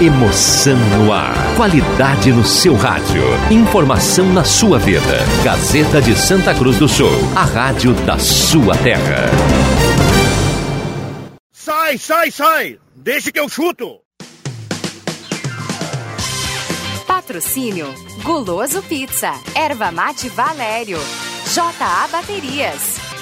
Emoção 0.00 0.76
no 0.76 1.10
ar. 1.10 1.32
Qualidade 1.56 2.30
no 2.30 2.44
seu 2.44 2.76
rádio. 2.76 3.22
Informação 3.50 4.30
na 4.30 4.44
sua 4.44 4.78
vida. 4.78 5.00
Gazeta 5.42 6.02
de 6.02 6.14
Santa 6.14 6.54
Cruz 6.54 6.78
do 6.78 6.86
Sul. 6.86 7.08
A 7.34 7.44
rádio 7.44 7.94
da 8.04 8.18
sua 8.18 8.76
terra. 8.76 9.30
Sai, 11.50 11.96
sai, 11.96 12.30
sai! 12.30 12.78
Deixa 12.94 13.32
que 13.32 13.40
eu 13.40 13.48
chuto! 13.48 14.00
Patrocínio 17.06 17.86
Guloso 18.22 18.82
Pizza, 18.82 19.32
Erva 19.54 19.90
Mate 19.90 20.28
Valério, 20.28 20.98
JA 21.54 22.08
Baterias, 22.12 22.96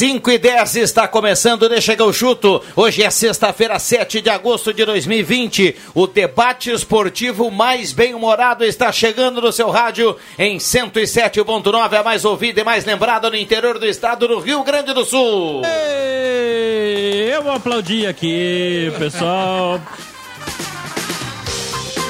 Cinco 0.00 0.30
e 0.30 0.38
dez 0.38 0.76
está 0.76 1.06
começando, 1.06 1.68
deixa 1.68 1.94
que 1.94 2.00
eu 2.00 2.10
chuto. 2.10 2.62
Hoje 2.74 3.02
é 3.02 3.10
sexta-feira, 3.10 3.78
7 3.78 4.22
de 4.22 4.30
agosto 4.30 4.72
de 4.72 4.82
2020. 4.86 5.76
O 5.94 6.06
debate 6.06 6.70
esportivo 6.70 7.50
mais 7.50 7.92
bem-humorado 7.92 8.64
está 8.64 8.90
chegando 8.90 9.42
no 9.42 9.52
seu 9.52 9.68
rádio 9.68 10.16
em 10.38 10.56
107.9, 10.56 11.92
a 11.92 12.02
mais 12.02 12.24
ouvida 12.24 12.62
e 12.62 12.64
mais 12.64 12.86
lembrada 12.86 13.28
no 13.28 13.36
interior 13.36 13.78
do 13.78 13.84
estado 13.84 14.26
do 14.26 14.38
Rio 14.38 14.64
Grande 14.64 14.94
do 14.94 15.04
Sul. 15.04 15.60
Ei, 15.66 17.34
eu 17.34 17.42
vou 17.42 17.52
aplaudir 17.52 18.06
aqui, 18.06 18.90
pessoal. 18.98 19.78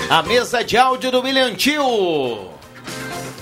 A 0.09 0.23
mesa 0.23 0.63
de 0.63 0.77
áudio 0.77 1.11
do 1.11 1.23
William 1.23 1.57
Tio. 1.57 2.50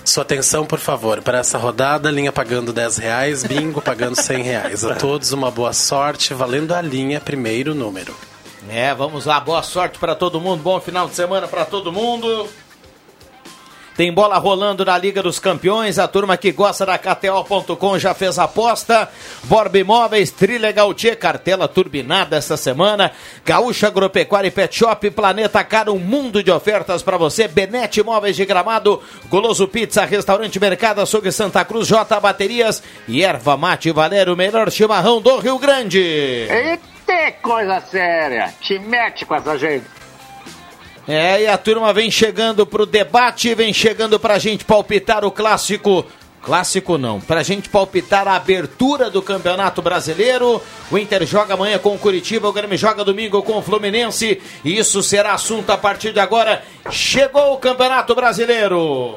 Sua 0.08 0.22
atenção, 0.22 0.64
por 0.64 0.78
favor, 0.78 1.20
para 1.20 1.40
essa 1.40 1.58
rodada, 1.58 2.10
linha 2.10 2.32
pagando 2.32 2.72
10 2.72 2.96
reais, 2.96 3.44
bingo 3.44 3.82
pagando 3.82 4.16
100 4.18 4.42
reais. 4.42 4.82
A 4.82 4.94
todos 4.94 5.32
uma 5.32 5.50
boa 5.50 5.74
sorte, 5.74 6.32
valendo 6.32 6.72
a 6.72 6.80
linha, 6.80 7.20
primeiro 7.20 7.74
número. 7.74 8.16
É, 8.70 8.94
vamos 8.94 9.26
lá, 9.26 9.38
boa 9.38 9.62
sorte 9.62 9.98
para 9.98 10.14
todo 10.14 10.40
mundo, 10.40 10.62
bom 10.62 10.80
final 10.80 11.06
de 11.06 11.14
semana 11.14 11.46
para 11.46 11.66
todo 11.66 11.92
mundo. 11.92 12.48
Tem 13.98 14.12
bola 14.12 14.38
rolando 14.38 14.84
na 14.84 14.96
Liga 14.96 15.20
dos 15.24 15.40
Campeões. 15.40 15.98
A 15.98 16.06
turma 16.06 16.36
que 16.36 16.52
gosta 16.52 16.86
da 16.86 16.96
KTO.com 16.96 17.98
já 17.98 18.14
fez 18.14 18.38
aposta. 18.38 19.08
Borba 19.42 19.76
Imóveis, 19.76 20.30
Trilegal 20.30 20.94
Tchê, 20.94 21.16
cartela 21.16 21.66
turbinada 21.66 22.36
esta 22.36 22.56
semana. 22.56 23.10
Gaúcha 23.44 23.88
Agropecuária 23.88 24.46
e 24.46 24.52
Pet 24.52 24.72
Shop, 24.72 25.10
Planeta 25.10 25.64
Cara, 25.64 25.90
um 25.90 25.98
mundo 25.98 26.44
de 26.44 26.50
ofertas 26.52 27.02
para 27.02 27.16
você. 27.16 27.48
Benete 27.48 27.98
Imóveis 27.98 28.36
de 28.36 28.46
Gramado, 28.46 29.02
Goloso 29.28 29.66
Pizza, 29.66 30.04
Restaurante 30.04 30.60
Mercado, 30.60 31.00
Açougue 31.00 31.32
Santa 31.32 31.64
Cruz, 31.64 31.88
J 31.88 32.20
Baterias 32.20 32.80
e 33.08 33.24
Erva 33.24 33.56
Mate 33.56 33.90
Valério, 33.90 34.36
melhor 34.36 34.70
chimarrão 34.70 35.20
do 35.20 35.40
Rio 35.40 35.58
Grande. 35.58 35.98
Eita, 35.98 37.32
coisa 37.42 37.80
séria. 37.80 38.54
Te 38.60 38.78
mete 38.78 39.26
com 39.26 39.34
essa 39.34 39.58
gente. 39.58 39.97
É, 41.08 41.44
e 41.44 41.46
a 41.46 41.56
turma 41.56 41.90
vem 41.90 42.10
chegando 42.10 42.66
pro 42.66 42.84
debate, 42.84 43.54
vem 43.54 43.72
chegando 43.72 44.20
pra 44.20 44.38
gente 44.38 44.62
palpitar 44.62 45.24
o 45.24 45.30
clássico. 45.30 46.04
Clássico 46.42 46.98
não, 46.98 47.18
pra 47.18 47.42
gente 47.42 47.70
palpitar 47.70 48.28
a 48.28 48.36
abertura 48.36 49.08
do 49.08 49.22
Campeonato 49.22 49.80
Brasileiro. 49.80 50.62
O 50.90 50.98
Inter 50.98 51.24
joga 51.24 51.54
amanhã 51.54 51.78
com 51.78 51.94
o 51.94 51.98
Curitiba, 51.98 52.46
o 52.46 52.52
Grêmio 52.52 52.76
joga 52.76 53.04
domingo 53.04 53.42
com 53.42 53.56
o 53.56 53.62
Fluminense. 53.62 54.40
E 54.62 54.78
isso 54.78 55.02
será 55.02 55.32
assunto 55.32 55.70
a 55.70 55.78
partir 55.78 56.12
de 56.12 56.20
agora. 56.20 56.62
Chegou 56.90 57.54
o 57.54 57.58
Campeonato 57.58 58.14
Brasileiro. 58.14 59.16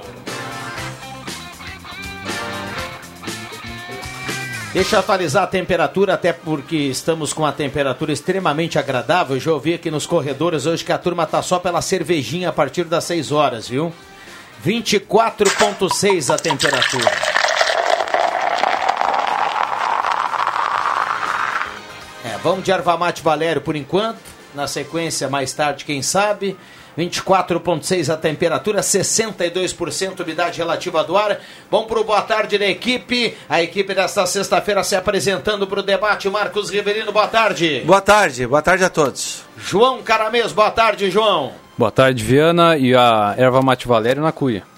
Deixa 4.74 4.96
eu 4.96 5.02
atualizar 5.02 5.44
a 5.44 5.48
temperatura, 5.48 6.14
até 6.14 6.32
porque 6.32 6.78
estamos 6.78 7.34
com 7.34 7.46
a 7.46 7.52
temperatura 7.52 8.14
extremamente 8.14 8.80
agradável. 8.80 9.38
Já 9.38 9.52
ouvi 9.52 9.74
aqui 9.74 9.92
nos 9.92 10.06
corredores 10.06 10.66
hoje 10.66 10.86
que 10.86 10.94
a 10.94 10.98
turma 10.98 11.26
tá 11.26 11.42
só 11.42 11.60
pela 11.60 11.82
cervejinha 11.82 12.48
a 12.48 12.54
partir 12.54 12.86
das 12.86 13.04
6 13.04 13.34
horas, 13.34 13.68
viu? 13.68 13.92
24,6 14.66 16.34
a 16.34 16.38
temperatura. 16.38 17.12
É, 22.24 22.38
vamos 22.42 22.64
de 22.64 22.72
Arvamate 22.72 23.22
Valério 23.22 23.62
por 23.62 23.76
enquanto. 23.76 24.20
Na 24.56 24.68
sequência, 24.68 25.28
mais 25.28 25.52
tarde, 25.52 25.84
quem 25.84 26.02
sabe. 26.02 26.58
24,6 26.98 28.14
a 28.14 28.18
temperatura, 28.18 28.82
62% 28.82 30.20
umidade 30.20 30.58
relativa 30.58 31.04
do 31.04 31.18
ar. 31.18 31.40
Vamos 31.70 31.88
para 31.88 32.00
o 32.00 32.04
boa 32.04 32.22
tarde 32.22 32.58
da 32.58 32.68
equipe. 32.68 33.36
A 33.50 33.62
equipe 33.62 33.94
desta 33.94 34.26
sexta-feira 34.26 34.84
se 34.84 34.96
apresentando 34.96 35.68
para 35.68 35.80
o 35.80 35.84
debate. 35.84 36.30
Marcos 36.30 36.70
Riverino, 36.70 37.12
boa 37.12 37.28
tarde. 37.28 37.82
Boa 37.86 38.02
tarde, 38.02 38.46
boa 38.46 38.62
tarde 38.62 38.84
a 38.84 38.90
todos. 38.90 39.44
João 39.58 40.02
Caramês, 40.02 40.52
boa 40.52 40.72
tarde, 40.72 41.10
João. 41.10 41.54
Boa 41.78 41.92
tarde, 41.92 42.24
Viana 42.24 42.78
e 42.78 42.96
a 42.96 43.34
erva 43.38 43.62
mate 43.62 43.88
Valério 43.88 44.22
na 44.22 44.32
cuia. 44.32 44.71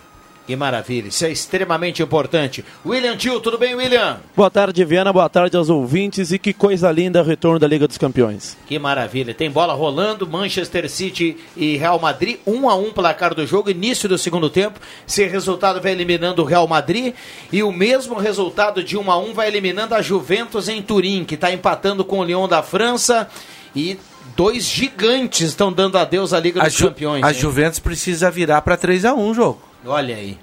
Que 0.45 0.57
maravilha, 0.57 1.07
isso 1.07 1.25
é 1.25 1.31
extremamente 1.31 2.03
importante. 2.03 2.65
William 2.85 3.15
Tio, 3.15 3.39
tudo 3.39 3.57
bem, 3.57 3.75
William? 3.75 4.19
Boa 4.35 4.51
tarde, 4.51 4.83
Viana, 4.83 5.13
boa 5.13 5.29
tarde 5.29 5.55
aos 5.55 5.69
ouvintes 5.69 6.33
e 6.33 6.39
que 6.39 6.51
coisa 6.51 6.91
linda 6.91 7.21
o 7.21 7.25
retorno 7.25 7.57
da 7.57 7.65
Liga 7.65 7.87
dos 7.87 7.97
Campeões. 7.97 8.57
Que 8.67 8.77
maravilha, 8.77 9.33
tem 9.33 9.49
bola 9.49 9.73
rolando, 9.73 10.27
Manchester 10.27 10.89
City 10.89 11.37
e 11.55 11.77
Real 11.77 11.97
Madrid, 11.97 12.39
um 12.45 12.69
a 12.69 12.75
um 12.75 12.91
placar 12.91 13.33
do 13.33 13.47
jogo, 13.47 13.69
início 13.69 14.09
do 14.09 14.17
segundo 14.17 14.49
tempo. 14.49 14.81
Esse 15.07 15.25
resultado 15.25 15.79
vai 15.79 15.93
eliminando 15.93 16.41
o 16.41 16.45
Real 16.45 16.67
Madrid 16.67 17.13
e 17.49 17.63
o 17.63 17.71
mesmo 17.71 18.15
resultado 18.15 18.83
de 18.83 18.97
um 18.97 19.09
a 19.09 19.17
um 19.17 19.33
vai 19.33 19.47
eliminando 19.47 19.95
a 19.95 20.01
Juventus 20.01 20.67
em 20.67 20.81
Turim, 20.81 21.23
que 21.23 21.35
está 21.35 21.53
empatando 21.53 22.03
com 22.03 22.19
o 22.19 22.23
Lyon 22.23 22.49
da 22.49 22.61
França 22.61 23.29
e 23.73 23.97
dois 24.35 24.65
gigantes 24.65 25.47
estão 25.49 25.71
dando 25.71 25.97
adeus 25.97 26.33
à 26.33 26.39
Liga 26.39 26.61
A, 26.61 26.65
dos 26.65 26.73
Ju 26.73 26.87
Campeões. 26.87 27.23
a 27.23 27.31
hein? 27.31 27.33
Juventus 27.33 27.79
precisa 27.79 28.29
virar 28.29 28.61
para 28.61 28.75
3 28.75 29.05
a 29.05 29.13
1 29.13 29.29
o 29.29 29.33
jogo. 29.33 29.72
Olha 29.85 30.15
aí. 30.15 30.37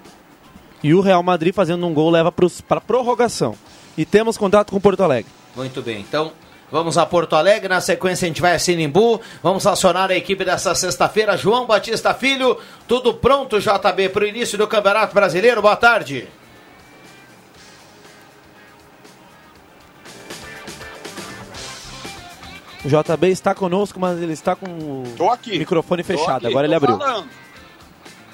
E 0.82 0.94
o 0.94 1.00
Real 1.00 1.22
Madrid 1.22 1.54
fazendo 1.54 1.86
um 1.86 1.92
gol 1.94 2.10
leva 2.10 2.32
para 2.32 2.80
prorrogação. 2.80 3.54
E 3.96 4.04
temos 4.04 4.38
contato 4.38 4.70
com 4.70 4.80
Porto 4.80 5.02
Alegre. 5.02 5.30
Muito 5.54 5.82
bem, 5.82 6.00
então 6.00 6.32
vamos 6.70 6.96
a 6.96 7.04
Porto 7.04 7.34
Alegre, 7.34 7.68
na 7.68 7.80
sequência 7.80 8.24
a 8.26 8.28
gente 8.28 8.40
vai 8.40 8.54
a 8.54 8.58
Sinimbu, 8.58 9.20
vamos 9.42 9.66
acionar 9.66 10.10
a 10.10 10.14
equipe 10.14 10.44
dessa 10.44 10.74
sexta-feira, 10.74 11.36
João 11.36 11.66
Batista 11.66 12.14
Filho, 12.14 12.56
tudo 12.86 13.12
pronto 13.14 13.58
JB 13.60 14.08
para 14.10 14.24
o 14.24 14.26
início 14.26 14.56
do 14.56 14.68
Campeonato 14.68 15.12
Brasileiro, 15.12 15.60
boa 15.60 15.74
tarde. 15.76 16.28
O 22.84 22.88
JB 22.88 23.28
está 23.28 23.54
conosco, 23.54 24.00
mas 24.00 24.20
ele 24.22 24.32
está 24.32 24.56
com 24.56 24.66
o 24.66 25.04
Tô 25.16 25.28
aqui. 25.30 25.58
microfone 25.58 26.02
Tô 26.02 26.06
fechado. 26.06 26.36
aqui, 26.38 26.46
Agora 26.46 26.66
tô 26.66 26.68
ele 26.68 26.74
abriu. 26.74 26.96
falando. 26.98 27.28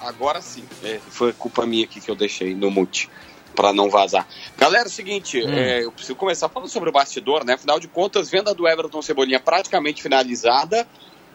Agora 0.07 0.41
sim. 0.41 0.65
É, 0.83 0.99
foi 1.11 1.33
culpa 1.33 1.67
minha 1.67 1.85
aqui 1.85 2.01
que 2.01 2.11
eu 2.11 2.15
deixei 2.15 2.55
no 2.55 2.71
mute 2.71 3.11
para 3.55 3.73
não 3.73 3.89
vazar. 3.89 4.27
Galera, 4.57 4.85
é 4.85 4.89
o 4.89 4.91
seguinte, 4.91 5.43
Hum. 5.43 5.49
é, 5.53 5.83
eu 5.85 5.91
preciso 5.91 6.15
começar 6.15 6.49
falando 6.49 6.69
sobre 6.69 6.91
o 6.91 6.93
bastidor, 6.93 7.45
né? 7.45 7.55
Afinal 7.55 7.81
de 7.81 7.89
contas, 7.89 8.29
venda 8.31 8.55
do 8.55 8.69
Everton 8.69 9.01
Cebolinha 9.03 9.41
praticamente 9.41 10.03
finalizada. 10.03 10.87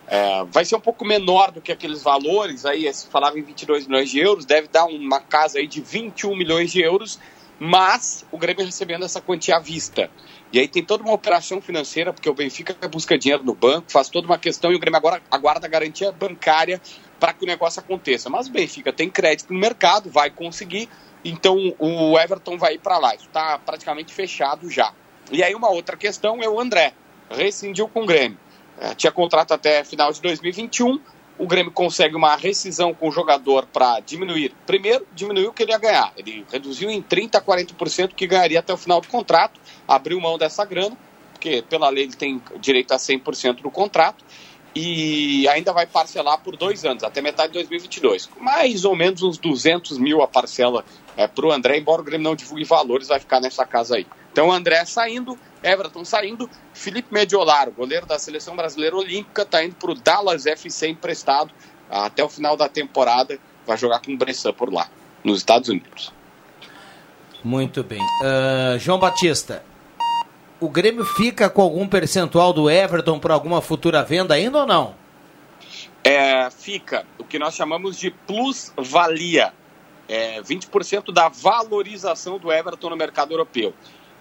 É, 0.07 0.43
vai 0.51 0.65
ser 0.65 0.75
um 0.75 0.79
pouco 0.79 1.05
menor 1.05 1.51
do 1.51 1.61
que 1.61 1.71
aqueles 1.71 2.03
valores, 2.03 2.65
aí 2.65 2.91
se 2.93 3.07
falava 3.07 3.39
em 3.39 3.43
22 3.43 3.87
milhões 3.87 4.09
de 4.09 4.19
euros, 4.19 4.45
deve 4.45 4.67
dar 4.67 4.85
uma 4.85 5.19
casa 5.21 5.57
aí 5.59 5.67
de 5.67 5.79
21 5.81 6.35
milhões 6.35 6.71
de 6.71 6.81
euros, 6.81 7.17
mas 7.57 8.25
o 8.31 8.37
Grêmio 8.37 8.65
recebendo 8.65 9.05
essa 9.05 9.21
quantia 9.21 9.55
à 9.55 9.59
vista. 9.59 10.09
E 10.51 10.59
aí 10.59 10.67
tem 10.67 10.83
toda 10.83 11.01
uma 11.03 11.13
operação 11.13 11.61
financeira, 11.61 12.11
porque 12.11 12.29
o 12.29 12.33
Benfica 12.33 12.75
busca 12.89 13.17
dinheiro 13.17 13.43
no 13.43 13.55
banco, 13.55 13.89
faz 13.89 14.09
toda 14.09 14.27
uma 14.27 14.37
questão 14.37 14.71
e 14.71 14.75
o 14.75 14.79
Grêmio 14.79 14.97
agora 14.97 15.21
aguarda 15.31 15.65
a 15.65 15.69
garantia 15.69 16.11
bancária 16.11 16.81
para 17.21 17.33
que 17.33 17.43
o 17.43 17.47
negócio 17.47 17.79
aconteça. 17.79 18.31
Mas 18.31 18.47
o 18.47 18.51
Benfica 18.51 18.91
tem 18.91 19.07
crédito 19.07 19.53
no 19.53 19.59
mercado, 19.59 20.09
vai 20.09 20.31
conseguir, 20.31 20.89
então 21.23 21.55
o 21.77 22.19
Everton 22.19 22.57
vai 22.57 22.73
ir 22.73 22.79
para 22.79 22.97
lá. 22.97 23.13
Isso 23.13 23.27
está 23.27 23.59
praticamente 23.59 24.11
fechado 24.11 24.67
já. 24.71 24.91
E 25.31 25.43
aí 25.43 25.53
uma 25.53 25.69
outra 25.69 25.95
questão 25.95 26.41
é 26.41 26.49
o 26.49 26.59
André. 26.59 26.93
Rescindiu 27.29 27.87
com 27.87 28.01
o 28.01 28.05
Grêmio. 28.07 28.39
É, 28.79 28.95
tinha 28.95 29.11
contrato 29.11 29.53
até 29.53 29.83
final 29.83 30.11
de 30.11 30.19
2021. 30.19 30.99
O 31.37 31.45
Grêmio 31.45 31.71
consegue 31.71 32.15
uma 32.15 32.35
rescisão 32.35 32.91
com 32.91 33.09
o 33.09 33.11
jogador 33.11 33.67
para 33.67 33.99
diminuir. 33.99 34.51
Primeiro, 34.65 35.07
diminuiu 35.13 35.51
o 35.51 35.53
que 35.53 35.61
ele 35.61 35.71
ia 35.71 35.77
ganhar. 35.77 36.11
Ele 36.17 36.43
reduziu 36.51 36.89
em 36.89 37.03
30% 37.03 37.35
a 37.35 37.41
40% 37.41 38.15
que 38.15 38.25
ganharia 38.25 38.59
até 38.59 38.73
o 38.73 38.77
final 38.77 38.99
do 38.99 39.07
contrato. 39.07 39.59
Abriu 39.87 40.19
mão 40.19 40.39
dessa 40.39 40.65
grana, 40.65 40.97
porque 41.33 41.63
pela 41.69 41.89
lei 41.89 42.05
ele 42.05 42.15
tem 42.15 42.41
direito 42.59 42.91
a 42.93 42.97
100% 42.97 43.61
do 43.61 43.69
contrato. 43.69 44.25
E 44.73 45.47
ainda 45.49 45.73
vai 45.73 45.85
parcelar 45.85 46.39
por 46.39 46.55
dois 46.55 46.85
anos, 46.85 47.03
até 47.03 47.21
metade 47.21 47.49
de 47.49 47.53
2022. 47.55 48.29
Mais 48.39 48.85
ou 48.85 48.95
menos 48.95 49.21
uns 49.21 49.37
200 49.37 49.97
mil 49.97 50.21
a 50.21 50.27
parcela 50.27 50.85
é, 51.17 51.27
para 51.27 51.45
o 51.45 51.51
André, 51.51 51.77
embora 51.77 52.01
o 52.01 52.05
Grêmio 52.05 52.23
não 52.23 52.35
divulgue 52.35 52.63
valores, 52.63 53.09
vai 53.09 53.19
ficar 53.19 53.41
nessa 53.41 53.65
casa 53.65 53.95
aí. 53.97 54.07
Então 54.31 54.47
o 54.47 54.51
André 54.51 54.85
saindo, 54.85 55.37
Everton 55.61 56.05
saindo, 56.05 56.49
Felipe 56.73 57.13
Mediolaro, 57.13 57.71
goleiro 57.71 58.05
da 58.05 58.17
seleção 58.17 58.55
brasileira 58.55 58.95
olímpica, 58.95 59.41
está 59.41 59.63
indo 59.63 59.75
para 59.75 59.91
o 59.91 59.95
Dallas 59.95 60.45
FC 60.45 60.87
emprestado 60.87 61.51
até 61.89 62.23
o 62.23 62.29
final 62.29 62.55
da 62.55 62.69
temporada, 62.69 63.37
vai 63.67 63.77
jogar 63.77 63.99
com 63.99 64.13
o 64.13 64.17
Bressan 64.17 64.53
por 64.53 64.71
lá, 64.71 64.89
nos 65.23 65.39
Estados 65.39 65.67
Unidos. 65.67 66.13
Muito 67.43 67.83
bem. 67.83 68.01
Uh, 68.01 68.79
João 68.79 68.99
Batista, 68.99 69.63
o 70.61 70.69
Grêmio 70.69 71.03
fica 71.03 71.49
com 71.49 71.63
algum 71.63 71.87
percentual 71.87 72.53
do 72.53 72.69
Everton 72.69 73.19
para 73.19 73.33
alguma 73.33 73.61
futura 73.61 74.03
venda 74.03 74.35
ainda 74.35 74.59
ou 74.59 74.67
não? 74.67 74.95
É, 76.03 76.47
fica 76.51 77.03
o 77.17 77.23
que 77.23 77.39
nós 77.39 77.55
chamamos 77.55 77.97
de 77.97 78.11
plus-valia. 78.11 79.53
É 80.07 80.39
20% 80.41 81.11
da 81.11 81.29
valorização 81.29 82.37
do 82.37 82.51
Everton 82.51 82.91
no 82.91 82.95
mercado 82.95 83.33
europeu. 83.33 83.73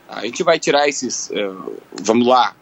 A 0.09 0.25
gente 0.25 0.43
vai 0.43 0.59
tirar 0.59 0.89
esses, 0.89 1.29
uh, 1.31 1.77
vamos 2.03 2.27
lá, 2.27 2.57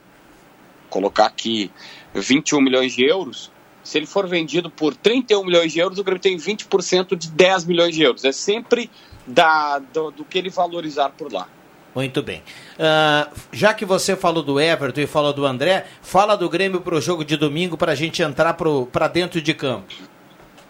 colocar 0.91 1.27
aqui 1.27 1.71
21 2.13 2.61
milhões 2.61 2.93
de 2.93 3.05
euros. 3.05 3.51
Se 3.85 3.97
ele 3.97 4.07
for 4.07 4.27
vendido 4.27 4.69
por 4.69 4.97
31 4.97 5.45
milhões 5.45 5.73
de 5.73 5.79
euros, 5.79 5.99
o 5.99 6.05
Grêmio 6.05 6.21
tem 6.21 6.37
20% 6.37 7.17
de 7.17 7.31
10 7.31 7.65
milhões 7.65 7.95
de 7.95 8.03
euros. 8.03 8.25
É 8.25 8.33
sempre 8.33 8.91
da, 9.25 9.79
do, 9.79 10.11
do 10.11 10.25
que 10.25 10.37
ele 10.37 10.51
valorizar 10.51 11.11
por 11.11 11.33
lá. 11.33 11.49
Muito 11.95 12.23
bem. 12.23 12.43
Uh, 12.79 13.35
já 13.53 13.75
que 13.75 13.85
você 13.85 14.15
falou 14.15 14.43
do 14.43 14.61
Everton 14.61 15.01
e 15.01 15.07
falou 15.07 15.33
do 15.33 15.45
André, 15.45 15.87
fala 16.03 16.37
do 16.37 16.49
Grêmio 16.49 16.81
para 16.81 16.95
o 16.95 17.01
jogo 17.01 17.25
de 17.25 17.37
domingo 17.37 17.77
para 17.77 17.93
a 17.93 17.95
gente 17.95 18.23
entrar 18.23 18.55
para 18.55 19.09
dentro 19.09 19.41
de 19.41 19.55
campo. 19.55 19.93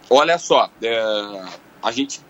Olha 0.09 0.39
só, 0.39 0.71
é, 0.83 1.45
a 1.83 1.93
gente 1.93 2.21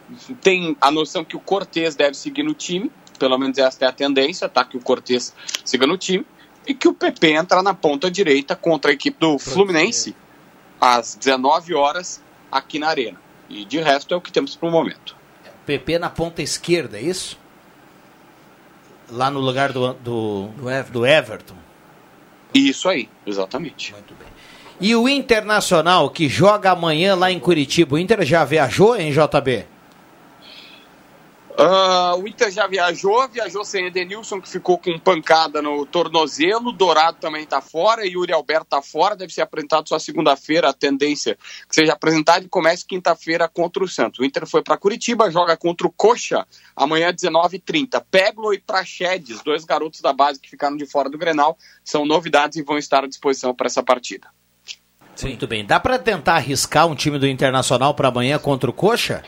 tem 0.43 0.77
a 0.81 0.91
noção 0.91 1.25
que 1.25 1.37
o 1.37 1.41
Cortez 1.41 1.95
deve 1.95 2.15
seguir 2.15 2.43
no 2.43 2.55
time, 2.55 2.91
pelo 3.19 3.39
menos 3.39 3.59
essa 3.59 3.85
é 3.85 3.89
a 3.89 3.93
tendência, 3.93 4.49
tá? 4.49 4.65
Que 4.65 4.77
o 4.77 4.81
Cortez 4.81 5.35
siga 5.65 5.87
no 5.87 5.97
time. 5.97 6.27
E 6.67 6.75
que 6.75 6.87
o 6.87 6.93
PP 6.93 7.33
entra 7.33 7.63
na 7.63 7.73
ponta 7.73 8.11
direita 8.11 8.55
contra 8.55 8.91
a 8.91 8.95
equipe 8.95 9.19
do 9.19 9.39
Fluminense 9.39 10.15
às 10.79 11.15
19 11.15 11.75
horas 11.75 12.23
aqui 12.53 12.79
na 12.79 12.89
Arena. 12.89 13.19
E 13.49 13.65
de 13.65 13.81
resto 13.81 14.13
é 14.13 14.17
o 14.17 14.21
que 14.21 14.31
temos 14.31 14.55
para 14.55 14.69
o 14.69 14.73
momento. 14.73 15.17
PP 15.65 15.99
na 15.99 16.11
ponta 16.11 16.43
esquerda, 16.43 16.99
é 16.99 17.03
isso? 17.03 17.39
Lá 19.11 19.31
no 19.31 19.41
lugar 19.41 19.73
do, 19.73 19.95
do, 19.95 20.49
do, 20.57 20.71
Everton. 20.71 20.93
do 20.93 21.07
Everton. 21.07 21.55
Isso 22.55 22.89
aí, 22.89 23.09
exatamente. 23.27 23.93
Muito 23.93 24.15
bem. 24.15 24.29
E 24.81 24.95
o 24.95 25.09
Internacional, 25.09 26.11
que 26.11 26.29
joga 26.29 26.71
amanhã 26.71 27.15
lá 27.15 27.31
em 27.31 27.41
Curitiba, 27.41 27.97
o 27.97 27.99
Inter 27.99 28.25
já 28.25 28.45
viajou 28.45 28.97
em 28.97 29.11
JB? 29.11 29.67
Uh, 31.59 32.17
o 32.23 32.29
Inter 32.29 32.53
já 32.53 32.69
viajou, 32.69 33.29
viajou 33.29 33.65
sem 33.65 33.87
Edenilson, 33.87 34.41
que 34.41 34.49
ficou 34.49 34.79
com 34.79 34.97
pancada 34.97 35.61
no 35.61 35.85
tornozelo. 35.85 36.71
Dourado 36.71 37.19
também 37.21 37.43
está 37.43 37.61
fora, 37.61 38.07
e 38.07 38.13
Yuri 38.13 38.33
Alberto 38.33 38.67
está 38.67 38.81
fora. 38.81 39.17
Deve 39.17 39.33
ser 39.33 39.43
apresentado 39.43 39.89
só 39.89 39.99
segunda-feira. 39.99 40.69
A 40.69 40.73
tendência 40.73 41.37
que 41.69 41.75
seja 41.75 41.95
apresentado 41.95 42.45
e 42.47 42.49
comece 42.49 42.87
quinta-feira 42.87 43.49
contra 43.49 43.83
o 43.83 43.89
Santos. 43.89 44.21
O 44.21 44.25
Inter 44.25 44.47
foi 44.47 44.63
para 44.63 44.77
Curitiba, 44.77 45.33
joga 45.33 45.57
contra 45.57 45.85
o 45.85 45.91
Coxa 45.91 46.47
amanhã 46.77 47.13
19h30. 47.13 48.05
Peglo 48.09 48.55
e 48.55 48.61
Praxedes, 48.61 49.43
dois 49.43 49.65
garotos 49.65 50.01
da 50.01 50.13
base 50.13 50.39
que 50.39 50.49
ficaram 50.49 50.77
de 50.77 50.87
fora 50.87 51.11
do 51.11 51.19
Grenal, 51.19 51.59
são 51.83 52.07
novidades 52.07 52.57
e 52.57 52.63
vão 52.63 52.79
estar 52.79 53.03
à 53.03 53.09
disposição 53.09 53.53
para 53.53 53.67
essa 53.67 53.83
partida. 53.83 54.29
Sim. 55.17 55.31
Muito 55.31 55.49
bem. 55.49 55.67
Dá 55.67 55.81
para 55.81 55.99
tentar 55.99 56.37
arriscar 56.37 56.87
um 56.87 56.95
time 56.95 57.19
do 57.19 57.27
Internacional 57.27 57.95
para 57.95 58.07
amanhã 58.07 58.39
contra 58.39 58.71
o 58.71 58.73
Coxa? 58.73 59.25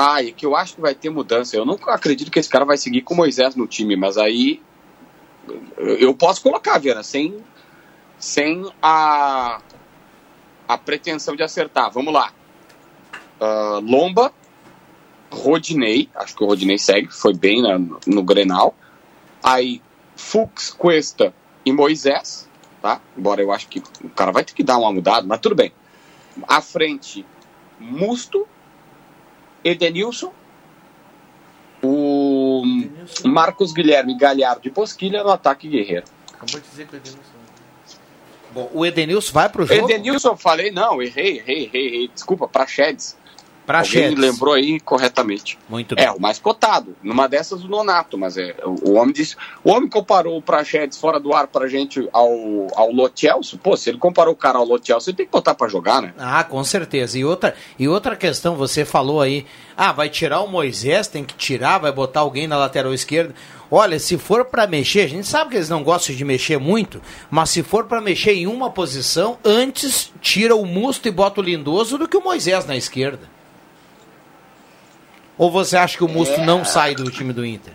Ah, 0.00 0.22
e 0.22 0.30
que 0.30 0.46
eu 0.46 0.54
acho 0.54 0.76
que 0.76 0.80
vai 0.80 0.94
ter 0.94 1.10
mudança. 1.10 1.56
Eu 1.56 1.64
não 1.64 1.74
acredito 1.88 2.30
que 2.30 2.38
esse 2.38 2.48
cara 2.48 2.64
vai 2.64 2.76
seguir 2.76 3.02
com 3.02 3.14
o 3.14 3.16
Moisés 3.16 3.56
no 3.56 3.66
time, 3.66 3.96
mas 3.96 4.16
aí 4.16 4.62
eu 5.76 6.14
posso 6.14 6.40
colocar, 6.40 6.78
Vera, 6.78 7.02
sem, 7.02 7.36
sem 8.16 8.64
a, 8.80 9.60
a 10.68 10.78
pretensão 10.78 11.34
de 11.34 11.42
acertar. 11.42 11.90
Vamos 11.90 12.14
lá. 12.14 12.32
Uh, 13.40 13.80
Lomba, 13.80 14.32
Rodinei, 15.32 16.08
acho 16.14 16.36
que 16.36 16.44
o 16.44 16.46
Rodinei 16.46 16.78
segue, 16.78 17.08
foi 17.12 17.34
bem 17.34 17.60
no, 17.60 17.98
no 18.06 18.22
Grenal. 18.22 18.76
Aí, 19.42 19.82
Fux, 20.14 20.70
Cuesta 20.70 21.34
e 21.64 21.72
Moisés, 21.72 22.48
tá? 22.80 23.00
Embora 23.16 23.42
eu 23.42 23.50
acho 23.50 23.66
que 23.66 23.82
o 24.04 24.10
cara 24.10 24.30
vai 24.30 24.44
ter 24.44 24.54
que 24.54 24.62
dar 24.62 24.78
uma 24.78 24.92
mudada, 24.92 25.26
mas 25.26 25.40
tudo 25.40 25.56
bem. 25.56 25.72
À 26.46 26.60
frente, 26.60 27.26
Musto, 27.80 28.46
Edenilson, 29.64 30.32
o 31.82 32.62
Edenilson. 32.64 33.28
Marcos 33.28 33.72
Guilherme 33.72 34.16
Galhardo 34.16 34.62
de 34.62 34.70
Posquilha 34.70 35.22
no 35.22 35.30
ataque 35.30 35.68
Guerreiro. 35.68 36.06
Acabou 36.32 36.60
de 36.60 36.68
dizer 36.68 36.86
que 36.86 36.94
o 36.94 36.96
Edenilson. 36.96 37.38
Bom, 38.52 38.70
o 38.72 38.86
Edenilson 38.86 39.32
vai 39.32 39.48
pro 39.48 39.66
jogo? 39.66 39.90
Edenilson, 39.90 40.30
eu 40.30 40.36
falei, 40.36 40.70
não, 40.70 41.02
errei, 41.02 41.38
errei, 41.38 41.64
errei, 41.64 41.86
errei. 41.86 42.10
Desculpa, 42.14 42.48
Praxedes. 42.48 43.17
Praxedes. 43.68 44.12
Alguém 44.12 44.30
lembrou 44.30 44.54
aí 44.54 44.80
corretamente. 44.80 45.58
Muito 45.68 45.94
bem. 45.94 46.06
É, 46.06 46.10
o 46.10 46.18
mais 46.18 46.38
cotado. 46.38 46.96
Numa 47.02 47.28
dessas, 47.28 47.62
o 47.62 47.68
Nonato, 47.68 48.16
mas 48.16 48.38
é, 48.38 48.56
o, 48.64 48.92
o 48.92 48.94
homem 48.94 49.12
disse. 49.12 49.36
O 49.62 49.70
homem 49.70 49.86
comparou 49.86 50.38
o 50.38 50.40
Praxedes 50.40 50.96
fora 50.96 51.20
do 51.20 51.34
ar 51.34 51.48
pra 51.48 51.68
gente 51.68 52.08
ao, 52.10 52.30
ao 52.74 52.90
Lotelso. 52.90 53.58
Pô, 53.58 53.76
se 53.76 53.90
ele 53.90 53.98
comparou 53.98 54.32
o 54.32 54.36
cara 54.36 54.56
ao 54.56 54.64
Lotelso, 54.64 55.10
ele 55.10 55.18
tem 55.18 55.26
que 55.26 55.32
botar 55.32 55.54
pra 55.54 55.68
jogar, 55.68 56.00
né? 56.00 56.14
Ah, 56.16 56.42
com 56.44 56.64
certeza. 56.64 57.18
E 57.18 57.26
outra, 57.26 57.54
e 57.78 57.86
outra 57.86 58.16
questão, 58.16 58.56
você 58.56 58.86
falou 58.86 59.20
aí, 59.20 59.44
ah, 59.76 59.92
vai 59.92 60.08
tirar 60.08 60.40
o 60.40 60.48
Moisés, 60.48 61.06
tem 61.06 61.22
que 61.22 61.34
tirar, 61.34 61.76
vai 61.76 61.92
botar 61.92 62.20
alguém 62.20 62.46
na 62.46 62.56
lateral 62.56 62.94
esquerda. 62.94 63.34
Olha, 63.70 63.98
se 63.98 64.16
for 64.16 64.46
para 64.46 64.66
mexer, 64.66 65.00
a 65.00 65.08
gente 65.08 65.26
sabe 65.26 65.50
que 65.50 65.56
eles 65.56 65.68
não 65.68 65.84
gostam 65.84 66.16
de 66.16 66.24
mexer 66.24 66.58
muito, 66.58 67.02
mas 67.30 67.50
se 67.50 67.62
for 67.62 67.84
para 67.84 68.00
mexer 68.00 68.32
em 68.32 68.46
uma 68.46 68.70
posição, 68.70 69.36
antes 69.44 70.10
tira 70.22 70.56
o 70.56 70.64
Musto 70.64 71.06
e 71.06 71.10
bota 71.10 71.42
o 71.42 71.44
Lindoso 71.44 71.98
do 71.98 72.08
que 72.08 72.16
o 72.16 72.24
Moisés 72.24 72.64
na 72.64 72.74
esquerda. 72.74 73.36
Ou 75.38 75.50
você 75.50 75.76
acha 75.76 75.96
que 75.96 76.04
o 76.04 76.08
Musto 76.08 76.40
é... 76.40 76.44
não 76.44 76.64
sai 76.64 76.94
do 76.94 77.10
time 77.10 77.32
do 77.32 77.46
Inter? 77.46 77.72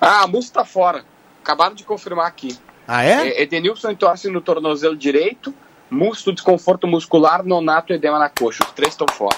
Ah, 0.00 0.24
o 0.24 0.28
Musto 0.28 0.52
tá 0.52 0.64
fora. 0.64 1.04
Acabaram 1.42 1.74
de 1.74 1.84
confirmar 1.84 2.26
aqui. 2.26 2.56
Ah, 2.86 3.04
é? 3.04 3.28
é 3.28 3.42
Edenilson 3.42 3.90
entorse 3.90 4.28
no 4.30 4.40
tornozelo 4.40 4.96
direito, 4.96 5.54
Musto 5.90 6.32
desconforto 6.32 6.86
muscular, 6.86 7.44
Nonato 7.44 7.92
edema 7.92 8.18
na 8.18 8.28
coxa. 8.28 8.64
Os 8.64 8.72
três 8.72 8.92
estão 8.92 9.06
fora. 9.12 9.36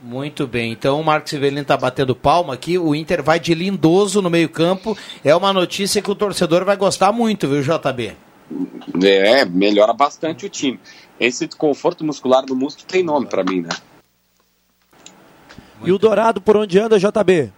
Muito 0.00 0.46
bem, 0.46 0.70
então 0.70 1.00
o 1.00 1.04
Marcos 1.04 1.30
Severino 1.30 1.60
está 1.60 1.76
batendo 1.76 2.14
palma 2.14 2.54
aqui. 2.54 2.78
O 2.78 2.94
Inter 2.94 3.22
vai 3.22 3.40
de 3.40 3.52
lindoso 3.52 4.22
no 4.22 4.30
meio-campo. 4.30 4.96
É 5.24 5.34
uma 5.34 5.52
notícia 5.52 6.00
que 6.00 6.10
o 6.10 6.14
torcedor 6.14 6.64
vai 6.64 6.76
gostar 6.76 7.10
muito, 7.10 7.48
viu, 7.48 7.62
JB? 7.62 8.16
É, 9.02 9.44
melhora 9.44 9.92
bastante 9.92 10.46
o 10.46 10.48
time. 10.48 10.78
Esse 11.18 11.46
desconforto 11.46 12.04
muscular 12.04 12.44
do 12.44 12.54
Musto 12.54 12.86
tem 12.86 13.02
nome 13.02 13.26
para 13.26 13.42
mim, 13.42 13.62
né? 13.62 13.70
Muito 15.78 15.88
e 15.88 15.92
o 15.92 15.98
Dourado 15.98 16.40
por 16.40 16.56
onde 16.56 16.78
anda, 16.78 16.98
JB? 16.98 17.52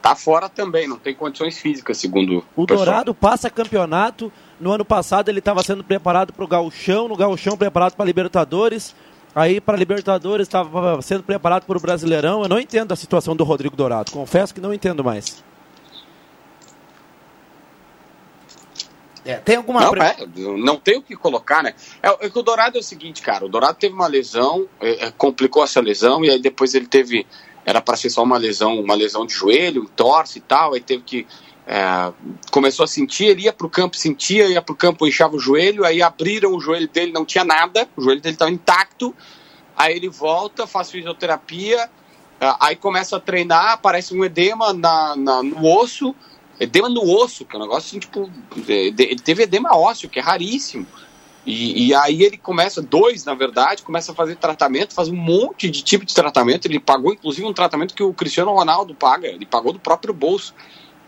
Tá 0.00 0.14
fora 0.14 0.48
também, 0.48 0.88
não 0.88 0.98
tem 0.98 1.14
condições 1.14 1.58
físicas, 1.58 1.98
segundo 1.98 2.44
o, 2.56 2.62
o 2.62 2.66
Dourado 2.66 3.14
passa 3.14 3.50
campeonato. 3.50 4.32
No 4.58 4.72
ano 4.72 4.84
passado 4.84 5.28
ele 5.28 5.40
estava 5.40 5.62
sendo 5.62 5.84
preparado 5.84 6.32
para 6.32 6.44
o 6.44 6.48
Gauchão, 6.48 7.08
no 7.08 7.16
Gauchão 7.16 7.56
preparado 7.56 7.94
para 7.94 8.06
Libertadores. 8.06 8.94
Aí 9.34 9.60
para 9.60 9.76
Libertadores 9.76 10.48
estava 10.48 11.00
sendo 11.02 11.22
preparado 11.22 11.64
para 11.64 11.76
o 11.76 11.80
Brasileirão. 11.80 12.42
Eu 12.42 12.48
não 12.48 12.58
entendo 12.58 12.92
a 12.92 12.96
situação 12.96 13.36
do 13.36 13.44
Rodrigo 13.44 13.76
Dourado. 13.76 14.10
Confesso 14.10 14.54
que 14.54 14.60
não 14.60 14.72
entendo 14.72 15.04
mais. 15.04 15.44
É, 19.24 19.36
tem 19.36 19.56
alguma 19.56 19.80
não, 19.80 19.94
é, 19.94 20.16
não 20.56 20.76
tem 20.76 20.96
o 20.96 21.02
que 21.02 21.14
colocar, 21.14 21.62
né? 21.62 21.74
É, 22.02 22.26
é, 22.26 22.30
que 22.30 22.38
o 22.38 22.42
Dourado 22.42 22.78
é 22.78 22.80
o 22.80 22.82
seguinte, 22.82 23.20
cara. 23.20 23.44
O 23.44 23.48
Dourado 23.48 23.76
teve 23.78 23.94
uma 23.94 24.06
lesão, 24.06 24.66
é, 24.80 25.06
é 25.06 25.10
complicou 25.10 25.62
essa 25.62 25.80
lesão 25.80 26.24
e 26.24 26.30
aí 26.30 26.40
depois 26.40 26.74
ele 26.74 26.86
teve, 26.86 27.26
era 27.64 27.80
para 27.80 27.96
ser 27.96 28.10
só 28.10 28.22
uma 28.22 28.38
lesão, 28.38 28.80
uma 28.80 28.94
lesão 28.94 29.26
de 29.26 29.34
joelho, 29.34 29.90
torce 29.94 30.38
e 30.38 30.42
tal. 30.42 30.74
Aí 30.74 30.80
teve 30.80 31.02
que 31.02 31.26
é, 31.66 32.12
começou 32.50 32.84
a 32.84 32.88
sentir, 32.88 33.26
ele 33.26 33.42
ia 33.42 33.52
pro 33.52 33.68
campo, 33.68 33.96
sentia, 33.96 34.48
ia 34.48 34.62
pro 34.62 34.74
campo, 34.74 35.06
inchava 35.06 35.36
o 35.36 35.40
joelho, 35.40 35.84
aí 35.84 36.02
abriram 36.02 36.54
o 36.54 36.60
joelho 36.60 36.88
dele, 36.88 37.12
não 37.12 37.24
tinha 37.24 37.44
nada, 37.44 37.88
o 37.96 38.02
joelho 38.02 38.20
dele 38.20 38.34
estava 38.34 38.50
intacto. 38.50 39.14
Aí 39.76 39.96
ele 39.96 40.08
volta, 40.08 40.66
faz 40.66 40.90
fisioterapia, 40.90 41.88
aí 42.58 42.76
começa 42.76 43.16
a 43.16 43.20
treinar, 43.20 43.72
aparece 43.72 44.14
um 44.14 44.24
edema 44.24 44.72
na, 44.72 45.14
na 45.16 45.42
no 45.42 45.64
osso 45.64 46.14
edema 46.60 46.88
no 46.88 47.02
osso, 47.02 47.44
que 47.44 47.56
é 47.56 47.58
um 47.58 47.62
negócio 47.62 47.88
assim, 47.88 47.98
tipo. 47.98 48.30
de- 48.54 48.94
Ele 49.02 49.18
teve 49.18 49.42
edema 49.42 49.76
ósseo, 49.76 50.08
que 50.08 50.18
é 50.18 50.22
raríssimo. 50.22 50.86
E, 51.46 51.86
e 51.88 51.94
aí 51.94 52.22
ele 52.22 52.36
começa, 52.36 52.82
dois 52.82 53.24
na 53.24 53.34
verdade, 53.34 53.82
começa 53.82 54.12
a 54.12 54.14
fazer 54.14 54.36
tratamento, 54.36 54.92
faz 54.92 55.08
um 55.08 55.16
monte 55.16 55.70
de 55.70 55.82
tipo 55.82 56.04
de 56.04 56.14
tratamento. 56.14 56.66
Ele 56.66 56.78
pagou 56.78 57.12
inclusive 57.14 57.46
um 57.46 57.54
tratamento 57.54 57.94
que 57.94 58.02
o 58.02 58.12
Cristiano 58.12 58.52
Ronaldo 58.52 58.94
paga, 58.94 59.26
ele 59.26 59.46
pagou 59.46 59.72
do 59.72 59.80
próprio 59.80 60.12
bolso. 60.14 60.54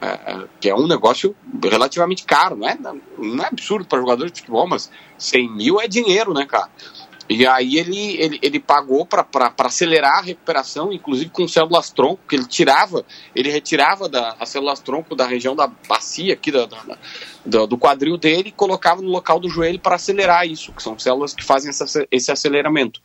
é, 0.00 0.06
é, 0.32 0.44
que 0.60 0.68
é 0.68 0.74
um 0.74 0.88
negócio 0.88 1.36
relativamente 1.62 2.24
caro, 2.24 2.56
não 2.56 2.68
é, 2.68 2.76
não 3.18 3.44
é 3.44 3.46
absurdo 3.46 3.84
para 3.84 4.00
jogador 4.00 4.28
de 4.28 4.40
futebol, 4.40 4.66
mas 4.66 4.90
100 5.16 5.48
mil 5.48 5.80
é 5.80 5.86
dinheiro, 5.86 6.34
né, 6.34 6.44
cara? 6.44 6.68
E 7.28 7.46
aí 7.46 7.78
ele, 7.78 8.16
ele, 8.20 8.38
ele 8.42 8.60
pagou 8.60 9.06
para 9.06 9.26
acelerar 9.58 10.18
a 10.18 10.22
recuperação, 10.22 10.92
inclusive 10.92 11.30
com 11.30 11.46
células 11.46 11.88
tronco, 11.90 12.20
que 12.28 12.34
ele 12.36 12.46
tirava, 12.46 13.04
ele 13.34 13.50
retirava 13.50 14.08
da, 14.08 14.36
as 14.40 14.48
células 14.48 14.80
tronco 14.80 15.14
da 15.14 15.26
região 15.26 15.54
da 15.54 15.66
bacia 15.88 16.34
aqui, 16.34 16.50
da, 16.50 16.66
da- 16.66 16.98
da- 17.46 17.66
do 17.66 17.78
quadril 17.78 18.16
dele, 18.18 18.48
e 18.48 18.52
colocava 18.52 19.00
no 19.00 19.08
local 19.08 19.38
do 19.38 19.48
joelho 19.48 19.78
para 19.78 19.96
acelerar 19.96 20.46
isso, 20.46 20.72
que 20.72 20.82
são 20.82 20.98
células 20.98 21.32
que 21.34 21.44
fazem 21.44 21.70
essa- 21.70 22.06
esse 22.10 22.30
aceleramento. 22.32 23.00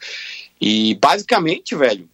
E 0.59 0.95
basicamente, 0.95 1.75
velho, 1.75 2.09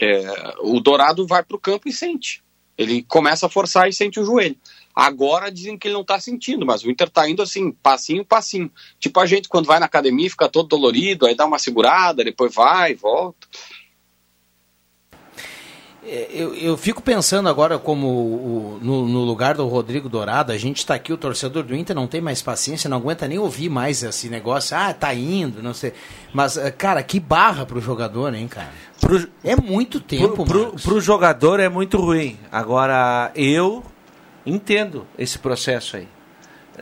é, 0.00 0.54
o 0.60 0.80
Dourado 0.80 1.26
vai 1.26 1.42
pro 1.42 1.58
campo 1.58 1.88
e 1.88 1.92
sente. 1.92 2.42
Ele 2.76 3.02
começa 3.02 3.46
a 3.46 3.50
forçar 3.50 3.88
e 3.88 3.92
sente 3.92 4.20
o 4.20 4.24
joelho. 4.24 4.56
Agora 5.00 5.48
dizem 5.48 5.78
que 5.78 5.86
ele 5.86 5.94
não 5.94 6.02
tá 6.02 6.18
sentindo, 6.18 6.66
mas 6.66 6.82
o 6.82 6.90
Inter 6.90 7.08
tá 7.08 7.28
indo 7.30 7.40
assim, 7.40 7.70
passinho, 7.70 8.24
passinho. 8.24 8.68
Tipo 8.98 9.20
a 9.20 9.26
gente 9.26 9.48
quando 9.48 9.66
vai 9.66 9.78
na 9.78 9.86
academia 9.86 10.26
e 10.26 10.30
fica 10.30 10.48
todo 10.48 10.66
dolorido, 10.66 11.24
aí 11.24 11.36
dá 11.36 11.46
uma 11.46 11.56
segurada, 11.60 12.24
depois 12.24 12.52
vai, 12.52 12.96
volta. 12.96 13.46
É, 16.04 16.26
Eu, 16.32 16.52
eu 16.54 16.76
fico 16.76 17.00
pensando 17.00 17.48
agora 17.48 17.78
como 17.78 18.08
o- 18.08 18.78
no, 18.82 19.06
no 19.06 19.20
lugar 19.24 19.54
do 19.54 19.68
Rodrigo 19.68 20.08
Dourado, 20.08 20.50
a 20.50 20.58
gente 20.58 20.78
está 20.78 20.94
aqui, 20.94 21.12
o 21.12 21.16
torcedor 21.16 21.62
do 21.62 21.76
Inter 21.76 21.94
não 21.94 22.08
tem 22.08 22.20
mais 22.20 22.42
paciência, 22.42 22.90
não 22.90 22.96
aguenta 22.96 23.28
nem 23.28 23.38
ouvir 23.38 23.68
mais 23.68 24.02
esse 24.02 24.28
negócio, 24.28 24.76
ah, 24.76 24.92
tá 24.92 25.14
indo, 25.14 25.62
não 25.62 25.74
sei. 25.74 25.92
Mas, 26.32 26.56
eh, 26.56 26.72
cara, 26.72 27.04
que 27.04 27.20
barra 27.20 27.64
pro 27.64 27.80
jogador, 27.80 28.34
hein, 28.34 28.48
cara? 28.48 28.72
é 29.44 29.54
muito 29.54 30.00
tempo, 30.00 30.44
pro, 30.44 30.70
pro, 30.70 30.72
pro 30.82 31.00
jogador 31.00 31.60
é 31.60 31.68
muito 31.68 31.98
ruim. 31.98 32.36
Agora, 32.50 33.30
eu 33.36 33.84
entendo 34.48 35.06
esse 35.18 35.38
processo 35.38 35.96
aí. 35.96 36.08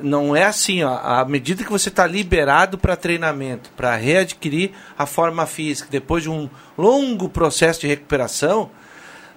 Não 0.00 0.36
é 0.36 0.44
assim, 0.44 0.82
ó. 0.82 0.98
À 0.98 1.24
medida 1.24 1.64
que 1.64 1.70
você 1.70 1.88
está 1.88 2.06
liberado 2.06 2.76
para 2.76 2.96
treinamento, 2.96 3.70
para 3.76 3.96
readquirir 3.96 4.72
a 4.96 5.06
forma 5.06 5.46
física, 5.46 5.88
depois 5.90 6.22
de 6.22 6.30
um 6.30 6.50
longo 6.76 7.28
processo 7.28 7.80
de 7.80 7.86
recuperação, 7.86 8.70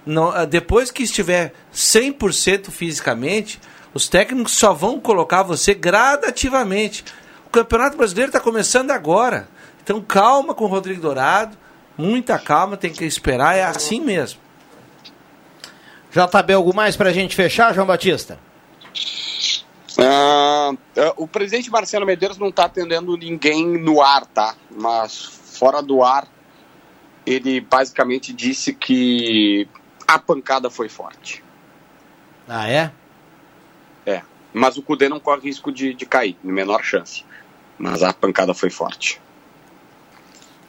não- 0.04 0.30
ah, 0.30 0.44
depois 0.44 0.90
que 0.90 1.02
estiver 1.02 1.54
100% 1.72 2.70
fisicamente, 2.70 3.58
os 3.94 4.08
técnicos 4.08 4.52
só 4.52 4.72
vão 4.74 5.00
colocar 5.00 5.42
você 5.42 5.72
gradativamente. 5.72 7.04
O 7.46 7.50
Campeonato 7.50 7.96
Brasileiro 7.96 8.28
está 8.28 8.40
começando 8.40 8.90
agora. 8.90 9.48
Então 9.82 10.00
calma 10.00 10.54
com 10.54 10.64
o 10.64 10.68
Rodrigo 10.68 11.00
Dourado, 11.00 11.56
muita 11.96 12.38
calma, 12.38 12.76
tem 12.76 12.92
que 12.92 13.04
esperar, 13.04 13.56
é 13.56 13.64
assim 13.64 14.00
mesmo. 14.00 14.38
JB, 16.10 16.54
algo 16.54 16.74
mais 16.74 16.96
pra 16.96 17.12
gente 17.12 17.36
fechar, 17.36 17.74
João 17.74 17.86
Batista? 17.86 18.38
Ah, 19.98 20.72
o 21.16 21.26
presidente 21.28 21.70
Marcelo 21.70 22.06
Medeiros 22.06 22.38
não 22.38 22.48
está 22.48 22.64
atendendo 22.64 23.16
ninguém 23.16 23.66
no 23.78 24.02
ar, 24.02 24.26
tá? 24.26 24.54
Mas 24.70 25.24
fora 25.24 25.82
do 25.82 26.02
ar, 26.02 26.26
ele 27.26 27.60
basicamente 27.60 28.32
disse 28.32 28.72
que 28.72 29.68
a 30.06 30.18
pancada 30.18 30.70
foi 30.70 30.88
forte. 30.88 31.44
Ah, 32.48 32.68
é? 32.68 32.90
É. 34.04 34.22
Mas 34.52 34.76
o 34.76 34.82
Cudê 34.82 35.08
não 35.08 35.20
corre 35.20 35.42
risco 35.42 35.70
de, 35.70 35.94
de 35.94 36.06
cair, 36.06 36.36
menor 36.42 36.82
chance. 36.82 37.24
Mas 37.78 38.02
a 38.02 38.12
pancada 38.12 38.52
foi 38.52 38.70
forte. 38.70 39.20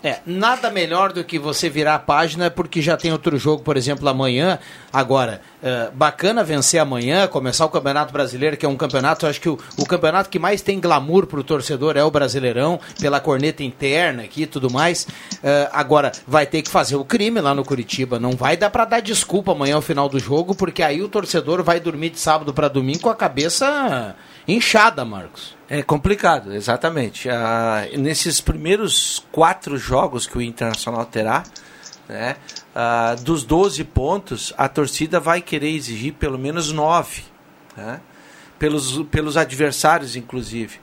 É, 0.03 0.19
nada 0.25 0.71
melhor 0.71 1.13
do 1.13 1.23
que 1.23 1.37
você 1.37 1.69
virar 1.69 1.93
a 1.93 1.99
página 1.99 2.49
porque 2.49 2.81
já 2.81 2.97
tem 2.97 3.11
outro 3.11 3.37
jogo, 3.37 3.61
por 3.61 3.77
exemplo, 3.77 4.09
amanhã. 4.09 4.57
Agora, 4.91 5.41
é, 5.61 5.91
bacana 5.93 6.43
vencer 6.43 6.79
amanhã, 6.79 7.27
começar 7.27 7.65
o 7.65 7.69
Campeonato 7.69 8.11
Brasileiro, 8.11 8.57
que 8.57 8.65
é 8.65 8.69
um 8.69 8.75
campeonato, 8.75 9.27
acho 9.27 9.39
que 9.39 9.49
o, 9.49 9.59
o 9.77 9.85
campeonato 9.85 10.29
que 10.29 10.39
mais 10.39 10.63
tem 10.63 10.79
glamour 10.79 11.27
pro 11.27 11.43
torcedor 11.43 11.97
é 11.97 12.03
o 12.03 12.09
Brasileirão, 12.09 12.79
pela 12.99 13.19
corneta 13.19 13.63
interna 13.63 14.23
aqui 14.23 14.43
e 14.43 14.47
tudo 14.47 14.71
mais. 14.71 15.07
É, 15.43 15.69
agora, 15.71 16.11
vai 16.27 16.47
ter 16.47 16.63
que 16.63 16.71
fazer 16.71 16.95
o 16.95 17.05
crime 17.05 17.39
lá 17.39 17.53
no 17.53 17.63
Curitiba. 17.63 18.19
Não 18.19 18.31
vai 18.31 18.57
dar 18.57 18.71
para 18.71 18.85
dar 18.85 19.01
desculpa 19.01 19.51
amanhã 19.51 19.75
ao 19.75 19.81
final 19.83 20.09
do 20.09 20.17
jogo, 20.17 20.55
porque 20.55 20.81
aí 20.81 21.01
o 21.03 21.09
torcedor 21.09 21.63
vai 21.63 21.79
dormir 21.79 22.09
de 22.09 22.19
sábado 22.19 22.51
para 22.51 22.67
domingo 22.67 23.01
com 23.01 23.09
a 23.09 23.15
cabeça 23.15 24.15
inchada, 24.47 25.03
Marcos. 25.05 25.55
É 25.69 25.81
complicado, 25.81 26.53
exatamente. 26.53 27.29
Ah, 27.29 27.87
nesses 27.97 28.41
primeiros 28.41 29.25
quatro 29.31 29.77
jogos 29.77 30.27
que 30.27 30.37
o 30.37 30.41
Internacional 30.41 31.05
terá, 31.05 31.43
né, 32.07 32.35
ah, 32.75 33.15
dos 33.21 33.43
12 33.43 33.83
pontos, 33.85 34.53
a 34.57 34.67
torcida 34.67 35.19
vai 35.19 35.41
querer 35.41 35.69
exigir 35.69 36.13
pelo 36.13 36.37
menos 36.37 36.71
9. 36.71 37.23
Né, 37.75 38.01
pelos, 38.61 39.01
pelos 39.09 39.37
adversários, 39.37 40.15
inclusive. 40.15 40.79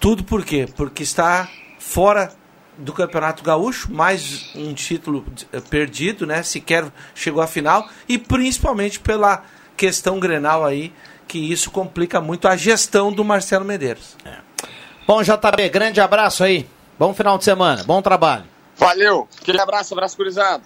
Tudo 0.00 0.22
por 0.22 0.44
quê? 0.44 0.68
Porque 0.76 1.02
está 1.02 1.48
fora 1.76 2.32
do 2.76 2.92
Campeonato 2.92 3.42
Gaúcho, 3.42 3.92
mais 3.92 4.52
um 4.54 4.72
título 4.72 5.26
eh, 5.52 5.60
perdido, 5.60 6.24
né? 6.24 6.44
Sequer 6.44 6.92
chegou 7.16 7.42
à 7.42 7.48
final, 7.48 7.88
e 8.08 8.16
principalmente 8.16 9.00
pela 9.00 9.42
questão 9.76 10.20
Grenal 10.20 10.64
aí, 10.64 10.92
que 11.28 11.38
isso 11.38 11.70
complica 11.70 12.20
muito 12.20 12.48
a 12.48 12.56
gestão 12.56 13.12
do 13.12 13.22
Marcelo 13.22 13.64
Medeiros. 13.64 14.16
Bom, 15.06 15.22
JB, 15.22 15.68
grande 15.68 16.00
abraço 16.00 16.42
aí. 16.42 16.68
Bom 16.98 17.14
final 17.14 17.38
de 17.38 17.44
semana, 17.44 17.84
bom 17.84 18.02
trabalho. 18.02 18.44
Valeu, 18.76 19.28
aquele 19.40 19.60
abraço, 19.60 19.94
abraço 19.94 20.16
curizado. 20.16 20.64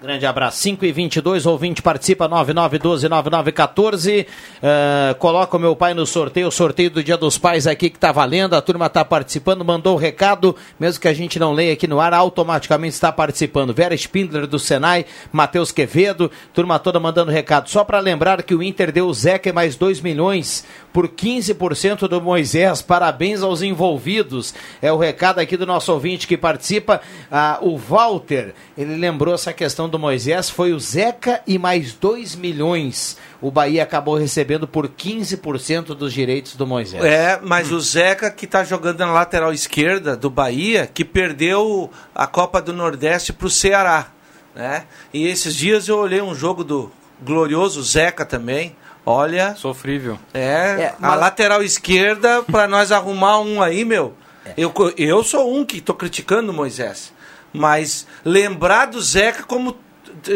Grande 0.00 0.24
abraço. 0.26 0.58
5 0.58 0.84
e 0.84 0.92
22 0.92 1.44
ouvinte 1.44 1.82
participa, 1.82 2.28
9912-9914. 2.28 4.26
Uh, 4.26 5.14
coloca 5.16 5.56
o 5.56 5.60
meu 5.60 5.74
pai 5.74 5.92
no 5.92 6.06
sorteio, 6.06 6.46
o 6.46 6.52
sorteio 6.52 6.88
do 6.88 7.02
Dia 7.02 7.16
dos 7.16 7.36
Pais 7.36 7.66
aqui 7.66 7.90
que 7.90 7.98
tá 7.98 8.12
valendo. 8.12 8.54
A 8.54 8.60
turma 8.60 8.88
tá 8.88 9.04
participando, 9.04 9.64
mandou 9.64 9.96
o 9.96 9.98
recado, 9.98 10.54
mesmo 10.78 11.00
que 11.00 11.08
a 11.08 11.12
gente 11.12 11.40
não 11.40 11.52
leia 11.52 11.72
aqui 11.72 11.88
no 11.88 11.98
ar, 11.98 12.14
automaticamente 12.14 12.94
está 12.94 13.10
participando. 13.10 13.74
Vera 13.74 13.92
Spindler 13.92 14.46
do 14.46 14.56
Senai, 14.56 15.04
Matheus 15.32 15.72
Quevedo, 15.72 16.30
turma 16.54 16.78
toda 16.78 17.00
mandando 17.00 17.32
recado. 17.32 17.68
Só 17.68 17.82
para 17.82 17.98
lembrar 17.98 18.44
que 18.44 18.54
o 18.54 18.62
Inter 18.62 18.92
deu 18.92 19.08
o 19.08 19.14
Zeca 19.14 19.52
mais 19.52 19.74
2 19.74 20.00
milhões 20.00 20.64
por 20.98 21.06
15% 21.06 22.08
do 22.08 22.20
Moisés. 22.20 22.82
Parabéns 22.82 23.40
aos 23.40 23.62
envolvidos. 23.62 24.52
É 24.82 24.92
o 24.92 24.96
recado 24.96 25.38
aqui 25.38 25.56
do 25.56 25.64
nosso 25.64 25.92
ouvinte 25.92 26.26
que 26.26 26.36
participa. 26.36 27.00
Ah, 27.30 27.60
o 27.62 27.78
Walter, 27.78 28.52
ele 28.76 28.96
lembrou 28.96 29.32
essa 29.32 29.52
questão 29.52 29.88
do 29.88 29.96
Moisés, 29.96 30.50
foi 30.50 30.72
o 30.72 30.80
Zeca 30.80 31.40
e 31.46 31.56
mais 31.56 31.92
2 31.92 32.34
milhões. 32.34 33.16
O 33.40 33.48
Bahia 33.48 33.84
acabou 33.84 34.16
recebendo 34.16 34.66
por 34.66 34.88
15% 34.88 35.94
dos 35.94 36.12
direitos 36.12 36.56
do 36.56 36.66
Moisés. 36.66 37.04
É, 37.04 37.38
mas 37.44 37.70
o 37.70 37.78
Zeca 37.78 38.28
que 38.28 38.44
está 38.44 38.64
jogando 38.64 38.98
na 38.98 39.12
lateral 39.12 39.52
esquerda 39.52 40.16
do 40.16 40.28
Bahia, 40.28 40.90
que 40.92 41.04
perdeu 41.04 41.92
a 42.12 42.26
Copa 42.26 42.60
do 42.60 42.72
Nordeste 42.72 43.32
para 43.32 43.46
o 43.46 43.50
Ceará. 43.50 44.08
Né? 44.52 44.82
E 45.14 45.28
esses 45.28 45.54
dias 45.54 45.86
eu 45.86 45.96
olhei 45.96 46.20
um 46.20 46.34
jogo 46.34 46.64
do 46.64 46.90
glorioso 47.22 47.80
Zeca 47.84 48.26
também. 48.26 48.74
Olha. 49.10 49.54
Sofrível. 49.56 50.18
É, 50.34 50.40
É, 50.40 50.94
a 51.00 51.14
lateral 51.14 51.62
esquerda, 51.62 52.42
para 52.42 52.68
nós 52.68 52.92
arrumar 52.92 53.40
um 53.40 53.62
aí, 53.62 53.84
meu. 53.84 54.14
Eu, 54.56 54.70
co- 54.70 54.92
eu 54.96 55.22
sou 55.24 55.54
um 55.54 55.64
que 55.64 55.80
tô 55.80 55.94
criticando 55.94 56.52
o 56.52 56.54
Moisés. 56.54 57.12
Mas 57.52 58.06
lembrar 58.24 58.86
do 58.86 59.00
Zeca 59.00 59.42
como. 59.44 59.76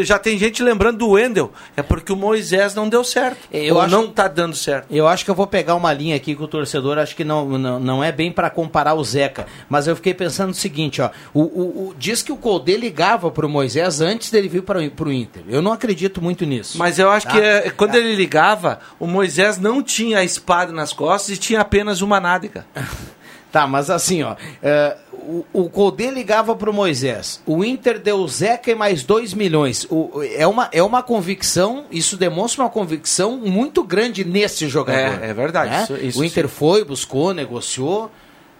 Já 0.01 0.17
tem 0.19 0.37
gente 0.37 0.61
lembrando 0.63 0.97
do 0.99 1.09
Wendel. 1.11 1.51
É 1.75 1.81
porque 1.81 2.11
o 2.11 2.15
Moisés 2.15 2.73
não 2.75 2.87
deu 2.89 3.03
certo. 3.03 3.37
Eu 3.51 3.75
ou 3.75 3.81
acho- 3.81 3.91
não 3.95 4.07
tá 4.07 4.27
dando 4.27 4.55
certo. 4.55 4.87
Eu 4.91 5.07
acho 5.07 5.23
que 5.25 5.31
eu 5.31 5.35
vou 5.35 5.47
pegar 5.47 5.75
uma 5.75 5.91
linha 5.93 6.15
aqui 6.15 6.35
com 6.35 6.43
o 6.43 6.47
torcedor, 6.47 6.97
acho 6.97 7.15
que 7.15 7.23
não, 7.23 7.47
não, 7.57 7.79
não 7.79 8.03
é 8.03 8.11
bem 8.11 8.31
para 8.31 8.49
comparar 8.49 8.93
o 8.93 9.03
Zeca, 9.03 9.45
mas 9.69 9.87
eu 9.87 9.95
fiquei 9.95 10.13
pensando 10.13 10.51
o 10.51 10.53
seguinte, 10.53 11.01
ó, 11.01 11.09
o, 11.33 11.41
o, 11.41 11.43
o- 11.89 11.95
diz 11.97 12.21
que 12.21 12.31
o 12.31 12.37
Colde 12.37 12.75
ligava 12.77 13.29
pro 13.31 13.47
Moisés 13.49 14.01
antes 14.01 14.29
dele 14.31 14.47
vir 14.47 14.63
para 14.63 14.79
o 14.79 15.11
Inter. 15.11 15.43
Eu 15.47 15.61
não 15.61 15.71
acredito 15.73 16.21
muito 16.21 16.45
nisso. 16.45 16.77
Mas 16.77 16.99
eu 16.99 17.09
acho 17.09 17.25
Tá? 17.27 17.33
que 17.33 17.39
é, 17.39 17.69
quando 17.69 17.95
ele 17.95 18.15
ligava, 18.15 18.79
o 18.99 19.07
Moisés 19.07 19.57
não 19.57 19.81
tinha 19.83 20.19
a 20.19 20.23
espada 20.23 20.71
nas 20.71 20.93
costas 20.93 21.35
e 21.35 21.39
tinha 21.39 21.61
apenas 21.61 22.01
uma 22.01 22.19
nádega. 22.19 22.65
Tá, 23.51 23.67
mas 23.67 23.87
assim, 23.91 24.23
ó, 24.23 24.35
é, 24.63 24.97
o, 25.23 25.45
o 25.65 25.69
Colde 25.69 26.09
ligava 26.11 26.55
pro 26.55 26.73
Moisés, 26.73 27.41
o 27.45 27.63
Inter 27.63 27.99
deu 27.99 28.17
o 28.17 28.27
Zeca 28.27 28.69
e 28.71 28.75
mais 28.75 29.03
2 29.03 29.33
milhões. 29.33 29.85
O, 29.89 30.21
é, 30.35 30.45
uma, 30.45 30.69
é 30.71 30.83
uma 30.83 31.01
convicção, 31.01 31.85
isso 31.89 32.17
demonstra 32.17 32.63
uma 32.63 32.69
convicção 32.69 33.37
muito 33.37 33.83
grande 33.83 34.23
nesse 34.23 34.67
jogador. 34.67 35.23
É, 35.23 35.29
é 35.29 35.33
verdade, 35.33 35.71
né? 35.71 35.83
isso- 35.83 35.95
isso 35.97 36.21
o 36.21 36.23
Inter 36.23 36.47
sim. 36.47 36.53
foi, 36.55 36.83
buscou, 36.83 37.33
negociou. 37.33 38.11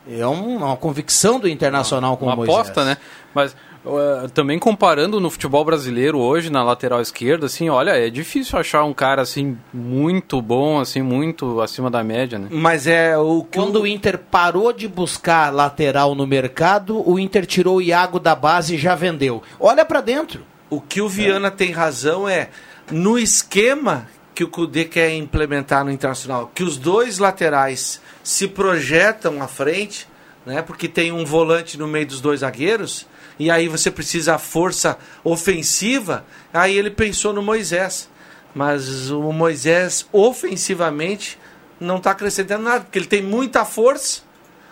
É 0.10 0.26
um- 0.28 0.58
uma 0.58 0.76
convicção 0.76 1.40
do 1.40 1.48
Internacional 1.48 2.18
com 2.18 2.26
uma 2.26 2.34
o 2.34 2.38
Moisés. 2.38 2.58
aposta, 2.60 2.84
né? 2.84 2.98
Mas 3.34 3.56
Uh, 3.86 4.30
também 4.30 4.58
comparando 4.58 5.20
no 5.20 5.30
futebol 5.30 5.66
brasileiro 5.66 6.18
hoje, 6.18 6.50
na 6.50 6.64
lateral 6.64 7.02
esquerda, 7.02 7.48
assim, 7.48 7.68
olha, 7.68 7.92
é 7.92 8.10
difícil 8.10 8.58
achar 8.58 8.86
um 8.86 8.94
cara, 8.94 9.22
assim, 9.22 9.58
muito 9.74 10.42
bom, 10.42 10.80
assim, 10.80 11.02
muito 11.02 11.60
acima 11.60 11.92
da 11.92 12.02
média, 12.02 12.40
né? 12.40 12.48
Mas 12.50 12.88
é 12.88 13.18
o 13.18 13.44
que 13.44 13.58
Quando 13.58 13.82
o 13.82 13.88
Inter 13.88 14.18
parou 14.18 14.72
de 14.72 14.88
buscar 14.88 15.54
lateral 15.54 16.16
no 16.16 16.26
mercado, 16.26 17.08
o 17.10 17.20
Inter 17.20 17.46
tirou 17.46 17.78
o 17.78 17.82
Iago 17.82 18.20
da 18.20 18.34
base 18.36 18.76
e 18.76 18.78
já 18.78 18.96
vendeu. 18.96 19.44
Olha 19.60 19.84
pra 19.84 20.00
dentro. 20.00 20.46
O 20.70 20.80
que 20.80 21.02
o 21.02 21.10
Viana 21.10 21.52
tem 21.52 21.72
razão 21.72 22.28
é 22.28 22.50
no 22.90 23.20
esquema 23.20 24.08
que 24.34 24.44
o 24.44 24.48
Cudê 24.48 24.86
quer 24.86 25.14
implementar 25.14 25.84
no 25.86 25.92
Internacional, 25.92 26.52
que 26.54 26.64
os 26.64 26.78
dois 26.78 27.20
laterais 27.20 28.02
se 28.24 28.48
projetam 28.48 29.42
à 29.42 29.48
frente, 29.48 30.08
né? 30.46 30.62
Porque 30.62 30.88
tem 30.88 31.12
um 31.12 31.26
volante 31.26 31.78
no 31.78 31.88
meio 31.88 32.08
dos 32.08 32.20
dois 32.20 32.40
zagueiros, 32.40 33.06
e 33.40 33.50
aí 33.50 33.68
você 33.68 33.90
precisa 33.90 34.36
a 34.36 34.40
força 34.40 34.98
ofensiva, 35.24 36.26
aí 36.54 36.78
ele 36.78 36.92
pensou 36.92 37.34
no 37.34 37.42
Moisés. 37.42 38.10
Mas 38.54 39.10
o 39.10 39.32
Moisés 39.32 40.06
ofensivamente 40.12 41.40
não 41.80 41.98
está 41.98 42.12
acrescentando 42.12 42.64
nada, 42.64 42.82
porque 42.82 43.00
ele 43.00 43.08
tem 43.08 43.22
muita 43.22 43.66
força, 43.66 44.22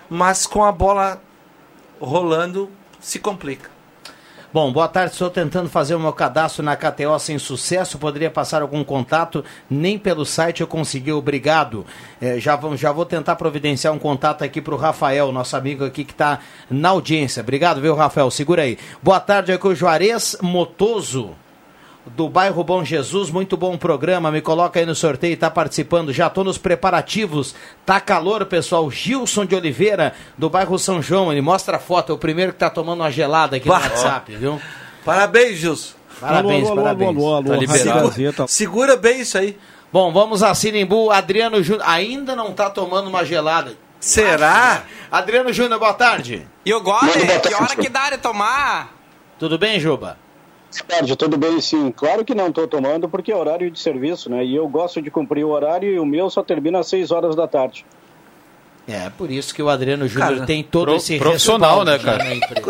mas 0.08 0.46
com 0.46 0.64
a 0.64 0.72
bola 0.72 1.20
rolando 2.00 2.70
se 3.00 3.18
complica. 3.18 3.71
Bom, 4.54 4.70
boa 4.70 4.90
tarde. 4.90 5.14
Estou 5.14 5.30
tentando 5.30 5.70
fazer 5.70 5.96
o 5.96 6.00
meu 6.00 6.12
cadastro 6.12 6.62
na 6.62 6.76
KTO 6.76 7.18
sem 7.20 7.40
sucesso. 7.40 7.98
Poderia 7.98 8.30
passar 8.30 8.62
algum 8.62 8.84
contato? 8.84 9.46
Nem 9.70 9.98
pelo 9.98 10.26
site 10.26 10.60
eu 10.60 10.68
consegui. 10.68 11.14
Obrigado. 11.14 11.86
É, 12.20 12.38
já, 12.38 12.58
vamos, 12.58 12.78
já 12.78 12.92
vou 12.92 13.06
tentar 13.06 13.38
providenciar 13.38 13.94
um 13.94 14.00
contato 14.00 14.44
aqui 14.44 14.62
para 14.62 14.76
o 14.76 14.78
Rafael, 14.78 15.32
nosso 15.32 15.56
amigo 15.56 15.86
aqui 15.86 16.04
que 16.04 16.12
está 16.12 16.40
na 16.70 16.90
audiência. 16.90 17.40
Obrigado, 17.40 17.80
viu, 17.80 17.96
Rafael? 17.96 18.30
Segura 18.30 18.64
aí. 18.64 18.78
Boa 19.02 19.22
tarde, 19.22 19.54
aqui 19.54 19.68
o 19.68 19.74
Juarez 19.74 20.36
Motoso 20.42 21.34
do 22.06 22.28
bairro 22.28 22.64
Bom 22.64 22.84
Jesus, 22.84 23.30
muito 23.30 23.56
bom 23.56 23.78
programa, 23.78 24.32
me 24.32 24.42
coloca 24.42 24.80
aí 24.80 24.86
no 24.86 24.96
sorteio, 24.96 25.38
tá 25.38 25.52
participando, 25.52 26.12
já 26.12 26.30
tô 26.30 26.44
nos 26.44 26.58
preparativos, 26.58 27.54
tá 27.86 28.00
calor 28.00 28.46
pessoal, 28.46 28.90
Gilson 28.90 29.46
de 29.46 29.56
Oliveira, 29.56 30.14
do 30.38 30.50
bairro 30.50 30.78
São 30.80 31.02
João, 31.02 31.32
ele 31.32 31.42
mostra 31.42 31.78
a 31.78 31.80
foto, 31.80 32.12
é 32.12 32.16
o 32.16 32.18
primeiro 32.18 32.54
que 32.54 32.60
tá 32.60 32.70
tomando 32.70 33.02
uma 33.02 33.12
gelada 33.12 33.58
aqui 33.58 33.68
no 33.68 33.74
Bah. 33.74 33.82
WhatsApp, 33.82 34.36
viu? 34.36 34.60
Parabéns, 35.06 35.58
Gilson. 35.60 35.94
Parabéns, 36.20 36.64
Alô, 36.68 36.72
alô, 36.74 36.82
parabéns. 36.84 37.10
alô, 37.10 37.36
alô, 37.36 37.54
alô, 37.54 37.66
Tá. 37.68 38.02
Gazeta. 38.02 38.48
Segura 38.48 38.96
bem 38.98 39.22
isso 39.22 39.38
aí. 39.38 39.58
Bom, 39.92 40.12
vamos 40.14 40.42
a 40.44 40.54
Sinimbu, 40.56 41.12
Adriano 41.12 41.62
Júnior, 41.64 41.84
ainda 41.88 42.36
não 42.36 42.52
tá 42.54 42.70
tomando 42.70 43.08
uma 43.10 43.26
gelada. 43.26 43.74
Será? 44.00 44.84
Adriano 45.12 45.52
Júnior, 45.52 45.80
boa 45.80 45.94
tarde. 45.94 46.48
E 46.66 46.74
o 46.74 46.82
gole, 46.82 47.12
que 47.48 47.54
hora 47.54 47.76
que 47.76 47.90
dá 47.90 48.10
de 48.12 48.18
tomar? 48.18 48.94
Tudo 49.38 49.58
bem, 49.58 49.80
Juba? 49.80 50.18
Sérgio, 50.72 51.16
tudo 51.18 51.38
bem 51.38 51.60
sim. 51.60 51.92
Claro 51.92 52.24
que 52.24 52.34
não 52.34 52.48
estou 52.48 52.68
tomando 52.68 53.10
porque 53.10 53.32
é 53.32 53.36
horário 53.36 53.70
de 53.70 53.78
serviço, 53.80 54.30
né? 54.30 54.44
E 54.44 54.56
eu 54.56 54.68
gosto 54.68 55.02
de 55.02 55.12
cumprir 55.12 55.44
o 55.44 55.50
horário 55.50 55.92
e 55.92 56.00
o 56.00 56.06
meu 56.06 56.30
só 56.30 56.42
termina 56.42 56.80
às 56.80 56.88
6 56.88 57.12
horas 57.12 57.36
da 57.36 57.48
tarde. 57.48 57.86
É, 58.88 59.10
por 59.12 59.30
isso 59.30 59.54
que 59.54 59.62
o 59.62 59.70
Adriano 59.70 60.08
Júnior 60.08 60.34
Cara, 60.36 60.46
tem 60.46 60.64
todo 60.64 60.86
pro- 60.86 60.96
esse 60.96 61.18
profissional, 61.20 61.84
né, 61.86 62.00
cara? 62.00 62.24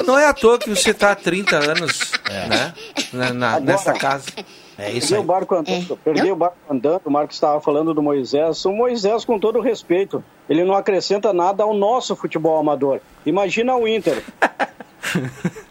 Não 0.06 0.20
é 0.20 0.28
à 0.28 0.34
toa 0.34 0.60
que 0.60 0.70
você 0.70 0.90
está 0.92 1.12
há 1.12 1.16
30 1.16 1.56
anos 1.58 2.12
né? 2.50 2.74
na, 3.14 3.34
na- 3.34 3.60
nessa 3.60 3.94
casa. 3.94 4.26
É 4.78 4.90
isso 4.92 5.10
Perdi 5.10 5.16
aí. 5.16 5.20
o 5.20 5.24
barco 5.24 5.56
andando, 5.56 5.98
perdi 5.98 6.32
o 6.32 6.36
barco 6.36 6.58
andando, 6.70 7.02
o 7.06 7.12
Marcos 7.12 7.36
estava 7.36 7.62
falando 7.62 7.94
do 7.94 8.02
Moisés. 8.02 8.66
O 8.66 8.72
Moisés, 8.74 9.24
com 9.24 9.40
todo 9.40 9.60
respeito, 9.62 10.24
ele 10.50 10.64
não 10.66 10.74
acrescenta 10.76 11.32
nada 11.32 11.64
ao 11.64 11.74
nosso 11.74 12.16
futebol 12.16 12.58
amador. 12.60 13.00
Imagina 13.26 13.76
o 13.76 13.88
Inter. 13.88 14.24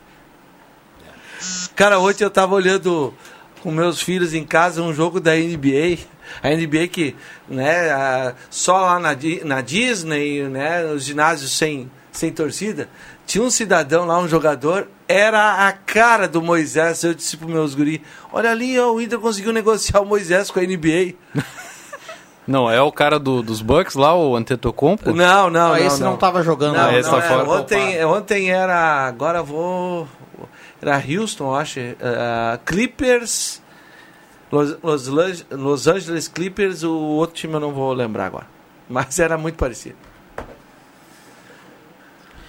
Cara, 1.80 1.99
ontem 1.99 2.25
eu 2.25 2.30
tava 2.30 2.54
olhando 2.54 3.14
com 3.62 3.70
meus 3.70 4.02
filhos 4.02 4.34
em 4.34 4.44
casa 4.44 4.82
um 4.82 4.92
jogo 4.92 5.18
da 5.18 5.34
NBA. 5.34 5.96
A 6.42 6.50
NBA 6.50 6.88
que, 6.88 7.16
né, 7.49 7.90
a- 7.90 8.34
só 8.50 8.76
lá 8.82 8.99
na, 9.00 9.16
na 9.44 9.60
Disney, 9.62 10.42
né, 10.42 10.84
os 10.84 11.04
ginásios 11.04 11.50
sem, 11.56 11.90
sem 12.12 12.30
torcida, 12.32 12.86
tinha 13.26 13.43
um 13.43 13.49
cidadão 13.49 14.04
lá, 14.04 14.19
um 14.19 14.28
jogador, 14.28 14.88
era 15.08 15.66
a 15.66 15.73
cara 15.73 16.28
do 16.28 16.43
Moisés. 16.43 17.02
Eu 17.02 17.14
disse 17.14 17.38
pros 17.38 17.50
meus 17.50 17.75
guri, 17.75 18.02
olha 18.30 18.50
ali, 18.50 18.78
ó, 18.78 18.93
o 18.93 19.00
Inter 19.00 19.19
conseguiu 19.19 19.50
negociar 19.50 20.00
o 20.02 20.04
Moisés 20.06 20.50
com 20.50 20.60
a 20.60 20.62
NBA. 20.62 21.14
Não, 22.47 22.71
é 22.71 22.82
o 22.82 22.93
cara 22.93 23.19
do- 23.19 23.43
dos 23.43 23.62
Bucks 23.62 23.95
lá, 23.95 24.14
o 24.14 24.36
Antetokounmpo? 24.36 25.12
Não, 25.14 25.49
não, 25.49 25.73
Ah, 25.73 25.78
não. 25.78 25.86
esse 25.86 26.02
não 26.02 26.16
tava 26.16 26.43
jogando, 26.43 26.76
Não, 26.76 26.90
né? 26.93 26.99
esse 26.99 27.08
não, 27.10 27.19
tá 27.21 27.25
é, 27.25 27.28
fora. 27.28 27.49
ontem, 27.49 28.04
ontem 28.04 28.50
era, 28.50 29.06
agora 29.06 29.40
vou, 29.43 30.08
era 30.80 30.97
Houston, 30.97 31.45
eu 31.45 31.54
acho, 31.54 31.78
eh, 31.80 31.97
Clippers, 32.64 33.62
Los, 34.50 34.76
Los, 34.82 35.47
Los 35.50 35.86
Angeles 35.86 36.26
Clippers, 36.28 36.82
o 36.82 36.93
outro 36.93 37.36
time 37.36 37.54
eu 37.54 37.60
não 37.60 37.73
vou 37.73 37.93
lembrar 37.93 38.26
agora. 38.26 38.47
Mas 38.88 39.19
era 39.19 39.38
muito 39.38 39.56
parecido. 39.56 39.97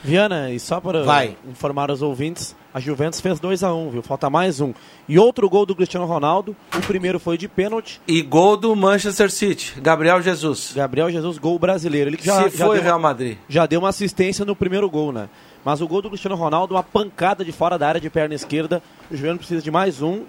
Viana, 0.04 0.50
e 0.50 0.60
só 0.60 0.80
para 0.82 1.04
Vai. 1.04 1.38
informar 1.48 1.92
os 1.92 2.02
ouvintes, 2.02 2.56
a 2.74 2.80
Juventus 2.80 3.22
fez 3.22 3.40
2x1, 3.40 3.92
viu? 3.92 4.02
Falta 4.02 4.32
mais 4.32 4.60
um. 4.60 4.74
E 5.08 5.20
outro 5.20 5.48
gol 5.48 5.64
do 5.64 5.76
Cristiano 5.76 6.08
Ronaldo, 6.08 6.56
o 6.76 6.82
primeiro 6.82 7.20
foi 7.20 7.38
de 7.38 7.48
pênalti. 7.48 8.02
E 8.08 8.24
gol 8.24 8.58
do 8.58 8.76
Manchester 8.76 9.30
City, 9.30 9.80
Gabriel 9.80 10.20
Jesus. 10.20 10.74
Gabriel 10.76 11.12
Jesus, 11.12 11.38
gol 11.38 11.60
brasileiro. 11.60 12.10
Ele 12.10 12.18
que 12.18 12.26
já, 12.26 12.50
Se 12.50 12.58
já 12.58 12.66
foi 12.66 12.78
deu 12.78 12.84
Real 12.86 12.98
uma, 12.98 13.10
Madrid. 13.10 13.38
já 13.48 13.68
deu 13.68 13.80
uma 13.80 13.90
assistência 13.90 14.44
no 14.44 14.56
primeiro 14.56 14.90
gol, 14.90 15.12
né? 15.12 15.30
Mas 15.64 15.80
o 15.82 15.88
gol 15.88 16.02
do 16.02 16.10
Cristiano 16.10 16.36
Ronaldo, 16.36 16.74
uma 16.76 16.84
pancada 16.84 17.46
de 17.46 17.52
fora 17.52 17.78
da 17.78 17.88
área 17.88 18.02
de 18.02 18.10
perna 18.10 18.34
esquerda. 18.34 18.82
O 19.10 19.16
Juventus 19.16 19.40
precisa 19.40 19.62
de 19.62 19.70
mais 19.72 20.02
um. 20.02 20.24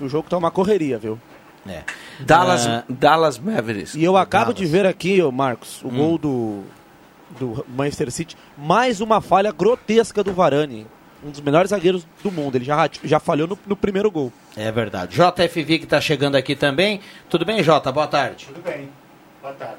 O 0.00 0.08
jogo 0.08 0.28
tá 0.28 0.36
uma 0.36 0.50
correria, 0.50 0.98
viu? 0.98 1.18
É. 1.68 1.82
Dallas, 2.20 2.66
Ah, 2.66 2.82
Dallas 2.88 3.38
Mavericks. 3.38 3.94
E 3.94 4.02
eu 4.02 4.16
acabo 4.16 4.46
Dallas. 4.52 4.58
de 4.58 4.66
ver 4.66 4.84
aqui, 4.86 5.22
ô 5.22 5.30
Marcos, 5.30 5.80
o 5.84 5.88
gol 5.88 6.18
do, 6.18 6.62
do 7.38 7.64
Manchester 7.68 8.10
City. 8.10 8.36
Mais 8.58 9.00
uma 9.00 9.20
falha 9.20 9.52
grotesca 9.52 10.24
do 10.24 10.32
Varane. 10.32 10.86
Um 11.24 11.30
dos 11.30 11.40
melhores 11.40 11.70
zagueiros 11.70 12.04
do 12.20 12.32
mundo. 12.32 12.56
Ele 12.56 12.64
já, 12.64 12.90
já 13.04 13.20
falhou 13.20 13.46
no, 13.46 13.56
no 13.64 13.76
primeiro 13.76 14.10
gol. 14.10 14.32
É 14.56 14.72
verdade. 14.72 15.14
JFV 15.16 15.78
que 15.78 15.84
está 15.84 16.00
chegando 16.00 16.34
aqui 16.34 16.56
também. 16.56 17.00
Tudo 17.30 17.44
bem, 17.44 17.62
Jota? 17.62 17.92
Boa 17.92 18.08
tarde. 18.08 18.46
Tudo 18.46 18.60
bem. 18.60 18.88
Boa 19.40 19.54
tarde. 19.54 19.76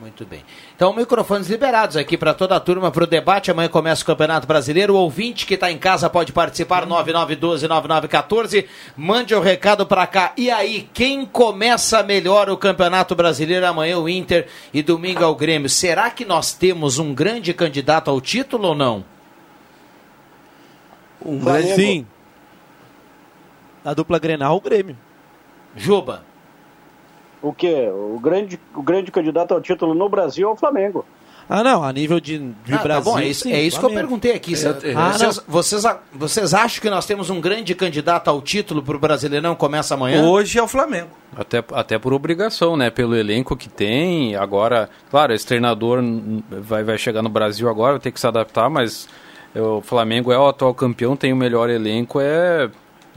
Muito 0.00 0.24
bem. 0.24 0.44
Então, 0.76 0.94
microfones 0.94 1.48
liberados 1.48 1.96
aqui 1.96 2.16
para 2.16 2.32
toda 2.32 2.54
a 2.54 2.60
turma 2.60 2.88
para 2.88 3.02
o 3.02 3.06
debate. 3.06 3.50
Amanhã 3.50 3.68
começa 3.68 4.04
o 4.04 4.06
Campeonato 4.06 4.46
Brasileiro. 4.46 4.94
O 4.94 4.98
ouvinte 4.98 5.44
que 5.44 5.54
está 5.54 5.72
em 5.72 5.78
casa 5.78 6.08
pode 6.08 6.32
participar. 6.32 6.86
9912-9914. 6.86 8.64
Mande 8.96 9.34
o 9.34 9.40
recado 9.40 9.84
para 9.84 10.06
cá. 10.06 10.32
E 10.36 10.52
aí, 10.52 10.88
quem 10.94 11.26
começa 11.26 12.00
melhor 12.04 12.48
o 12.48 12.56
Campeonato 12.56 13.16
Brasileiro? 13.16 13.66
Amanhã 13.66 13.98
o 13.98 14.08
Inter 14.08 14.46
e 14.72 14.82
domingo 14.82 15.24
é 15.24 15.26
o 15.26 15.34
Grêmio. 15.34 15.68
Será 15.68 16.10
que 16.10 16.24
nós 16.24 16.52
temos 16.52 17.00
um 17.00 17.12
grande 17.12 17.52
candidato 17.52 18.08
ao 18.08 18.20
título 18.20 18.68
ou 18.68 18.74
não? 18.76 19.04
Um 21.20 21.40
grande... 21.40 21.74
Sim. 21.74 22.06
A 23.84 23.92
dupla 23.94 24.20
Grenal, 24.20 24.56
o 24.56 24.60
Grêmio. 24.60 24.96
Juba. 25.74 26.27
O 27.42 27.52
quê? 27.52 27.88
O 27.92 28.18
grande, 28.20 28.58
o 28.74 28.82
grande 28.82 29.10
candidato 29.12 29.52
ao 29.54 29.60
título 29.60 29.94
no 29.94 30.08
Brasil 30.08 30.48
é 30.48 30.52
o 30.52 30.56
Flamengo. 30.56 31.04
Ah, 31.50 31.64
não. 31.64 31.82
A 31.82 31.90
nível 31.92 32.20
de, 32.20 32.38
de 32.38 32.74
Ah, 32.74 32.76
tá 32.78 32.82
Brasil. 32.82 33.04
bom, 33.12 33.18
é 33.18 33.24
isso, 33.26 33.44
sim, 33.44 33.52
é 33.52 33.62
isso 33.62 33.80
que 33.80 33.86
eu 33.86 33.90
perguntei 33.90 34.32
aqui. 34.34 34.52
Eu- 34.52 34.76
Ah, 34.98 35.12
vocês, 35.12 35.40
vocês, 35.48 35.82
vocês 36.12 36.52
acham 36.52 36.82
que 36.82 36.90
nós 36.90 37.06
temos 37.06 37.30
um 37.30 37.40
grande 37.40 37.74
candidato 37.74 38.28
ao 38.28 38.42
título 38.42 38.82
para 38.82 38.96
o 38.96 38.98
Brasileirão? 38.98 39.54
Começa 39.54 39.94
amanhã? 39.94 40.22
Hoje 40.26 40.58
é 40.58 40.62
o 40.62 40.68
Flamengo. 40.68 41.08
Até, 41.34 41.64
até 41.72 41.98
por 41.98 42.12
obrigação, 42.12 42.76
né? 42.76 42.90
Pelo 42.90 43.16
elenco 43.16 43.56
que 43.56 43.68
tem. 43.70 44.36
Agora, 44.36 44.90
claro, 45.10 45.32
esse 45.32 45.46
treinador 45.46 46.02
vai, 46.50 46.84
vai 46.84 46.98
chegar 46.98 47.22
no 47.22 47.30
Brasil 47.30 47.66
agora, 47.68 47.92
vai 47.92 48.00
ter 48.00 48.12
que 48.12 48.20
se 48.20 48.26
adaptar, 48.26 48.68
mas 48.68 49.08
é, 49.54 49.60
o 49.62 49.80
Flamengo 49.80 50.30
é 50.30 50.38
o 50.38 50.48
atual 50.48 50.74
campeão, 50.74 51.16
tem 51.16 51.32
o 51.32 51.36
melhor 51.36 51.70
elenco, 51.70 52.20
é, 52.20 52.68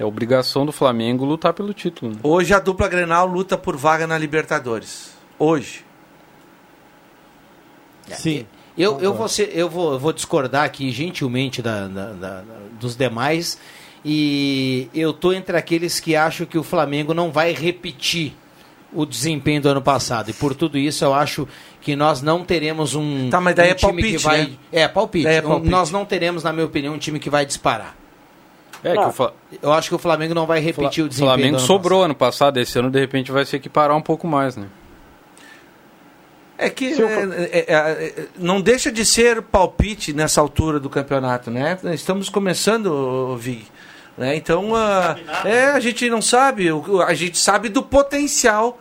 é 0.02 0.06
obrigação 0.06 0.66
do 0.66 0.72
Flamengo 0.72 1.24
lutar 1.26 1.54
pelo 1.54 1.74
título. 1.74 2.12
né? 2.14 2.18
Hoje 2.24 2.54
a 2.54 2.60
dupla 2.60 2.88
Grenal 2.88 3.28
luta 3.28 3.58
por 3.58 3.78
vaga 3.78 4.08
na 4.08 4.18
Libertadores. 4.18 5.12
Hoje. 5.38 5.84
Sim. 8.14 8.46
Eu, 8.78 9.00
eu, 9.00 9.14
vou, 9.14 9.28
ser- 9.28 9.52
eu, 9.54 9.70
vou, 9.70 9.94
eu 9.94 10.00
vou 10.00 10.12
discordar 10.14 10.64
aqui 10.66 10.92
gentilmente 10.92 11.62
da, 11.62 11.88
da- 11.88 12.14
da- 12.14 12.44
dos 12.80 12.96
demais. 12.96 13.58
E 14.04 14.90
eu 14.94 15.14
tô 15.14 15.32
entre 15.32 15.56
aqueles 15.56 16.00
que 16.00 16.16
acham 16.16 16.46
que 16.48 16.58
o 16.58 16.64
Flamengo 16.64 17.14
não 17.14 17.32
vai 17.32 17.54
repetir 17.54 18.34
o 18.92 19.06
desempenho 19.06 19.62
do 19.62 19.70
ano 19.70 19.82
passado. 19.82 20.30
E 20.30 20.34
por 20.34 20.56
tudo 20.56 20.78
isso 20.78 21.06
eu 21.06 21.14
acho 21.14 21.48
que 21.80 21.96
nós 21.96 22.22
não 22.22 22.44
teremos 22.44 22.96
um, 22.96 23.30
Tá, 23.30 23.40
mas 23.40 23.56
daí 23.56 23.70
um 23.70 23.72
é 23.72 23.76
time 23.76 23.92
palpite, 23.94 24.18
que 24.18 24.24
vai. 24.24 24.42
né? 24.46 24.50
É, 24.72 24.88
palpite. 24.88 25.28
É 25.28 25.40
Um- 25.42 25.48
palpite. 25.48 25.70
Nós 25.72 25.92
não 25.92 26.04
teremos, 26.04 26.44
na 26.44 26.52
minha 26.52 26.66
opinião, 26.66 26.96
um 26.96 26.98
time 26.98 27.20
que 27.20 27.30
vai 27.30 27.46
disparar. 27.46 27.96
É, 28.84 28.94
que 28.94 29.00
o 29.00 29.12
Fla- 29.12 29.34
Eu 29.62 29.72
acho 29.74 29.90
que 29.90 29.96
o 29.96 30.00
Flamengo 30.00 30.34
não 30.34 30.46
vai 30.46 30.60
repetir 30.60 31.04
o 31.04 31.06
o 31.06 31.10
desempenho. 31.10 31.34
Flamengo 31.34 31.58
do 31.58 31.60
ano 31.60 31.68
sobrou 31.68 32.04
ano 32.04 32.16
passado, 32.16 32.60
esse 32.60 32.78
ano 32.80 32.90
de 32.90 33.00
repente 33.00 33.32
vai 33.32 33.46
se 33.46 33.56
equiparar 33.56 33.96
um 33.96 34.02
pouco 34.02 34.28
mais, 34.28 34.56
né? 34.56 34.68
É 36.58 36.70
que 36.70 36.94
é, 36.94 37.50
é, 37.52 37.74
é, 37.74 38.28
não 38.38 38.62
deixa 38.62 38.92
de 38.92 39.04
ser 39.04 39.42
palpite 39.42 40.14
nessa 40.14 40.40
altura 40.40 40.80
do 40.80 40.90
campeonato, 40.92 41.50
né? 41.50 41.78
Estamos 41.86 42.30
começando, 42.30 43.36
Vig. 43.38 43.66
Né? 44.16 44.36
Então, 44.36 44.74
uh, 44.74 45.18
é, 45.48 45.70
a 45.70 45.80
gente 45.80 46.08
não 46.10 46.22
sabe, 46.22 46.68
a 47.08 47.14
gente 47.16 47.40
sabe 47.40 47.68
do 47.68 47.82
potencial 47.82 48.78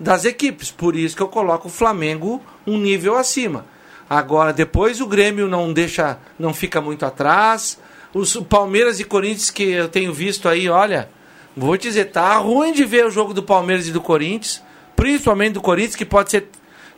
das 0.00 0.24
equipes. 0.24 0.70
Por 0.70 0.96
isso 0.96 1.14
que 1.14 1.22
eu 1.22 1.28
coloco 1.28 1.68
o 1.68 1.70
Flamengo 1.70 2.42
um 2.66 2.78
nível 2.78 3.16
acima. 3.16 3.66
Agora, 4.08 4.50
depois 4.52 5.00
o 5.02 5.06
Grêmio 5.06 5.48
não 5.48 5.70
deixa, 5.70 6.16
não 6.38 6.54
fica 6.54 6.80
muito 6.80 7.04
atrás. 7.04 7.78
Os 8.12 8.36
Palmeiras 8.36 9.00
e 9.00 9.04
Corinthians 9.04 9.50
que 9.50 9.70
eu 9.70 9.88
tenho 9.88 10.12
visto 10.12 10.48
aí, 10.48 10.68
olha, 10.68 11.08
vou 11.56 11.76
te 11.76 11.88
dizer, 11.88 12.06
tá 12.06 12.36
ruim 12.36 12.72
de 12.72 12.84
ver 12.84 13.06
o 13.06 13.10
jogo 13.10 13.34
do 13.34 13.42
Palmeiras 13.42 13.86
e 13.86 13.92
do 13.92 14.00
Corinthians, 14.00 14.62
principalmente 14.96 15.54
do 15.54 15.60
Corinthians, 15.60 15.96
que 15.96 16.04
pode 16.04 16.30
ser 16.30 16.48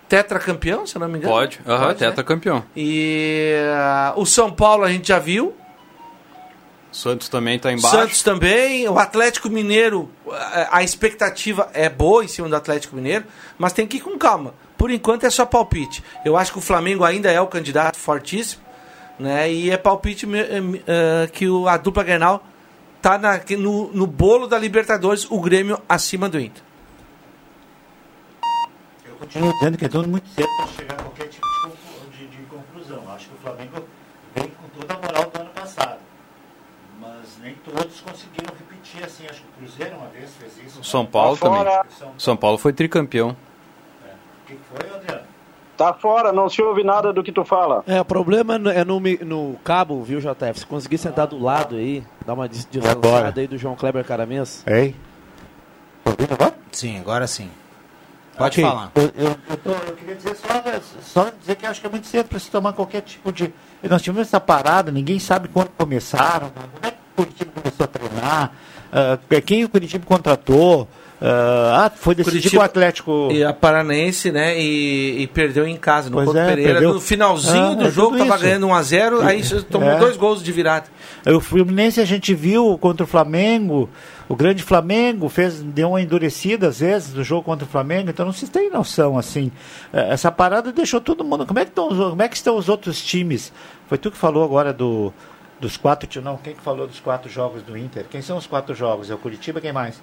tetracampeão, 0.08 0.86
se 0.86 0.98
não 0.98 1.08
me 1.08 1.18
engano. 1.18 1.32
Pode, 1.32 1.60
uhum, 1.64 1.78
Pode 1.78 1.98
tetracampeão. 1.98 2.56
Né? 2.56 2.64
E 2.76 3.54
uh, 4.16 4.20
o 4.20 4.26
São 4.26 4.50
Paulo 4.50 4.84
a 4.84 4.90
gente 4.90 5.08
já 5.08 5.18
viu. 5.18 5.54
Santos 6.92 7.28
também 7.28 7.56
está 7.56 7.72
embaixo. 7.72 7.96
Santos 7.96 8.22
também. 8.22 8.88
O 8.88 8.98
Atlético 8.98 9.48
Mineiro, 9.48 10.10
a 10.70 10.82
expectativa 10.82 11.70
é 11.72 11.88
boa 11.88 12.24
em 12.24 12.28
cima 12.28 12.48
do 12.48 12.56
Atlético 12.56 12.96
Mineiro, 12.96 13.24
mas 13.56 13.72
tem 13.72 13.86
que 13.86 13.98
ir 13.98 14.00
com 14.00 14.18
calma. 14.18 14.52
Por 14.76 14.90
enquanto 14.90 15.24
é 15.24 15.30
só 15.30 15.46
palpite. 15.46 16.02
Eu 16.24 16.36
acho 16.36 16.52
que 16.52 16.58
o 16.58 16.60
Flamengo 16.60 17.04
ainda 17.04 17.30
é 17.30 17.40
o 17.40 17.46
candidato 17.46 17.96
fortíssimo, 17.96 18.62
né? 19.20 19.52
E 19.52 19.70
é 19.70 19.76
palpite 19.76 20.26
uh, 20.26 21.30
que 21.32 21.48
o, 21.48 21.68
a 21.68 21.76
dupla 21.76 22.02
Grenal 22.02 22.42
tá 23.00 23.16
na, 23.18 23.40
no, 23.58 23.92
no 23.92 24.06
bolo 24.06 24.46
da 24.46 24.58
Libertadores, 24.58 25.26
o 25.30 25.40
Grêmio 25.40 25.78
acima 25.88 26.28
do 26.28 26.40
Inter 26.40 26.62
continuo 29.20 29.52
dizendo 29.52 29.76
que 29.76 29.84
é 29.84 29.88
tudo 29.88 30.08
muito 30.08 30.28
cedo 30.30 30.48
para 30.56 30.66
chegar 30.68 30.94
a 30.94 31.02
qualquer 31.02 31.28
tipo 31.28 31.46
de, 32.10 32.18
de, 32.18 32.26
de, 32.28 32.42
conclusão. 32.44 33.02
Acho 33.12 33.28
que 33.28 33.34
o 33.34 33.38
Flamengo 33.38 33.86
vem 34.34 34.48
com 34.48 34.80
toda 34.80 34.94
a 34.94 34.98
moral 34.98 35.30
do 35.30 35.40
ano 35.40 35.50
passado. 35.50 35.98
Mas 36.98 37.38
nem 37.42 37.54
todos 37.56 38.00
conseguiram 38.00 38.54
repetir 38.58 39.04
assim. 39.04 39.26
Acho 39.26 39.42
que 39.42 39.48
o 39.48 39.52
Cruzeiro 39.58 39.96
uma 39.96 40.08
vez 40.08 40.30
fez 40.36 40.58
isso. 40.66 40.82
São 40.82 41.04
Paulo 41.04 41.36
também. 41.36 41.62
São, 41.90 42.14
São 42.18 42.36
Paulo 42.36 42.56
foi 42.56 42.72
tricampeão. 42.72 43.36
É. 44.06 44.08
O 44.08 44.46
que 44.46 44.58
foi, 44.68 44.90
Adriano? 44.90 45.29
Tá 45.80 45.94
fora, 45.94 46.30
não 46.30 46.46
se 46.46 46.60
ouve 46.60 46.84
nada 46.84 47.10
do 47.10 47.22
que 47.22 47.32
tu 47.32 47.42
fala. 47.42 47.82
É, 47.86 47.98
o 47.98 48.04
problema 48.04 48.56
é 48.70 48.84
no, 48.84 49.00
no 49.00 49.56
cabo, 49.64 50.02
viu, 50.02 50.20
JF? 50.20 50.60
Se 50.60 50.66
conseguir 50.66 50.98
sentar 50.98 51.26
do 51.26 51.42
lado 51.42 51.76
aí, 51.76 52.04
dar 52.26 52.34
uma 52.34 52.46
deslançada 52.46 53.40
aí 53.40 53.46
do 53.46 53.56
João 53.56 53.74
Kleber 53.74 54.04
Caramês. 54.04 54.62
Ei. 54.66 54.94
Sim, 56.70 56.98
agora 56.98 57.26
sim. 57.26 57.48
Pode 58.36 58.60
okay. 58.60 58.70
falar. 58.70 58.92
Eu, 58.94 59.04
eu, 59.04 59.36
eu, 59.48 59.56
tô, 59.56 59.70
eu, 59.70 59.96
queria 59.96 60.16
dizer 60.16 60.36
só, 60.36 60.62
só 61.00 61.30
dizer 61.40 61.56
que 61.56 61.64
acho 61.64 61.80
que 61.80 61.86
é 61.86 61.90
muito 61.90 62.06
cedo 62.06 62.28
para 62.28 62.38
se 62.38 62.50
tomar 62.50 62.74
qualquer 62.74 63.00
tipo 63.00 63.32
de. 63.32 63.50
Nós 63.82 64.02
tivemos 64.02 64.28
essa 64.28 64.38
parada, 64.38 64.92
ninguém 64.92 65.18
sabe 65.18 65.48
quando 65.48 65.70
começaram, 65.78 66.50
como 66.50 66.68
é 66.82 66.90
que 66.90 66.96
o 66.96 67.24
Curitiba 67.24 67.52
começou 67.54 67.84
a 67.84 67.86
treinar, 67.86 68.52
uh, 68.92 69.40
quem 69.40 69.64
o 69.64 69.68
Curitiba 69.70 70.04
contratou. 70.04 70.86
Uh, 71.20 71.74
ah, 71.74 71.92
foi 71.94 72.14
decidido 72.14 72.40
Curitiba, 72.42 72.62
o 72.62 72.64
Atlético. 72.64 73.28
E 73.30 73.44
a 73.44 73.52
Paranaense, 73.52 74.32
né? 74.32 74.58
E, 74.58 75.22
e 75.22 75.26
perdeu 75.26 75.66
em 75.66 75.76
casa, 75.76 76.08
no 76.08 76.16
Couto 76.16 76.38
é, 76.38 76.46
Pereira. 76.46 76.72
Perdeu. 76.72 76.94
No 76.94 77.00
finalzinho 77.00 77.72
ah, 77.72 77.74
do 77.74 77.84
é 77.84 77.90
jogo, 77.90 78.16
estava 78.16 78.38
ganhando 78.38 78.66
1x0, 78.68 79.22
aí 79.22 79.42
tomou 79.64 79.90
é. 79.90 79.98
dois 79.98 80.16
gols 80.16 80.42
de 80.42 80.50
virada. 80.50 80.86
O 81.26 81.38
Fluminense 81.38 82.00
a 82.00 82.06
gente 82.06 82.34
viu 82.34 82.78
contra 82.78 83.04
o 83.04 83.06
Flamengo. 83.06 83.90
O 84.30 84.34
grande 84.34 84.62
Flamengo 84.62 85.28
fez, 85.28 85.60
deu 85.60 85.90
uma 85.90 86.00
endurecida 86.00 86.68
às 86.68 86.80
vezes 86.80 87.12
no 87.12 87.22
jogo 87.22 87.42
contra 87.42 87.66
o 87.66 87.68
Flamengo, 87.68 88.08
então 88.08 88.24
não 88.24 88.32
se 88.32 88.46
tem 88.46 88.70
noção 88.70 89.18
assim. 89.18 89.52
É, 89.92 90.12
essa 90.12 90.32
parada 90.32 90.72
deixou 90.72 91.02
todo 91.02 91.22
mundo. 91.22 91.44
Como 91.44 91.58
é 91.58 91.64
que 91.64 91.70
estão, 91.70 91.88
como 91.88 92.22
é 92.22 92.28
que 92.28 92.36
estão 92.36 92.56
os 92.56 92.68
outros 92.70 93.04
times? 93.04 93.52
Foi 93.88 93.98
tu 93.98 94.10
que 94.10 94.16
falou 94.16 94.42
agora 94.42 94.72
do, 94.72 95.12
dos 95.60 95.76
quatro. 95.76 96.08
Não, 96.22 96.38
quem 96.38 96.54
que 96.54 96.62
falou 96.62 96.86
dos 96.86 96.98
quatro 96.98 97.28
jogos 97.28 97.62
do 97.62 97.76
Inter? 97.76 98.06
Quem 98.08 98.22
são 98.22 98.38
os 98.38 98.46
quatro 98.46 98.74
jogos? 98.74 99.10
É 99.10 99.14
o 99.14 99.18
Curitiba, 99.18 99.60
quem 99.60 99.72
mais? 99.72 100.00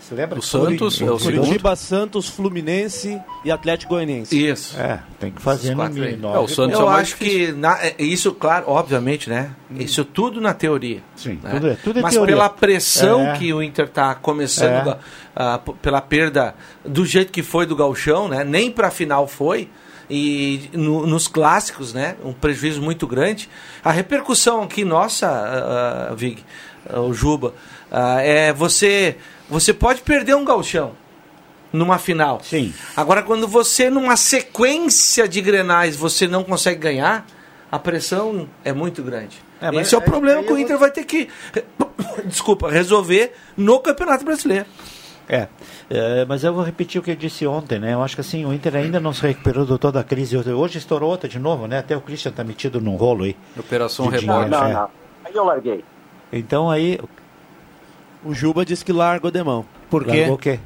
Você 0.00 0.14
lembra? 0.14 0.38
O 0.38 0.42
Santos, 0.42 1.00
é 1.00 1.10
o 1.10 1.18
Curitiba, 1.18 1.76
Santos, 1.76 2.28
Fluminense 2.28 3.20
e 3.44 3.50
Atlético 3.50 3.94
Goianiense. 3.94 4.48
Isso. 4.48 4.78
É, 4.78 5.00
tem 5.18 5.30
que 5.30 5.42
fazer 5.42 5.74
no 5.74 5.88
mínimo. 5.88 6.28
É, 6.28 6.38
o 6.38 6.48
Santos 6.48 6.78
Eu 6.78 6.90
é 6.90 6.94
acho 6.94 7.16
que 7.16 7.52
na, 7.52 7.78
é, 7.78 7.94
isso, 7.98 8.32
claro, 8.32 8.64
obviamente, 8.68 9.28
né? 9.28 9.50
Isso 9.76 10.04
tudo 10.04 10.40
na 10.40 10.54
teoria. 10.54 11.02
Sim, 11.14 11.38
né? 11.42 11.50
tudo 11.52 11.68
é, 11.68 11.74
tudo 11.74 11.98
é 11.98 12.02
Mas 12.02 12.14
teoria. 12.14 12.34
pela 12.34 12.48
pressão 12.48 13.28
é. 13.28 13.36
que 13.36 13.52
o 13.52 13.62
Inter 13.62 13.84
está 13.84 14.14
começando, 14.14 14.92
uh, 15.36 15.74
pela 15.74 16.00
perda 16.00 16.54
do 16.84 17.04
jeito 17.04 17.30
que 17.30 17.42
foi 17.42 17.66
do 17.66 17.76
Galchão, 17.76 18.28
né? 18.28 18.42
Nem 18.42 18.70
para 18.70 18.88
a 18.88 18.90
final 18.90 19.28
foi 19.28 19.68
e 20.10 20.68
no, 20.72 21.06
nos 21.06 21.28
clássicos, 21.28 21.94
né? 21.94 22.16
Um 22.24 22.32
prejuízo 22.32 22.82
muito 22.82 23.06
grande. 23.06 23.48
A 23.84 23.92
repercussão 23.92 24.62
aqui 24.62 24.84
nossa, 24.84 26.10
uh, 26.10 26.16
Vig, 26.16 26.42
uh, 26.92 27.00
o 27.00 27.14
Juba, 27.14 27.48
uh, 27.92 28.18
é 28.18 28.52
você 28.52 29.16
você 29.50 29.74
pode 29.74 30.00
perder 30.02 30.34
um 30.36 30.44
galchão 30.44 30.92
numa 31.72 31.98
final. 31.98 32.40
Sim. 32.42 32.72
Agora, 32.96 33.22
quando 33.22 33.46
você, 33.46 33.90
numa 33.90 34.16
sequência 34.16 35.28
de 35.28 35.40
grenais, 35.40 35.96
você 35.96 36.26
não 36.26 36.44
consegue 36.44 36.80
ganhar, 36.80 37.26
a 37.70 37.78
pressão 37.78 38.48
é 38.64 38.72
muito 38.72 39.02
grande. 39.02 39.38
É, 39.60 39.74
Esse 39.76 39.94
é 39.94 39.98
o 39.98 40.02
problema 40.02 40.42
que 40.42 40.52
o 40.52 40.58
Inter 40.58 40.78
vou... 40.78 40.80
vai 40.80 40.90
ter 40.90 41.04
que, 41.04 41.28
desculpa, 42.24 42.70
resolver 42.70 43.32
no 43.56 43.78
Campeonato 43.80 44.24
Brasileiro. 44.24 44.66
É, 45.28 45.46
é, 45.88 46.24
mas 46.24 46.42
eu 46.42 46.52
vou 46.52 46.64
repetir 46.64 47.00
o 47.00 47.04
que 47.04 47.12
eu 47.12 47.16
disse 47.16 47.46
ontem, 47.46 47.78
né? 47.78 47.94
Eu 47.94 48.02
acho 48.02 48.16
que 48.16 48.20
assim, 48.20 48.44
o 48.44 48.52
Inter 48.52 48.74
ainda 48.74 48.98
não 48.98 49.12
se 49.12 49.22
recuperou 49.22 49.64
de 49.64 49.78
toda 49.78 50.00
a 50.00 50.02
crise. 50.04 50.36
Hoje 50.36 50.78
estourou 50.78 51.08
outra 51.08 51.28
de 51.28 51.38
novo, 51.38 51.68
né? 51.68 51.78
Até 51.78 51.96
o 51.96 52.00
Christian 52.00 52.32
tá 52.32 52.42
metido 52.42 52.80
num 52.80 52.96
rolo 52.96 53.22
aí. 53.22 53.36
Operação 53.56 54.06
Rebote. 54.06 54.50
Não, 54.50 54.64
é. 54.64 54.72
não. 54.72 54.90
Aí 55.24 55.32
eu 55.32 55.44
larguei. 55.44 55.84
Então 56.32 56.68
aí, 56.68 56.98
o 58.24 58.34
Juba 58.34 58.64
disse 58.64 58.84
que 58.84 58.92
largou 58.92 59.30
de 59.30 59.42
mão. 59.42 59.64
Por 59.88 60.04
quê? 60.04 60.20
Largou 60.20 60.34
o 60.34 60.38
quê? 60.38 60.60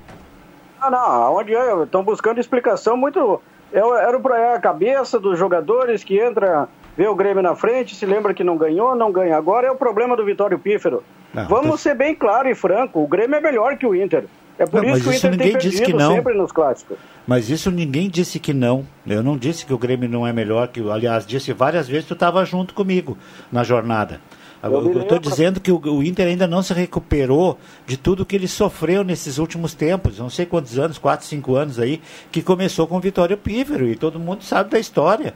Ah, 0.80 0.90
não, 0.90 1.36
onde 1.36 1.54
é? 1.54 1.82
Estão 1.82 2.04
buscando 2.04 2.38
explicação 2.38 2.96
muito. 2.96 3.40
É 3.72 3.78
era 3.78 4.18
é 4.36 4.54
a 4.54 4.60
cabeça 4.60 5.18
dos 5.18 5.38
jogadores 5.38 6.04
que 6.04 6.18
entra, 6.18 6.68
vê 6.96 7.08
o 7.08 7.14
Grêmio 7.14 7.42
na 7.42 7.56
frente, 7.56 7.94
se 7.94 8.06
lembra 8.06 8.34
que 8.34 8.44
não 8.44 8.56
ganhou, 8.56 8.94
não 8.94 9.10
ganha. 9.10 9.36
Agora 9.36 9.66
é 9.66 9.70
o 9.70 9.76
problema 9.76 10.16
do 10.16 10.24
Vitório 10.24 10.58
Pífero. 10.58 11.02
Não, 11.32 11.46
Vamos 11.48 11.70
tô... 11.70 11.76
ser 11.78 11.94
bem 11.94 12.14
claro 12.14 12.48
e 12.48 12.54
franco: 12.54 13.02
o 13.02 13.06
Grêmio 13.06 13.36
é 13.36 13.40
melhor 13.40 13.76
que 13.76 13.86
o 13.86 13.94
Inter. 13.94 14.24
É 14.56 14.66
por 14.66 14.82
não, 14.82 14.90
isso 14.94 15.02
que 15.02 15.08
o 15.08 15.12
Inter 15.12 15.30
ninguém 15.32 15.52
tem 15.52 15.58
disse 15.58 15.82
que 15.82 15.92
não. 15.92 16.14
sempre 16.14 16.34
nos 16.34 16.52
clássicos. 16.52 16.96
Mas 17.26 17.50
isso 17.50 17.70
ninguém 17.70 18.08
disse 18.08 18.38
que 18.38 18.52
não. 18.52 18.86
Eu 19.06 19.22
não 19.22 19.36
disse 19.36 19.66
que 19.66 19.72
o 19.72 19.78
Grêmio 19.78 20.08
não 20.08 20.26
é 20.26 20.32
melhor 20.32 20.68
que 20.68 20.80
o. 20.80 20.92
Aliás, 20.92 21.26
disse 21.26 21.52
várias 21.52 21.88
vezes 21.88 22.04
que 22.04 22.08
tu 22.08 22.14
estava 22.14 22.44
junto 22.44 22.74
comigo 22.74 23.18
na 23.50 23.64
jornada. 23.64 24.20
Eu 24.64 25.02
estou 25.02 25.18
dizendo 25.18 25.60
que 25.60 25.70
o, 25.70 25.78
o, 25.78 26.02
Inter 26.02 26.26
ainda 26.26 26.46
não 26.46 26.62
se 26.62 26.72
recuperou 26.72 27.58
de 27.86 27.96
tudo 27.96 28.24
que 28.24 28.34
ele 28.34 28.48
sofreu 28.48 29.04
nesses 29.04 29.38
últimos 29.38 29.74
tempos, 29.74 30.18
não 30.18 30.30
sei 30.30 30.46
quantos 30.46 30.78
anos, 30.78 30.96
quatro, 30.96 31.26
cinco 31.26 31.54
anos 31.54 31.78
aí, 31.78 32.00
que 32.32 32.42
começou 32.42 32.86
com 32.86 32.96
o 32.96 33.00
Vitório 33.00 33.36
Pífero, 33.36 33.86
e 33.86 33.94
todo 33.94 34.18
mundo 34.18 34.42
sabe 34.42 34.70
da 34.70 34.78
história. 34.78 35.34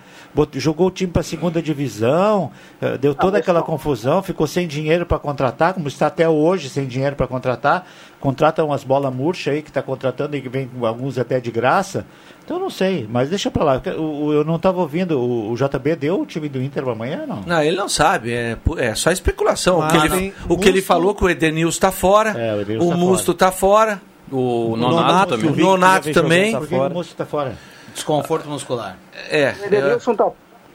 jogou 0.54 0.86
o 0.86 0.90
time 0.90 1.12
para 1.12 1.20
a 1.20 1.24
segunda 1.24 1.60
divisão, 1.60 2.50
eh, 2.80 2.96
deu 2.96 3.14
toda 3.14 3.36
ah, 3.36 3.40
aquela 3.40 3.62
confusão, 3.62 4.22
ficou 4.22 4.46
sem 4.46 4.66
dinheiro 4.66 5.04
para 5.04 5.18
contratar, 5.18 5.74
como 5.74 5.88
está 5.88 6.06
até 6.06 6.28
hoje 6.28 6.70
sem 6.70 6.86
dinheiro 6.86 7.14
para 7.14 7.26
contratar, 7.26 7.86
contrata 8.18 8.64
umas 8.64 8.82
bolas 8.82 9.12
murchas 9.14 9.54
aí 9.54 9.62
que 9.62 9.70
está 9.70 9.82
contratando 9.82 10.36
e 10.36 10.40
que 10.40 10.48
vem 10.48 10.70
alguns 10.82 11.18
até 11.18 11.38
de 11.38 11.50
graça. 11.50 12.06
Então 12.48 12.58
não 12.58 12.70
sei, 12.70 13.06
mas 13.10 13.28
deixa 13.28 13.50
pra 13.50 13.62
lá. 13.62 13.82
Eu, 13.84 14.32
eu 14.32 14.42
não 14.42 14.56
estava 14.56 14.80
ouvindo. 14.80 15.20
O, 15.20 15.52
o, 15.52 15.54
JB 15.54 15.96
deu 15.96 16.22
o 16.22 16.24
time 16.24 16.48
do 16.48 16.62
Inter 16.62 16.88
amanhã, 16.88 17.26
não? 17.26 17.42
Não, 17.46 17.62
ele 17.62 17.76
não 17.76 17.90
sabe. 17.90 18.32
É, 18.32 18.56
é 18.78 18.94
só 18.94 19.10
especulação. 19.10 19.80
o 19.80 19.86
que, 19.86 19.96
ele, 19.98 20.34
o 20.48 20.56
que 20.56 20.66
ele 20.66 20.80
falou 20.80 21.14
que 21.14 21.22
o 21.22 21.28
Edenilson 21.28 21.76
está 21.76 21.92
fora. 21.92 22.30
É, 22.30 22.54
o, 22.54 22.86
o 22.86 22.88
tá 22.88 22.96
Musto 22.96 23.32
está 23.32 23.52
fora. 23.52 24.00
O 24.32 24.74
Nonato, 24.78 25.36
também. 25.36 25.50
O 25.50 25.56
Nonato 25.56 26.10
também. 26.10 26.52
Por 26.56 26.66
que 26.66 26.74
o 26.74 26.88
Musto 26.88 27.10
está 27.10 27.26
fora? 27.26 27.54
Desconforto 27.92 28.48
muscular. 28.48 28.96
É. 29.30 29.52
O 29.60 29.66
Edenilson 29.66 30.12
está 30.12 30.30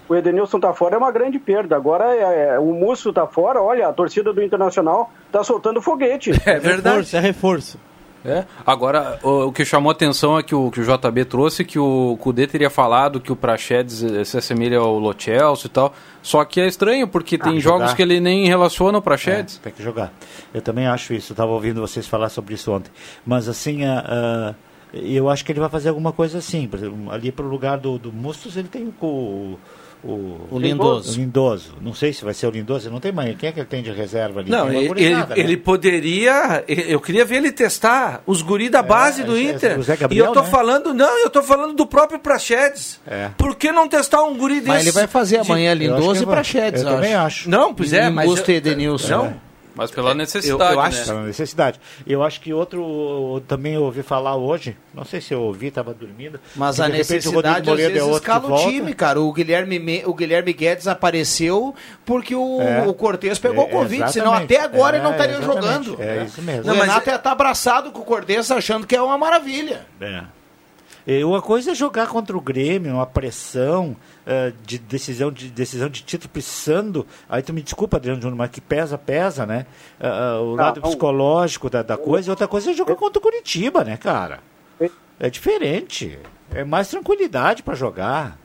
o 0.07 0.15
Edenilson 0.15 0.59
tá 0.59 0.73
fora 0.73 0.93
é 0.93 0.97
uma 0.99 1.11
grande 1.11 1.39
perda. 1.39 1.75
Agora 1.75 2.13
é, 2.13 2.49
é, 2.49 2.59
o 2.59 2.71
Musso 2.71 3.11
tá 3.11 3.25
fora, 3.25 3.59
olha, 3.59 3.87
a 3.87 3.93
torcida 3.93 4.31
do 4.31 4.43
Internacional 4.43 5.11
tá 5.31 5.43
soltando 5.43 5.81
foguete. 5.81 6.29
É 6.45 6.59
verdade. 6.59 6.97
Reforço, 6.97 7.17
é 7.17 7.19
reforço. 7.19 7.79
É. 8.25 8.45
Agora, 8.65 9.19
o, 9.21 9.47
o, 9.47 9.51
que 9.51 9.65
chamou 9.65 9.91
atenção 9.91 10.37
é 10.39 10.43
que 10.43 10.55
o, 10.55 10.71
que 10.71 10.79
o 10.79 10.83
JB 10.83 11.25
trouxe 11.25 11.65
que 11.65 11.77
o 11.77 12.17
Kudê 12.21 12.47
teria 12.47 12.69
falado 12.69 13.19
que 13.19 13.31
o 13.31 13.35
Prachedes 13.35 14.01
eh, 14.01 14.23
se 14.23 14.37
assemelha 14.37 14.79
ao 14.79 14.97
Lo 14.97 15.13
Celso 15.17 15.67
e 15.67 15.69
tal. 15.69 15.93
Só 16.21 16.45
que 16.45 16.61
é 16.61 16.67
estranho, 16.67 17.05
porque 17.05 17.35
ah, 17.35 17.43
tem 17.43 17.59
jogos 17.59 17.81
jogar. 17.81 17.95
que 17.95 18.01
ele 18.01 18.21
nem 18.21 18.47
relaciona 18.47 18.97
o 18.97 19.01
Prachedes. 19.01 19.57
É, 19.57 19.63
tem 19.63 19.73
que 19.73 19.83
jogar. 19.83 20.13
Eu 20.53 20.61
também 20.61 20.87
acho 20.87 21.13
isso. 21.13 21.33
Estava 21.33 21.51
ouvindo 21.51 21.81
vocês 21.81 22.07
falar 22.07 22.29
sobre 22.29 22.53
isso 22.53 22.71
ontem. 22.71 22.91
Mas 23.25 23.49
assim, 23.49 23.83
uh, 23.83 24.51
uh, 24.51 24.55
eu 24.93 25.29
acho 25.29 25.43
que 25.43 25.51
ele 25.51 25.59
vai 25.59 25.69
fazer 25.69 25.89
alguma 25.89 26.13
coisa 26.13 26.37
assim. 26.37 26.65
Por 26.65 26.79
exemplo, 26.79 27.11
ali 27.11 27.29
para 27.29 27.45
o 27.45 27.49
lugar 27.49 27.77
do, 27.77 27.97
do 27.97 28.13
Mustos, 28.13 28.55
ele 28.55 28.69
tem 28.69 28.93
o, 29.01 29.59
o, 30.03 30.47
O 30.51 30.59
Lindoso. 30.59 31.11
o 31.11 31.15
Lindoso. 31.15 31.75
Não 31.81 31.93
sei 31.93 32.11
se 32.11 32.23
vai 32.23 32.33
ser 32.33 32.47
o 32.47 32.49
Lindoso, 32.49 32.89
não 32.91 32.99
tem 32.99 33.11
mais. 33.11 33.35
Quem 33.37 33.49
é 33.49 33.51
que 33.51 33.59
ele 33.59 33.67
tem 33.67 33.81
de 33.81 33.91
reserva 33.91 34.41
ali? 34.41 34.49
Não, 34.49 34.71
ele, 34.71 34.87
gurizada, 34.87 35.39
ele, 35.39 35.55
né? 35.55 35.61
poderia. 35.63 36.63
Eu 36.67 36.99
queria 36.99 37.23
ver 37.25 37.37
ele 37.37 37.51
testar 37.51 38.21
os 38.25 38.41
guri 38.41 38.69
da 38.69 38.81
base 38.81 39.23
do 39.23 39.35
é, 39.37 39.41
Inter. 39.43 39.79
Gabriel, 39.97 40.09
e 40.11 40.17
eu 40.27 40.33
tô 40.33 40.41
né? 40.41 40.49
falando, 40.49 40.93
não, 40.93 41.23
eu 41.23 41.29
tô 41.29 41.41
falando 41.41 41.73
do 41.73 41.85
próprio 41.85 42.19
Prachedes. 42.19 42.99
É. 43.07 43.29
Por 43.37 43.55
que 43.55 43.71
não 43.71 43.87
testar 43.87 44.23
um 44.23 44.37
guri 44.37 44.55
desse? 44.55 44.67
Mas 44.67 44.81
ele 44.81 44.91
vai 44.91 45.07
fazer 45.07 45.37
amanhã 45.37 45.75
de- 45.75 45.87
Lindoso 45.87 46.23
e 46.23 46.25
Prachedes, 46.25 46.81
Eu 46.81 46.89
também 46.89 47.13
acho. 47.13 47.49
Não, 47.49 47.73
pois 47.73 47.93
é, 47.93 48.09
mas. 48.09 48.25
Augusto 48.27 48.51
e 48.51 48.55
Edenilson. 48.55 49.09
Não. 49.17 49.52
Mas 49.75 49.89
pela 49.91 50.13
necessidade, 50.13 50.71
eu, 50.71 50.75
eu 50.75 50.79
acho, 50.81 50.99
né? 50.99 51.05
Pela 51.05 51.23
necessidade. 51.23 51.79
Eu 52.05 52.21
acho 52.23 52.39
que 52.41 52.53
outro 52.53 52.81
eu 53.35 53.43
também 53.47 53.77
ouvi 53.77 54.03
falar 54.03 54.35
hoje, 54.35 54.77
não 54.93 55.03
sei 55.03 55.19
se 55.19 55.33
eu 55.33 55.41
ouvi, 55.41 55.67
estava 55.67 55.93
dormindo. 55.93 56.39
Mas 56.55 56.79
a 56.79 56.85
o 56.85 56.89
necessidade 56.89 57.69
às 57.69 57.79
é 57.79 57.89
vezes 57.89 58.03
que 58.07 58.15
escala 58.15 58.53
o 58.53 58.69
time, 58.69 58.93
cara. 58.93 59.19
O 59.19 59.33
Guilherme, 59.33 59.79
Me- 59.79 60.03
o 60.05 60.13
Guilherme 60.13 60.53
Guedes 60.53 60.87
apareceu 60.87 61.73
porque 62.05 62.35
o, 62.35 62.61
É. 62.61 62.85
o 62.87 62.93
Cortez 62.93 63.39
pegou 63.39 63.63
É, 63.65 63.67
o 63.67 63.69
Covid, 63.69 64.11
senão 64.11 64.33
até 64.33 64.59
agora 64.61 64.97
ele 64.97 65.03
não 65.03 65.11
É, 65.13 65.15
estaria 65.15 65.41
jogando. 65.41 66.01
É 66.01 66.23
isso 66.25 66.41
mesmo. 66.41 66.63
O 66.63 66.67
Não, 66.67 66.75
mas 66.75 66.87
Renato 66.87 67.09
ia 67.09 67.15
estar 67.15 67.31
abraçado 67.31 67.91
com 67.91 68.01
o 68.01 68.05
Cortez 68.05 68.49
achando 68.51 68.85
que 68.85 68.95
é 68.95 69.01
uma 69.01 69.17
maravilha. 69.17 69.85
É. 69.99 70.23
E 71.05 71.23
uma 71.23 71.41
coisa 71.41 71.71
é 71.71 71.75
jogar 71.75 72.07
contra 72.07 72.37
o 72.37 72.39
Grêmio, 72.39 72.93
uma 72.93 73.05
pressão 73.05 73.95
eh, 74.25 74.53
de 74.65 74.77
decisão 74.77 75.31
de 75.31 75.49
decisão 75.49 75.89
de 75.89 76.01
título 76.01 76.29
precisando. 76.31 77.05
Aí 77.27 77.41
tu 77.41 77.51
me 77.53 77.61
desculpa, 77.61 77.97
Adriano 77.97 78.21
Júnior, 78.21 78.37
mas 78.37 78.49
que 78.49 78.61
pesa, 78.61 78.97
pesa, 78.97 79.45
né? 79.45 79.65
Ah, 79.99 80.39
o 80.41 80.55
lado 80.55 80.79
não. 80.79 80.87
psicológico 80.89 81.69
da, 81.69 81.81
da 81.83 81.97
coisa. 81.97 82.29
E 82.29 82.31
outra 82.31 82.47
coisa 82.47 82.71
é 82.71 82.73
jogar 82.73 82.95
contra 82.95 83.19
o 83.19 83.21
Curitiba, 83.21 83.83
né, 83.83 83.97
cara? 83.97 84.39
É 85.19 85.29
diferente. 85.29 86.17
É 86.51 86.63
mais 86.63 86.87
tranquilidade 86.89 87.63
para 87.63 87.75
jogar. 87.75 88.37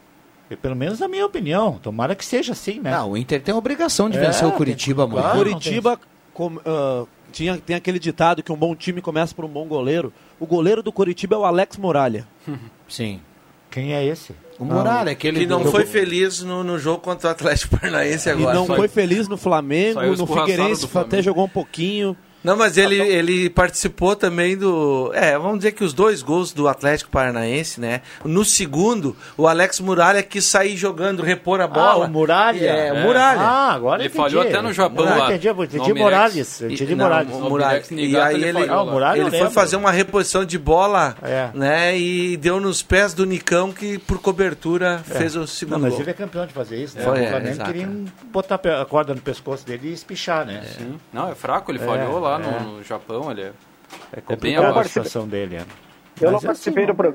E 0.50 0.56
pelo 0.56 0.74
menos 0.74 0.98
na 0.98 1.06
minha 1.08 1.26
opinião. 1.26 1.78
Tomara 1.82 2.14
que 2.14 2.24
seja 2.24 2.52
assim, 2.52 2.80
né? 2.80 2.90
Não, 2.90 3.12
o 3.12 3.16
Inter 3.16 3.40
tem 3.42 3.54
a 3.54 3.58
obrigação 3.58 4.08
de 4.10 4.16
É, 4.18 4.20
vencer 4.20 4.46
o 4.48 4.52
Curitiba, 4.52 5.06
mano. 5.06 5.20
claro. 5.22 5.38
Curitiba 5.38 5.98
com- 6.34 6.58
ah, 6.64 7.04
tinha, 7.32 7.56
tem 7.58 7.76
aquele 7.76 7.98
ditado 7.98 8.42
que 8.42 8.52
um 8.52 8.56
bom 8.56 8.74
time 8.74 9.00
começa 9.00 9.34
por 9.34 9.44
um 9.44 9.48
bom 9.48 9.66
goleiro. 9.66 10.12
O 10.40 10.46
goleiro 10.46 10.82
do 10.82 10.92
Curitiba 10.92 11.36
é 11.36 11.38
o 11.38 11.44
Alex 11.44 11.76
Muralha. 11.76 12.26
Sim. 12.88 13.20
Quem 13.70 13.92
é 13.92 14.04
esse? 14.04 14.32
O 14.58 14.64
Muralha, 14.64 15.12
aquele 15.12 15.40
Que 15.40 15.46
não 15.46 15.62
do- 15.62 15.70
foi 15.70 15.84
feliz 15.86 16.42
no, 16.42 16.64
no 16.64 16.78
jogo 16.78 17.00
contra 17.00 17.28
o 17.28 17.30
Atlético 17.30 17.78
Paranaense 17.78 18.28
agora. 18.28 18.52
E 18.56 18.58
não 18.58 18.66
foi 18.66 18.88
feliz 18.88 19.28
no 19.28 19.36
Flamengo, 19.36 20.00
no 20.16 20.26
Figueirense 20.26 20.86
Flamengo. 20.88 21.14
até 21.14 21.22
jogou 21.22 21.44
um 21.44 21.48
pouquinho. 21.48 22.16
Não, 22.42 22.56
mas 22.56 22.78
ele, 22.78 22.96
ele 23.00 23.50
participou 23.50 24.14
também 24.14 24.56
do. 24.56 25.10
É, 25.12 25.36
vamos 25.36 25.58
dizer 25.58 25.72
que 25.72 25.82
os 25.82 25.92
dois 25.92 26.22
gols 26.22 26.52
do 26.52 26.68
Atlético 26.68 27.10
Paranaense, 27.10 27.80
né? 27.80 28.00
No 28.24 28.44
segundo, 28.44 29.16
o 29.36 29.48
Alex 29.48 29.80
Muralha 29.80 30.22
quis 30.22 30.44
sair 30.44 30.76
jogando, 30.76 31.22
repor 31.22 31.60
a 31.60 31.66
bola. 31.66 32.04
Ah, 32.04 32.08
o 32.08 32.10
Muralha? 32.10 32.64
É, 32.64 32.92
o 32.92 32.96
É. 32.96 33.02
Muralha. 33.04 33.40
Ah, 33.40 33.72
agora 33.74 34.00
Ele 34.02 34.08
entendi. 34.08 34.22
falhou 34.22 34.42
até 34.42 34.62
no 34.62 34.72
Japão 34.72 35.04
Não, 35.04 35.18
lá. 35.18 35.26
entendi, 35.26 35.48
eu 35.48 35.64
entendi. 35.64 35.94
Morales. 35.94 36.60
Eu 36.60 36.70
entendi 36.70 36.92
E- 36.92 36.94
não, 36.94 37.04
Morales. 37.06 37.34
o 37.34 37.40
Muralha. 37.40 37.82
E 37.90 38.16
aí 38.16 38.34
ele 38.36 38.44
ele, 38.46 38.60
falhou 38.60 38.80
Ah. 38.80 38.84
Muralha 38.92 39.20
ele 39.20 39.30
foi 39.38 39.50
fazer 39.50 39.76
uma 39.76 39.90
reposição 39.90 40.44
de 40.44 40.58
bola, 40.58 41.16
É. 41.22 41.48
né? 41.52 41.98
E 41.98 42.36
deu 42.36 42.60
nos 42.60 42.82
pés 42.82 43.12
do 43.14 43.26
Nicão, 43.26 43.72
que 43.72 43.98
por 43.98 44.18
cobertura 44.20 45.02
fez 45.04 45.34
o 45.34 45.44
segundo 45.46 45.74
Não, 45.82 45.90
mas 45.90 45.98
ele 45.98 46.10
é 46.10 46.14
campeão 46.14 46.46
de 46.46 46.52
fazer 46.52 46.76
isso. 46.82 46.96
Né? 46.96 47.02
Foi, 47.04 47.18
o 47.18 47.22
é, 47.24 47.30
Flamengo 47.30 47.64
queria 47.64 47.88
botar 48.32 48.60
a 48.80 48.84
corda 48.84 49.12
no 49.12 49.20
pescoço 49.20 49.66
dele 49.66 49.88
e 49.88 49.92
espichar, 49.92 50.46
né? 50.46 50.62
Sim. 50.78 50.98
Não, 51.12 51.30
é 51.30 51.34
fraco, 51.34 51.72
ele 51.72 51.82
É, 51.82 51.84
falhou 51.84 52.20
lá 52.20 52.27
é. 52.36 52.60
no, 52.60 52.76
no 52.76 52.82
Japão, 52.84 53.30
ele 53.30 53.42
é, 53.42 53.52
É 54.12 54.22
é 54.32 54.36
bem 54.36 54.56
a 54.56 54.84
situação 54.84 55.26
dele. 55.26 55.56
É. 55.56 55.64
Eu 56.20 56.26
não, 56.26 56.32
Mas 56.34 56.44
é 56.44 56.46
participei 56.48 56.84
assim, 56.84 56.92
do 56.92 56.96
pro... 56.96 57.14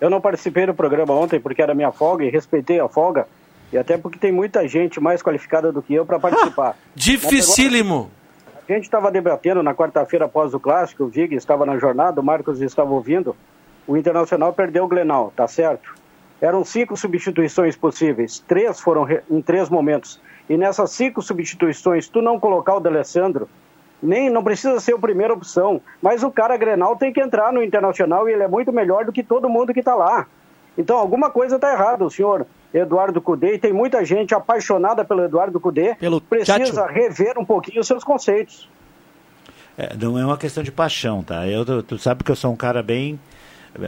eu 0.00 0.10
não 0.10 0.20
participei 0.20 0.66
do 0.66 0.74
programa 0.74 1.14
ontem 1.14 1.40
porque 1.40 1.62
era 1.62 1.74
minha 1.74 1.90
folga 1.92 2.24
e 2.24 2.30
respeitei 2.30 2.78
a 2.80 2.88
folga. 2.88 3.26
E 3.72 3.76
até 3.76 3.98
porque 3.98 4.18
tem 4.18 4.32
muita 4.32 4.66
gente 4.66 5.00
mais 5.00 5.22
qualificada 5.22 5.70
do 5.72 5.82
que 5.82 5.94
eu 5.94 6.06
para 6.06 6.18
participar. 6.18 6.76
Dificílimo. 6.94 8.10
A 8.68 8.72
gente 8.72 8.84
estava 8.84 9.10
debatendo 9.10 9.62
na 9.62 9.74
quarta-feira 9.74 10.26
após 10.26 10.52
o 10.52 10.60
clássico, 10.60 11.04
o 11.04 11.08
Vig 11.08 11.34
estava 11.34 11.64
na 11.64 11.78
jornada, 11.78 12.20
o 12.20 12.24
Marcos 12.24 12.60
estava 12.60 12.90
ouvindo. 12.92 13.34
O 13.86 13.96
Internacional 13.96 14.52
perdeu 14.52 14.84
o 14.84 14.88
Glenal, 14.88 15.32
tá 15.34 15.48
certo? 15.48 15.94
Eram 16.40 16.64
cinco 16.64 16.96
substituições 16.96 17.76
possíveis, 17.76 18.38
três 18.46 18.78
foram 18.78 19.04
re- 19.04 19.22
em 19.30 19.40
três 19.40 19.68
momentos. 19.70 20.20
E 20.48 20.56
nessas 20.56 20.90
cinco 20.90 21.20
substituições, 21.22 22.08
tu 22.08 22.20
não 22.22 22.38
colocar 22.38 22.74
o 22.76 22.80
D'Alessandro, 22.80 23.48
nem 24.02 24.30
não 24.30 24.42
precisa 24.42 24.78
ser 24.80 24.94
a 24.94 24.98
primeira 24.98 25.34
opção, 25.34 25.80
mas 26.00 26.22
o 26.22 26.30
cara 26.30 26.56
Grenal 26.56 26.96
tem 26.96 27.12
que 27.12 27.20
entrar 27.20 27.52
no 27.52 27.62
Internacional 27.62 28.28
e 28.28 28.32
ele 28.32 28.42
é 28.42 28.48
muito 28.48 28.72
melhor 28.72 29.04
do 29.04 29.12
que 29.12 29.22
todo 29.22 29.48
mundo 29.48 29.72
que 29.72 29.80
está 29.80 29.94
lá. 29.94 30.26
Então 30.76 30.96
alguma 30.96 31.30
coisa 31.30 31.56
está 31.56 31.72
errada, 31.72 32.04
o 32.04 32.10
senhor 32.10 32.46
Eduardo 32.72 33.20
Cudê, 33.20 33.54
e 33.54 33.58
tem 33.58 33.72
muita 33.72 34.04
gente 34.04 34.34
apaixonada 34.34 35.04
pelo 35.04 35.24
Eduardo 35.24 35.58
Cudê, 35.58 35.96
precisa 36.28 36.58
Tchatcho. 36.58 36.92
rever 36.92 37.38
um 37.38 37.44
pouquinho 37.44 37.80
os 37.80 37.86
seus 37.86 38.04
conceitos. 38.04 38.68
É, 39.76 39.96
não 39.96 40.18
é 40.18 40.24
uma 40.24 40.36
questão 40.36 40.62
de 40.62 40.70
paixão, 40.70 41.22
tá? 41.22 41.46
Eu, 41.46 41.64
tu, 41.64 41.82
tu 41.82 41.98
sabe 41.98 42.22
que 42.22 42.30
eu 42.30 42.36
sou 42.36 42.52
um 42.52 42.56
cara 42.56 42.82
bem 42.82 43.18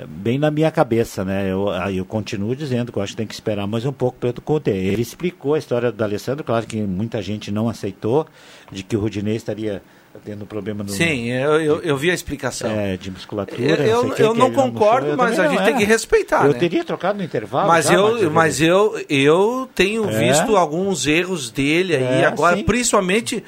bem 0.09 0.39
na 0.39 0.51
minha 0.51 0.71
cabeça, 0.71 1.25
né? 1.25 1.51
Eu, 1.51 1.69
aí 1.69 1.99
eu 1.99 2.05
continuo 2.05 2.55
dizendo 2.55 2.93
que 2.93 2.99
eu 2.99 3.03
acho 3.03 3.13
que 3.13 3.17
tem 3.17 3.27
que 3.27 3.35
esperar 3.35 3.67
mais 3.67 3.85
um 3.85 3.93
pouco 3.93 4.19
pelo 4.19 4.41
Conte. 4.41 4.71
Ele 4.71 5.03
explicou 5.03 5.55
a 5.55 5.59
história 5.59 5.91
do 5.91 6.05
Alessandro, 6.05 6.45
claro 6.45 6.67
que 6.67 6.81
muita 6.83 7.21
gente 7.23 7.51
não 7.51 7.69
aceitou, 7.69 8.27
de 8.71 8.83
que 8.83 8.97
o 8.97 9.01
Rudinei 9.01 9.37
estaria 9.37 9.83
tendo 10.25 10.45
problema 10.45 10.83
no, 10.83 10.91
Sim, 10.91 11.29
eu, 11.29 11.61
eu, 11.61 11.81
eu 11.83 11.97
vi 11.97 12.11
a 12.11 12.15
explicação. 12.15 12.71
é, 12.71 12.97
de 12.97 13.11
musculatura. 13.11 13.63
Eu- 13.63 13.77
eu- 13.87 14.01
sei 14.03 14.11
o 14.11 14.15
que, 14.15 14.23
eu 14.23 14.35
não 14.35 14.47
mostrou. 14.51 14.73
concordo, 14.73 15.17
mas 15.17 15.39
a 15.39 15.45
não, 15.45 15.51
gente 15.53 15.65
tem 15.65 15.77
que 15.77 15.85
respeitar, 15.85 16.45
Eu 16.47 16.53
né? 16.53 16.59
teria 16.59 16.85
trocado 16.85 17.19
no 17.19 17.25
intervalo. 17.25 17.69
Mas 17.69 17.89
eu, 17.91 18.31
mas 18.31 18.61
eu, 18.61 19.01
eu 19.09 19.69
tenho 19.75 20.09
É? 20.11 20.19
visto 20.29 20.57
alguns 20.57 21.07
erros 21.07 21.51
dele 21.51 21.95
aí 21.97 22.23
É, 22.23 22.25
agora, 22.27 22.57
sim. 22.57 22.65
principalmente 22.65 23.43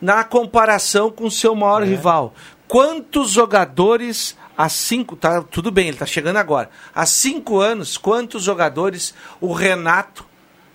na 0.00 0.22
comparação 0.24 1.10
com 1.10 1.24
o 1.26 1.30
seu 1.30 1.54
maior 1.54 1.82
É. 1.82 1.86
rival. 1.86 2.34
Quantos 2.66 3.30
jogadores 3.30 4.36
há 4.56 4.68
cinco. 4.68 5.16
Tá, 5.16 5.40
tudo 5.42 5.70
bem, 5.70 5.86
ele 5.86 5.94
está 5.94 6.04
chegando 6.06 6.36
agora. 6.36 6.68
Há 6.94 7.06
cinco 7.06 7.58
anos, 7.60 7.96
quantos 7.96 8.42
jogadores 8.42 9.14
o 9.40 9.52
Renato 9.52 10.26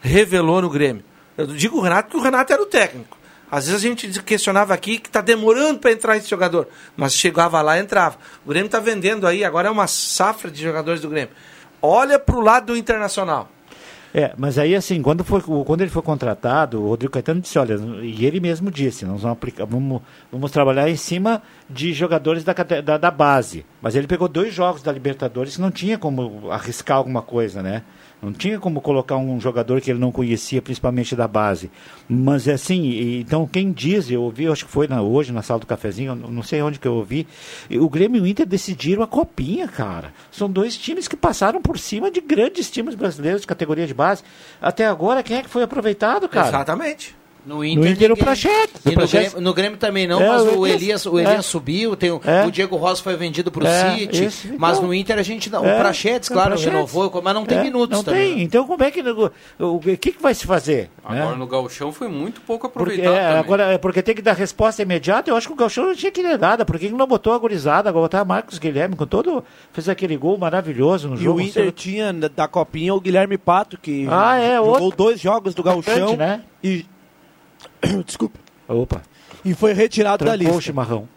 revelou 0.01 0.61
no 0.61 0.69
Grêmio? 0.69 1.03
Eu 1.37 1.47
digo 1.47 1.77
o 1.77 1.81
Renato 1.81 2.07
porque 2.09 2.17
o 2.17 2.23
Renato 2.23 2.51
era 2.53 2.61
o 2.61 2.65
técnico. 2.65 3.17
Às 3.53 3.67
vezes 3.67 3.85
a 3.85 3.87
gente 3.87 4.23
questionava 4.23 4.73
aqui 4.73 4.97
que 4.97 5.07
está 5.07 5.21
demorando 5.21 5.77
para 5.77 5.91
entrar 5.91 6.17
esse 6.17 6.27
jogador, 6.27 6.67
mas 6.97 7.13
chegava 7.13 7.61
lá 7.61 7.77
e 7.77 7.81
entrava. 7.81 8.17
O 8.43 8.49
Grêmio 8.49 8.65
está 8.65 8.79
vendendo 8.79 9.27
aí, 9.27 9.43
agora 9.43 9.67
é 9.67 9.71
uma 9.71 9.85
safra 9.85 10.49
de 10.49 10.59
jogadores 10.59 11.01
do 11.01 11.07
Grêmio. 11.07 11.35
Olha 11.79 12.17
para 12.17 12.35
o 12.35 12.41
lado 12.41 12.73
do 12.73 12.75
Internacional. 12.75 13.47
É, 14.11 14.33
mas 14.39 14.57
aí 14.57 14.75
assim, 14.75 15.03
quando, 15.03 15.23
foi, 15.23 15.39
quando 15.39 15.81
ele 15.81 15.91
foi 15.91 16.01
contratado, 16.01 16.81
o 16.81 16.87
Rodrigo 16.87 17.13
Caetano 17.13 17.41
disse, 17.41 17.59
olha, 17.59 17.75
e 18.01 18.25
ele 18.25 18.39
mesmo 18.39 18.71
disse, 18.71 19.05
nós 19.05 19.21
vamos, 19.21 19.37
aplicar, 19.37 19.65
vamos, 19.65 20.01
vamos 20.31 20.49
trabalhar 20.49 20.89
em 20.89 20.95
cima 20.95 21.39
de 21.69 21.93
jogadores 21.93 22.43
da, 22.43 22.53
da, 22.53 22.97
da 22.97 23.11
base. 23.11 23.67
Mas 23.79 23.93
ele 23.95 24.07
pegou 24.07 24.27
dois 24.27 24.51
jogos 24.51 24.81
da 24.81 24.91
Libertadores 24.91 25.57
que 25.57 25.61
não 25.61 25.69
tinha 25.69 25.99
como 25.99 26.49
arriscar 26.49 26.97
alguma 26.97 27.21
coisa, 27.21 27.61
né? 27.61 27.83
Não 28.23 28.31
tinha 28.31 28.57
como 28.57 28.79
colocar 28.79 29.17
um 29.17 29.37
jogador 29.39 29.81
que 29.81 29.91
ele 29.91 29.99
não 29.99 30.11
conhecia, 30.11 30.61
principalmente 30.61 31.13
da 31.15 31.27
base. 31.27 31.69
Mas 32.07 32.47
é 32.47 32.53
assim, 32.53 33.19
então 33.19 33.45
quem 33.45 33.71
diz, 33.71 34.09
eu 34.09 34.21
ouvi, 34.23 34.47
acho 34.47 34.65
que 34.65 34.71
foi 34.71 34.87
na- 34.87 35.01
hoje 35.01 35.33
na 35.33 35.41
sala 35.41 35.59
do 35.59 35.67
cafezinho, 35.67 36.15
não 36.15 36.41
sei 36.41 36.61
onde 36.61 36.79
que 36.79 36.87
eu 36.87 36.93
ouvi, 36.95 37.27
o 37.69 37.89
Grêmio 37.89 38.19
e 38.19 38.21
o 38.21 38.27
Inter 38.27 38.45
decidiram 38.45 39.03
a 39.03 39.07
copinha, 39.07 39.67
cara. 39.67 40.13
São 40.31 40.49
dois 40.49 40.77
times 40.77 41.07
que 41.07 41.17
passaram 41.17 41.61
por 41.61 41.77
cima 41.77 42.09
de 42.09 42.21
grandes 42.21 42.71
times 42.71 42.95
brasileiros 42.95 43.41
de 43.41 43.47
categoria 43.47 43.85
de 43.85 43.93
base. 43.93 44.23
Até 44.61 44.85
agora, 44.87 45.21
quem 45.21 45.37
é 45.37 45.41
que 45.43 45.49
foi 45.49 45.63
aproveitado, 45.63 46.29
cara? 46.29 46.47
Exatamente. 46.47 47.15
No 47.45 47.57
No 47.57 47.65
Inter, 47.65 48.11
o 48.11 48.15
Prachetes. 48.17 48.81
E 48.85 48.89
O 48.89 48.99
no 48.99 49.07
Grêmio, 49.07 49.41
no 49.41 49.53
Grêmio 49.53 49.77
também 49.77 50.07
não, 50.07 50.21
É, 50.21 50.27
mas 50.29 50.41
o 50.43 50.59
o 50.59 50.67
Elias- 50.67 51.05
o 51.05 51.19
Elias 51.19 51.39
é. 51.39 51.41
subiu, 51.41 51.95
tem 51.95 52.09
o, 52.11 52.21
É. 52.25 52.45
o 52.45 52.51
Diego 52.51 52.77
Rosa 52.77 53.01
foi 53.03 53.17
vendido 53.17 53.51
pro 53.51 53.65
É, 53.67 53.95
City, 53.97 54.25
isso, 54.25 54.47
então. 54.47 54.59
mas 54.59 54.79
no 54.79 54.93
Inter 54.93 55.19
a 55.19 55.23
gente 55.23 55.49
não. 55.49 55.65
É, 55.65 55.75
o 55.75 55.77
Prachetes, 55.77 56.31
é, 56.31 56.33
claro, 56.33 56.51
Prachetes. 56.51 56.73
renovou, 56.73 57.21
mas 57.21 57.33
não 57.33 57.45
tem 57.45 57.57
É, 57.57 57.63
minutos 57.63 57.97
Não 57.97 58.03
também. 58.03 58.35
tem. 58.35 58.43
Então 58.43 58.65
como 58.65 58.81
é 58.83 58.89
que 58.91 59.01
o, 59.01 59.31
o 59.59 59.79
que, 59.79 60.11
que 60.13 60.21
vai 60.21 60.33
se 60.33 60.45
fazer? 60.45 60.89
Agora 61.03 61.31
né? 61.31 61.35
no 61.35 61.45
Gauchão 61.45 61.91
foi 61.91 62.07
muito 62.07 62.39
pouco 62.41 62.69
Porque, 62.69 63.01
aproveitado 63.01 63.13
é, 63.15 63.27
também. 63.27 63.39
agora, 63.39 63.63
é 63.73 63.77
porque 63.77 64.01
tem 64.01 64.15
que 64.15 64.21
dar 64.21 64.33
resposta 64.33 64.81
imediata. 64.81 65.29
Eu 65.29 65.35
acho 65.35 65.47
que 65.47 65.53
o 65.53 65.57
Galchão 65.57 65.87
não 65.87 65.95
tinha 65.95 66.11
que 66.11 66.23
dar 66.23 66.37
nada. 66.37 66.63
Por 66.65 66.79
que 66.79 66.87
não 66.89 67.05
botou 67.05 67.33
a 67.33 67.37
gurizada? 67.37 67.89
Agora 67.89 68.03
botar 68.03 68.23
Marcos 68.23 68.57
Guilherme 68.57 68.95
com 68.95 69.05
todo. 69.05 69.43
Fez 69.73 69.89
aquele 69.89 70.15
gol 70.15 70.37
maravilhoso 70.37 71.09
no 71.09 71.15
E 71.15 71.23
jogo. 71.23 71.39
o 71.39 71.41
Inter 71.41 71.71
tinha 71.73 72.13
da 72.13 72.47
copinha 72.47 72.93
o 72.95 73.01
Guilherme 73.01 73.37
Pato, 73.37 73.77
que 73.77 74.07
Ah, 74.09 74.37
é, 74.39 74.55
jogou 74.55 74.81
outro. 74.81 74.97
dois 74.97 75.19
jogos 75.19 75.53
do 75.53 75.61
Gauchão 75.61 75.93
Importante, 76.13 76.17
né? 76.17 76.41
e. 76.63 76.85
Desculpa. 78.05 78.39
Opa. 78.67 79.01
E 79.43 79.53
foi 79.53 79.73
retirado 79.73 80.23
da 80.23 80.31
Trancou 80.31 80.45
lista. 80.47 80.57
o 80.57 80.61
chimarrão. 80.61 81.07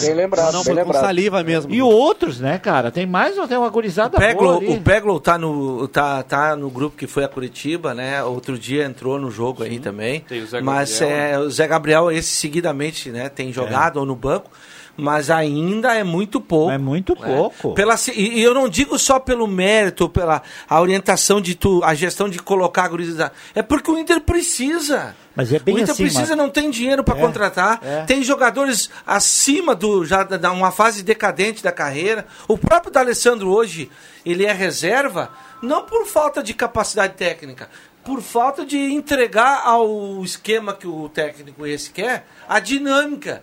Bem 0.00 0.14
lembrado, 0.14 0.52
Não, 0.52 0.60
bem 0.62 0.64
foi 0.66 0.74
com 0.74 0.80
lembrado. 0.82 1.02
saliva 1.02 1.42
mesmo. 1.42 1.74
E 1.74 1.82
outros, 1.82 2.38
né, 2.38 2.58
cara? 2.58 2.92
Tem 2.92 3.04
mais 3.04 3.36
ou 3.36 3.48
tem 3.48 3.58
uma 3.58 3.68
gurizada 3.68 4.16
O 4.16 4.20
Peglo, 4.20 4.58
o 4.72 4.80
Peglo 4.80 5.18
tá 5.18 5.36
no, 5.36 5.88
tá, 5.88 6.22
tá 6.22 6.54
no 6.54 6.70
grupo 6.70 6.96
que 6.96 7.08
foi 7.08 7.24
a 7.24 7.28
Curitiba, 7.28 7.92
né? 7.92 8.22
Outro 8.22 8.56
dia 8.56 8.84
entrou 8.84 9.18
no 9.18 9.32
jogo 9.32 9.64
aí 9.64 9.80
também. 9.80 10.20
Tem 10.20 10.40
o 10.40 10.46
Zé 10.46 10.60
Mas 10.60 11.00
Gabriel. 11.00 11.18
é, 11.18 11.38
o 11.40 11.50
Zé 11.50 11.66
Gabriel, 11.66 12.10
esse 12.12 12.28
seguidamente, 12.36 13.10
né? 13.10 13.28
Tem 13.28 13.52
jogado 13.52 13.96
ou 13.96 14.06
no 14.06 14.14
banco. 14.14 14.48
Mas 14.96 15.30
ainda 15.30 15.94
é 15.94 16.04
muito 16.04 16.40
pouco. 16.40 16.70
É 16.70 16.78
muito 16.78 17.14
né? 17.20 17.26
pouco. 17.34 17.74
Pela, 17.74 17.94
e, 18.14 18.38
e 18.38 18.42
eu 18.42 18.54
não 18.54 18.68
digo 18.68 18.98
só 18.98 19.18
pelo 19.18 19.46
mérito, 19.46 20.08
pela 20.08 20.42
a 20.68 20.80
orientação 20.80 21.40
de 21.40 21.54
tu, 21.54 21.80
a 21.84 21.94
gestão 21.94 22.28
de 22.28 22.38
colocar 22.38 22.84
a 22.84 22.88
gurizada. 22.88 23.32
É 23.54 23.62
porque 23.62 23.90
o 23.90 23.98
Inter 23.98 24.20
precisa. 24.20 25.14
Mas 25.34 25.52
é 25.52 25.58
bem 25.58 25.74
o 25.74 25.78
Inter 25.78 25.92
assim, 25.92 26.04
precisa, 26.04 26.28
mas- 26.28 26.36
não 26.38 26.48
tem 26.48 26.70
dinheiro 26.70 27.02
para 27.02 27.18
É, 27.18 27.20
contratar. 27.20 27.80
é. 27.82 28.04
Tem 28.04 28.22
jogadores 28.22 28.88
acima 29.06 29.74
do 29.74 30.04
já 30.04 30.22
da 30.22 30.52
uma 30.52 30.70
fase 30.70 31.02
decadente 31.02 31.62
da 31.62 31.72
carreira. 31.72 32.26
O 32.46 32.56
próprio 32.56 32.92
D'Alessandro 32.92 33.50
hoje, 33.50 33.90
ele 34.24 34.44
é 34.44 34.52
reserva 34.52 35.30
não 35.60 35.82
por 35.82 36.06
falta 36.06 36.42
de 36.42 36.54
capacidade 36.54 37.14
técnica, 37.14 37.68
por 38.04 38.20
falta 38.20 38.64
de 38.66 38.76
entregar 38.76 39.62
ao 39.64 40.22
esquema 40.22 40.74
que 40.74 40.86
o 40.86 41.08
técnico 41.08 41.66
esse 41.66 41.90
quer 41.90 42.26
a 42.48 42.60
dinâmica. 42.60 43.42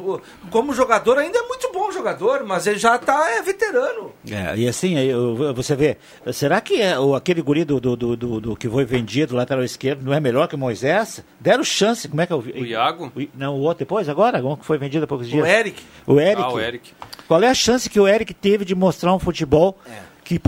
O- 0.00 0.20
Como 0.50 0.72
jogador 0.74 1.18
ainda 1.18 1.38
é 1.38 1.42
muito 1.42 1.70
bom 1.72 1.92
jogador, 1.92 2.42
mas 2.44 2.66
ele 2.66 2.78
já 2.78 2.98
tá 2.98 3.30
é 3.30 3.40
veterano. 3.40 4.12
É, 4.28 4.56
e 4.56 4.66
assim, 4.68 4.96
você 5.54 5.76
vê, 5.76 5.96
será 6.32 6.60
que 6.60 6.80
é, 6.82 6.98
o, 6.98 7.14
aquele 7.14 7.40
guri 7.40 7.64
do, 7.64 7.80
do, 7.80 7.96
do, 7.96 8.16
do- 8.16 8.40
do 8.40 8.56
que 8.56 8.68
foi 8.68 8.84
vendido, 8.84 9.36
lateral 9.36 9.62
esquerdo, 9.62 10.02
não 10.02 10.12
é 10.12 10.18
melhor 10.18 10.48
que 10.48 10.56
o 10.56 10.58
Moisés? 10.58 11.22
Deram 11.38 11.62
chance, 11.62 12.08
como 12.08 12.20
é 12.20 12.26
que 12.26 12.32
eu 12.32 12.40
vi? 12.40 12.52
O 12.52 12.66
Iago? 12.66 13.12
Não, 13.34 13.54
o 13.54 13.60
outro 13.60 13.80
depois, 13.84 14.08
agora? 14.08 14.44
Um 14.44 14.56
que 14.56 14.66
foi 14.66 14.76
vendido 14.78 15.04
há 15.04 15.06
poucos 15.06 15.28
dias? 15.28 15.46
Eric. 15.48 15.80
O 16.06 16.18
Eric. 16.20 16.42
Ah, 16.42 16.52
o 16.52 16.58
Eric. 16.58 16.92
Qual 17.28 17.40
é 17.42 17.48
a 17.48 17.54
chance 17.54 17.88
que 17.88 18.00
o 18.00 18.08
Eric 18.08 18.34
teve 18.34 18.64
de 18.64 18.74
mostrar 18.74 19.14
um 19.14 19.20
futebol 19.20 19.78
que 20.24 20.40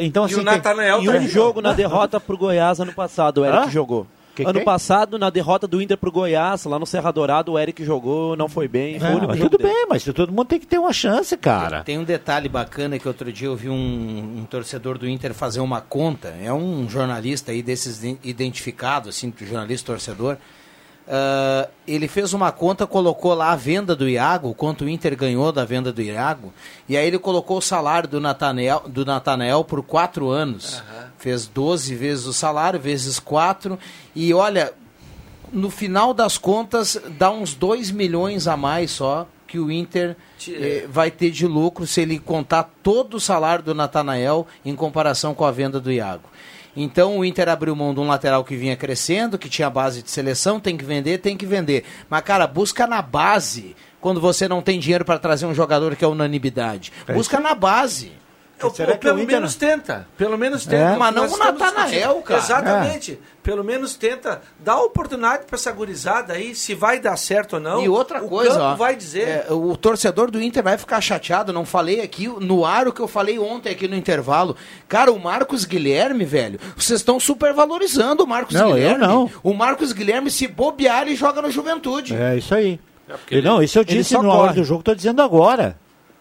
então 0.00 0.24
assim 0.24 0.36
E 0.36 0.40
o 0.40 0.42
Natanael 0.42 1.02
E 1.02 1.08
um 1.08 1.26
jogo 1.28 1.60
na 1.60 1.72
derrota 1.74 2.20
pro 2.20 2.36
Goiás 2.36 2.80
ano 2.80 2.92
passado, 2.92 3.38
o 3.42 3.44
Eric 3.44 3.66
Hã? 3.66 3.70
jogou. 3.70 4.06
Que 4.34 4.44
ano 4.44 4.52
que 4.54 4.58
é? 4.60 4.64
passado, 4.64 5.18
na 5.18 5.28
derrota 5.28 5.66
do 5.66 5.82
Inter 5.82 5.98
pro 5.98 6.10
Goiás, 6.12 6.64
lá 6.64 6.78
no 6.78 6.86
Serra 6.86 7.10
Dourado, 7.10 7.52
o 7.52 7.58
Eric 7.58 7.84
jogou, 7.84 8.36
não 8.36 8.48
foi 8.48 8.68
bem. 8.68 8.98
Foi 9.00 9.08
Não, 9.10 9.20
jogo 9.20 9.36
tudo 9.36 9.58
dele. 9.58 9.70
bem, 9.72 9.86
mas 9.88 10.04
todo 10.04 10.30
mundo 10.32 10.46
tem 10.46 10.60
que 10.60 10.66
ter 10.68 10.78
uma 10.78 10.92
chance, 10.92 11.36
cara. 11.36 11.82
Tem 11.82 11.98
um 11.98 12.04
detalhe 12.04 12.48
bacana 12.48 12.96
que 12.96 13.08
outro 13.08 13.30
dia 13.32 13.48
eu 13.48 13.56
vi 13.56 13.68
um, 13.68 13.74
um 14.38 14.46
torcedor 14.48 14.96
do 14.98 15.08
Inter 15.08 15.34
fazer 15.34 15.58
uma 15.60 15.80
conta. 15.80 16.28
É 16.42 16.52
um 16.52 16.88
jornalista 16.88 17.50
aí 17.50 17.60
desses 17.60 17.98
ident- 17.98 18.20
identificado, 18.24 19.08
assim, 19.08 19.32
jornalista 19.40 19.92
torcedor. 19.92 20.36
Ah, 21.12 21.68
ele 21.88 22.06
fez 22.06 22.32
uma 22.32 22.52
conta, 22.52 22.86
colocou 22.86 23.34
lá 23.34 23.50
a 23.50 23.56
venda 23.56 23.96
do 23.96 24.08
Iago, 24.08 24.54
quanto 24.54 24.84
o 24.84 24.88
Inter 24.88 25.16
ganhou 25.16 25.50
da 25.50 25.64
venda 25.64 25.92
do 25.92 26.00
Iago, 26.00 26.52
e 26.88 26.96
aí 26.96 27.04
ele 27.04 27.18
colocou 27.18 27.58
o 27.58 27.62
salário 27.62 28.08
do 28.08 28.20
Natanael, 28.20 28.84
do 28.86 29.04
Natanael 29.04 29.64
por 29.64 29.82
quatro 29.82 30.30
anos. 30.30 30.80
Fez 31.18 31.48
12 31.48 31.96
vezes 31.96 32.26
o 32.26 32.32
salário, 32.32 32.78
vezes 32.78 33.18
quatro, 33.18 33.76
e 34.14 34.32
olha, 34.32 34.72
no 35.52 35.68
final 35.68 36.14
das 36.14 36.38
contas, 36.38 36.96
dá 37.18 37.28
uns 37.28 37.54
2 37.54 37.90
milhões 37.90 38.46
a 38.46 38.56
mais 38.56 38.92
só 38.92 39.26
que 39.48 39.58
o 39.58 39.68
Inter 39.68 40.16
eh, 40.48 40.86
vai 40.88 41.10
ter 41.10 41.32
de 41.32 41.44
lucro 41.44 41.84
se 41.84 42.00
ele 42.00 42.20
contar 42.20 42.70
todo 42.84 43.14
o 43.14 43.20
salário 43.20 43.64
do 43.64 43.74
Natanael 43.74 44.46
em 44.64 44.76
comparação 44.76 45.34
com 45.34 45.44
a 45.44 45.50
venda 45.50 45.80
do 45.80 45.90
Iago. 45.90 46.30
Então 46.76 47.18
o 47.18 47.24
Inter 47.24 47.48
abriu 47.48 47.74
mão 47.74 47.92
de 47.92 48.00
um 48.00 48.06
lateral 48.06 48.44
que 48.44 48.56
vinha 48.56 48.76
crescendo, 48.76 49.38
que 49.38 49.48
tinha 49.48 49.68
base 49.68 50.02
de 50.02 50.10
seleção, 50.10 50.60
tem 50.60 50.76
que 50.76 50.84
vender, 50.84 51.18
tem 51.18 51.36
que 51.36 51.46
vender. 51.46 51.84
Mas, 52.08 52.22
cara, 52.22 52.46
busca 52.46 52.86
na 52.86 53.02
base 53.02 53.74
quando 54.00 54.20
você 54.20 54.48
não 54.48 54.62
tem 54.62 54.78
dinheiro 54.78 55.04
para 55.04 55.18
trazer 55.18 55.46
um 55.46 55.54
jogador 55.54 55.96
que 55.96 56.04
é 56.04 56.08
unanimidade. 56.08 56.92
É 57.06 57.12
busca 57.12 57.38
na 57.40 57.54
base. 57.54 58.12
Ou 58.62 58.98
pelo 58.98 59.26
menos 59.26 59.54
tenta. 59.54 60.06
Pelo 60.16 60.36
menos 60.38 60.64
tenta. 60.64 60.94
É. 60.94 60.96
Mas 60.96 61.14
não 61.14 61.26
o 61.26 61.36
Natanael, 61.36 62.22
cara. 62.22 62.40
Exatamente. 62.40 63.18
Pelo 63.42 63.64
menos 63.64 63.94
tenta 63.94 64.42
dar 64.58 64.80
oportunidade 64.82 65.44
para 65.46 65.56
essa 65.56 65.72
gurizada 65.72 66.34
aí, 66.34 66.54
se 66.54 66.74
vai 66.74 67.00
dar 67.00 67.16
certo 67.16 67.54
ou 67.54 67.60
não. 67.60 67.82
E 67.82 67.88
outra 67.88 68.22
o 68.22 68.28
coisa, 68.28 68.50
campo 68.52 68.64
ó, 68.64 68.74
vai 68.74 68.94
dizer. 68.94 69.26
é, 69.28 69.46
o 69.52 69.74
torcedor 69.76 70.30
do 70.30 70.40
Inter 70.42 70.62
vai 70.62 70.76
ficar 70.76 71.00
chateado, 71.00 71.52
não 71.52 71.64
falei 71.64 72.00
aqui 72.02 72.28
no 72.28 72.66
ar 72.66 72.86
o 72.86 72.92
que 72.92 73.00
eu 73.00 73.08
falei 73.08 73.38
ontem 73.38 73.70
aqui 73.70 73.88
no 73.88 73.96
intervalo. 73.96 74.54
Cara, 74.86 75.10
o 75.10 75.18
Marcos 75.18 75.64
Guilherme, 75.64 76.24
velho, 76.26 76.60
vocês 76.76 77.00
estão 77.00 77.18
supervalorizando 77.18 78.24
o 78.24 78.26
Marcos 78.26 78.54
Não, 78.54 78.68
eu 78.70 78.74
Guilherme. 78.74 79.06
não. 79.06 79.30
O 79.42 79.54
Marcos 79.54 79.92
Guilherme, 79.92 80.30
se 80.30 80.46
bobear, 80.46 81.02
ele 81.02 81.16
joga 81.16 81.40
no 81.40 81.50
Juventude. 81.50 82.14
É 82.14 82.36
isso 82.36 82.54
aí. 82.54 82.78
E 83.30 83.40
não, 83.40 83.62
isso 83.62 83.78
eu 83.78 83.84
disse 83.84 84.14
na 84.16 84.32
hora 84.32 84.52
do 84.52 84.62
jogo, 84.62 84.80
estou 84.80 84.94
dizendo 84.94 85.22
agora. 85.22 85.76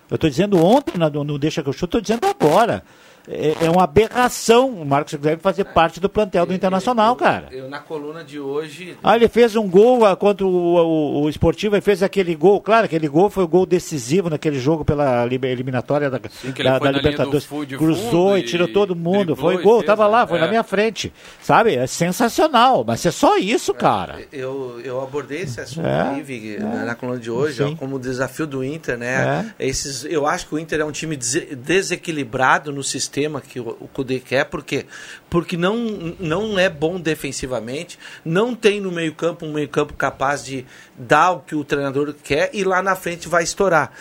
Eu 0.09 0.15
estou 0.15 0.29
dizendo 0.29 0.63
ontem 0.63 0.97
no 0.97 1.37
Deixa 1.37 1.61
que 1.61 1.69
eu 1.69 1.73
chuto, 1.73 1.97
estou 1.97 2.01
dizendo 2.01 2.25
agora. 2.25 2.83
É, 3.31 3.65
é 3.65 3.69
uma 3.69 3.83
aberração 3.83 4.69
o 4.69 4.83
Marcos 4.83 5.13
Guilherme 5.13 5.39
fazer 5.41 5.63
parte 5.65 5.99
do 5.99 6.09
plantel 6.09 6.47
do 6.47 6.53
Internacional, 6.53 7.15
cara. 7.15 7.47
Eu, 7.51 7.69
na 7.69 7.77
coluna 7.79 8.23
de 8.23 8.39
hoje. 8.39 8.97
Ah, 9.03 9.15
ele 9.15 9.27
fez 9.29 9.55
um 9.55 9.69
gol 9.69 10.03
ah, 10.03 10.15
contra 10.15 10.45
o, 10.45 10.49
o, 10.49 11.21
o 11.21 11.29
Esportivo, 11.29 11.75
ele 11.75 11.81
fez 11.81 12.01
aquele 12.01 12.33
gol, 12.33 12.59
claro, 12.59 12.85
aquele 12.85 13.07
gol 13.07 13.29
foi 13.29 13.43
o 13.43 13.47
gol 13.47 13.67
decisivo 13.67 14.29
naquele 14.31 14.59
jogo 14.59 14.83
pela 14.83 15.23
eliminatória 15.25 16.09
da, 16.09 16.17
ele 16.43 16.53
da, 16.63 16.79
foi 16.79 16.87
da 16.87 16.91
na 16.91 16.97
Libertadores. 16.97 17.45
Cruzou 17.77 18.29
fundo 18.29 18.37
e 18.39 18.43
tirou 18.43 18.67
e 18.67 18.73
todo 18.73 18.95
mundo, 18.95 19.35
foi 19.35 19.55
e 19.55 19.61
gol, 19.61 19.75
fez, 19.81 19.85
tava 19.85 20.07
lá, 20.07 20.21
né? 20.21 20.27
foi 20.27 20.39
na 20.39 20.45
É. 20.45 20.49
minha 20.49 20.63
frente. 20.63 21.13
Sabe? 21.41 21.75
É 21.75 21.85
sensacional, 21.85 22.83
mas 22.85 23.05
é 23.05 23.11
só 23.11 23.37
isso, 23.37 23.73
cara. 23.75 24.21
Eu, 24.33 24.81
eu 24.83 25.01
abordei 25.03 25.41
esse 25.41 25.61
assunto 25.61 25.85
É, 25.85 26.01
aí, 26.15 26.21
Vig, 26.23 26.57
na, 26.59 26.85
na 26.85 26.95
coluna 26.95 27.19
de 27.19 27.29
hoje, 27.29 27.57
Sim. 27.63 27.73
ó, 27.73 27.75
como 27.77 27.99
desafio 27.99 28.47
do 28.47 28.63
Inter, 28.63 28.97
né? 28.97 29.53
Esses, 29.59 30.03
eu 30.05 30.25
acho 30.25 30.47
que 30.47 30.55
o 30.55 30.59
Inter 30.59 30.79
é 30.79 30.85
um 30.85 30.91
time 30.91 31.15
dese- 31.15 31.55
desequilibrado 31.55 32.71
no 32.71 32.83
sistema 32.83 33.18
que 33.41 33.59
o, 33.59 33.69
o 33.79 33.87
Cudê 33.87 34.19
quer, 34.19 34.45
por 34.45 34.63
quê? 34.63 34.85
Porque 35.29 35.57
não, 35.57 35.75
não 36.19 36.57
é 36.59 36.69
bom 36.69 36.99
defensivamente, 36.99 37.97
não 38.23 38.55
tem 38.55 38.79
no 38.79 38.91
meio-campo 38.91 39.45
um 39.45 39.51
meio-campo 39.53 39.93
capaz 39.93 40.43
de 40.45 40.65
dar 40.97 41.31
o 41.31 41.39
que 41.39 41.55
o 41.55 41.63
treinador 41.63 42.13
quer 42.23 42.49
e 42.53 42.63
lá 42.63 42.81
na 42.81 42.95
frente 42.95 43.27
vai 43.27 43.43
estourar. 43.43 43.91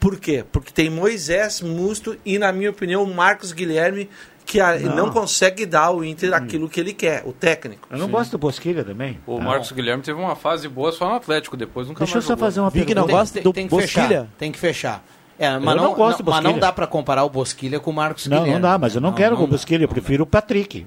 Por 0.00 0.18
quê? 0.18 0.44
Porque 0.50 0.72
tem 0.72 0.90
Moisés, 0.90 1.60
Musto 1.60 2.16
e, 2.24 2.38
na 2.38 2.52
minha 2.52 2.70
opinião, 2.70 3.02
o 3.02 3.14
Marcos 3.14 3.52
Guilherme 3.52 4.08
que 4.44 4.60
a- 4.60 4.78
Não. 4.78 4.94
não. 5.06 5.10
consegue 5.10 5.66
dar 5.66 5.86
ao 5.86 6.04
Inter 6.04 6.32
aquilo 6.32 6.68
que 6.68 6.78
ele 6.78 6.92
quer, 6.92 7.22
o 7.26 7.32
técnico. 7.32 7.88
Eu 7.90 7.98
não 7.98 8.08
gosto 8.08 8.30
do 8.32 8.38
Bosquilha 8.38 8.84
também. 8.84 9.18
O 9.26 9.38
Não. 9.38 9.46
Marcos 9.46 9.72
Guilherme 9.72 10.04
teve 10.04 10.20
uma 10.20 10.36
fase 10.36 10.68
boa 10.68 10.92
só 10.92 11.08
no 11.08 11.14
Atlético, 11.16 11.56
depois 11.56 11.88
nunca 11.88 12.00
Deixa 12.04 12.14
mais 12.14 12.24
eu 12.24 12.28
só 12.28 12.34
jogou. 12.34 12.44
fazer 12.46 12.60
uma 12.60 12.70
Vig 12.70 12.86
pergunta. 12.86 13.00
não 13.12 13.18
gosta 13.18 13.40
do 13.40 13.52
tem 13.52 13.66
que 13.66 13.74
fechar. 13.74 14.00
Bosquilha? 14.02 14.28
Tem 14.38 14.52
que 14.52 14.58
fechar. 14.60 15.04
É, 15.38 15.54
Eu 15.56 15.60
mas 15.60 15.76
não 15.76 15.84
não, 15.84 15.94
gosto 15.94 16.22
do 16.22 16.30
mas 16.30 16.42
não 16.42 16.50
Bosquilha. 16.52 16.60
dá 16.66 16.72
pra 16.72 16.86
comparar 16.86 17.24
o 17.24 17.28
Bosquilha 17.30 17.78
com 17.78 17.90
o 17.90 17.94
Marcos 17.94 18.26
Não, 18.26 18.38
Guilherme. 18.38 18.54
não 18.60 18.70
dá, 18.70 18.78
mas 18.78 18.94
eu 18.94 19.00
não, 19.00 19.12
quero 19.12 19.36
não 19.36 19.44
o 19.44 19.46
Bosquilha, 19.46 19.84
eu 19.84 19.88
prefiro 19.88 20.24
o 20.24 20.26
Patrick. 20.26 20.86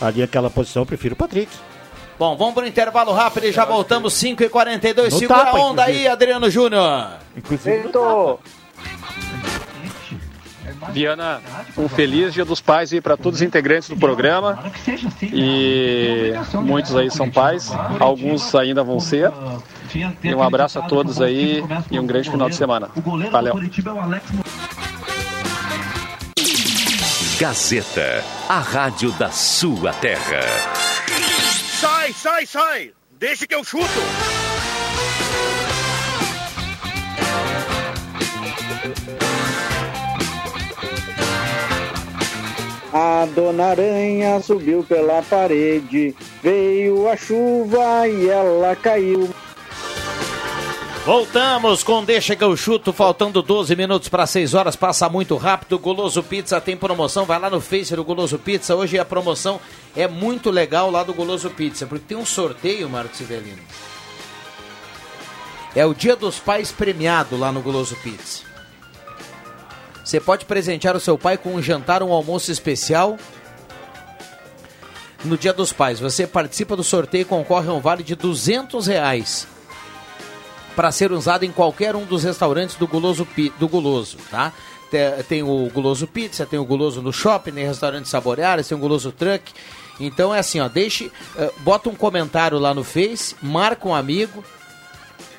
Ali 0.00 0.22
aquela 0.22 0.50
posição, 0.50 0.82
eu 0.82 0.86
prefiro 0.86 1.14
o 1.14 1.16
Patrick. 1.16 1.50
Bom, 2.18 2.36
vamos 2.36 2.54
pro 2.54 2.66
intervalo 2.66 3.12
rápido 3.12 3.44
e 3.46 3.52
já 3.52 3.64
voltamos 3.64 4.12
5 4.14 4.42
e 4.42 4.48
42 4.48 5.12
No 5.12 5.18
Segura 5.18 5.44
tapa, 5.46 5.56
a 5.58 5.60
onda 5.60 5.82
inclusive. 5.82 6.06
aí, 6.06 6.12
Adriano 6.12 6.50
Júnior. 6.50 7.08
Feito. 7.58 8.38
Viana, 10.90 11.40
um 11.76 11.88
feliz 11.88 12.32
Dia 12.32 12.44
dos 12.44 12.60
Pais 12.60 12.92
aí 12.92 13.00
para 13.00 13.16
todos 13.16 13.40
os 13.40 13.46
integrantes 13.46 13.88
do 13.88 13.96
programa. 13.96 14.58
E 15.22 16.32
muitos 16.62 16.94
aí 16.96 17.10
são 17.10 17.30
pais, 17.30 17.70
alguns 18.00 18.54
ainda 18.54 18.82
vão 18.82 18.98
ser. 18.98 19.30
E 20.22 20.34
um 20.34 20.42
abraço 20.42 20.78
a 20.78 20.82
todos 20.82 21.20
aí 21.20 21.62
e 21.90 21.98
um 21.98 22.06
grande 22.06 22.30
final 22.30 22.48
de 22.48 22.56
semana. 22.56 22.88
Valeu. 23.30 23.54
Gazeta, 27.38 28.24
a 28.48 28.58
rádio 28.58 29.10
da 29.12 29.30
sua 29.30 29.92
terra. 29.94 30.40
Sai, 31.80 32.12
sai, 32.12 32.46
sai! 32.46 32.92
Deixa 33.18 33.46
que 33.46 33.54
eu 33.54 33.64
chuto! 33.64 34.41
A 42.92 43.26
dona 43.34 43.68
Aranha 43.68 44.38
subiu 44.42 44.84
pela 44.84 45.22
parede, 45.22 46.14
veio 46.42 47.08
a 47.08 47.16
chuva 47.16 48.06
e 48.06 48.28
ela 48.28 48.76
caiu. 48.76 49.30
Voltamos 51.04 51.82
com 51.82 52.04
Deixa 52.04 52.36
que 52.36 52.44
eu 52.44 52.56
chuto, 52.56 52.92
faltando 52.92 53.42
12 53.42 53.74
minutos 53.74 54.08
para 54.08 54.26
6 54.26 54.54
horas, 54.54 54.76
passa 54.76 55.08
muito 55.08 55.36
rápido. 55.36 55.78
Goloso 55.78 56.22
Pizza 56.22 56.60
tem 56.60 56.76
promoção, 56.76 57.24
vai 57.24 57.40
lá 57.40 57.48
no 57.48 57.60
Face 57.60 57.96
do 57.96 58.04
Goloso 58.04 58.38
Pizza. 58.38 58.76
Hoje 58.76 58.98
a 58.98 59.04
promoção 59.04 59.58
é 59.96 60.06
muito 60.06 60.50
legal 60.50 60.90
lá 60.90 61.02
do 61.02 61.14
Goloso 61.14 61.50
Pizza, 61.50 61.86
porque 61.86 62.04
tem 62.06 62.16
um 62.16 62.26
sorteio, 62.26 62.88
Marcos 62.90 63.16
Sivelino. 63.16 63.62
É 65.74 65.84
o 65.86 65.94
Dia 65.94 66.14
dos 66.14 66.38
Pais 66.38 66.70
premiado 66.70 67.38
lá 67.38 67.50
no 67.50 67.62
Goloso 67.62 67.96
Pizza. 67.96 68.51
Você 70.04 70.20
pode 70.20 70.44
presentear 70.44 70.96
o 70.96 71.00
seu 71.00 71.16
pai 71.16 71.36
com 71.38 71.54
um 71.54 71.62
jantar, 71.62 72.02
um 72.02 72.12
almoço 72.12 72.50
especial 72.50 73.16
no 75.24 75.36
Dia 75.36 75.52
dos 75.52 75.72
Pais. 75.72 76.00
Você 76.00 76.26
participa 76.26 76.74
do 76.76 76.82
sorteio 76.82 77.22
e 77.22 77.24
concorre 77.24 77.68
a 77.68 77.72
um 77.72 77.80
vale 77.80 78.02
de 78.02 78.14
200 78.16 78.86
reais 78.86 79.46
para 80.74 80.90
ser 80.90 81.12
usado 81.12 81.44
em 81.44 81.52
qualquer 81.52 81.94
um 81.94 82.04
dos 82.04 82.24
restaurantes 82.24 82.76
do 82.76 82.86
Guloso, 82.88 83.26
do 83.58 83.68
Guloso, 83.68 84.16
tá? 84.30 84.52
Te- 84.90 85.22
Tem 85.28 85.42
o 85.42 85.70
Guloso 85.72 86.06
Pizza, 86.06 86.46
tem 86.46 86.58
o 86.58 86.64
Guloso 86.64 87.00
no 87.02 87.12
Shopping, 87.12 87.52
tem 87.52 87.66
restaurante 87.66 88.08
Saboreares, 88.08 88.66
tem 88.66 88.76
o 88.76 88.80
Guloso 88.80 89.12
Truck. 89.12 89.52
Então 90.00 90.34
é 90.34 90.38
assim, 90.38 90.58
ó, 90.60 90.68
deixe, 90.68 91.12
eh, 91.36 91.50
bota 91.58 91.88
um 91.90 91.94
comentário 91.94 92.58
lá 92.58 92.74
no 92.74 92.82
Face, 92.82 93.36
marca 93.42 93.86
um 93.86 93.94
amigo, 93.94 94.42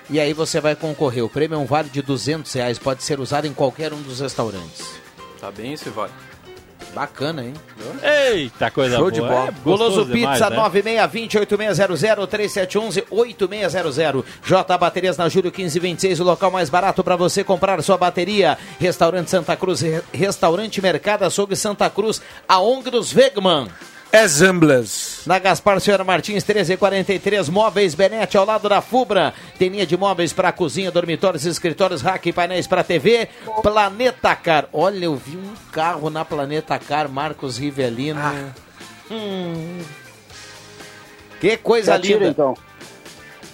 E 0.10 0.20
aí 0.20 0.34
você 0.34 0.60
vai 0.60 0.76
concorrer. 0.76 1.24
O 1.24 1.30
prêmio 1.30 1.56
é 1.56 1.58
um 1.58 1.66
vale 1.66 1.90
de 1.90 2.02
200 2.02 2.52
reais, 2.54 2.78
pode 2.78 3.04
ser 3.04 3.20
usado 3.20 3.48
em 3.48 3.54
qualquer 3.54 3.94
um 3.94 4.02
dos 4.02 4.20
restaurantes. 4.20 4.86
Tá 5.40 5.50
bem 5.52 5.74
esse 5.74 5.90
vale. 5.90 6.12
Bacana, 6.94 7.44
hein? 7.44 7.54
Eita, 8.32 8.70
coisa 8.70 8.98
Show 8.98 9.10
boa. 9.10 9.12
de 9.12 9.20
bola. 9.22 9.48
É 9.48 9.52
Goloso 9.64 10.06
Pizza 10.06 10.48
né? 10.52 10.58
9620-8600-3711-8600. 13.08 14.24
J 14.46 14.78
Baterias 14.78 15.18
na 15.18 15.28
Júlio 15.30 15.52
1526, 15.52 16.20
o 16.20 16.24
local 16.24 16.52
mais 16.52 16.70
barato 16.70 17.04
para 17.04 17.16
você 17.16 17.44
comprar 17.44 17.82
sua 17.82 17.98
bateria. 17.98 18.58
Restaurante 18.80 19.30
Santa 19.30 19.56
Cruz, 19.56 19.82
Re- 19.82 20.04
Restaurante 20.14 20.82
Mercado 20.82 21.24
Açougue 21.24 21.56
Santa 21.56 21.90
Cruz, 21.90 22.22
a 22.48 22.60
ONG 22.60 22.90
dos 22.92 23.16
Wegman. 23.16 23.68
Examblas. 24.14 25.24
Na 25.26 25.40
Gaspar 25.40 25.80
Senhora 25.82 26.04
Martins 26.04 26.44
1343, 26.44 27.50
Móveis 27.50 27.96
Benete 27.96 28.38
ao 28.38 28.46
lado 28.46 28.70
da 28.70 28.80
Fubra. 28.80 29.34
Tem 29.58 29.70
linha 29.70 29.88
de 29.88 29.98
móveis 29.98 30.32
para 30.32 30.52
cozinha, 30.52 30.92
dormitórios, 30.92 31.46
escritórios, 31.48 32.04
rack 32.04 32.30
e 32.30 32.32
painéis 32.32 32.68
para 32.68 32.84
TV. 32.84 33.28
Planeta 33.64 34.36
Car. 34.36 34.68
Olha, 34.72 35.06
eu 35.06 35.16
vi 35.16 35.36
um 35.36 35.54
carro 35.72 36.12
na 36.12 36.24
Planeta 36.24 36.78
Car, 36.78 37.10
Marcos 37.10 37.58
Rivelino. 37.58 38.22
Hum. 39.10 39.80
Que 41.42 41.58
coisa 41.58 41.94
Já 41.94 42.00
tira, 42.00 42.20
linda. 42.20 42.30
então. 42.30 42.54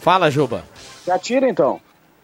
Fala, 0.01 0.29
Juba. 0.29 0.65
Já 1.07 1.17
tira 1.17 1.47
então. 1.49 1.79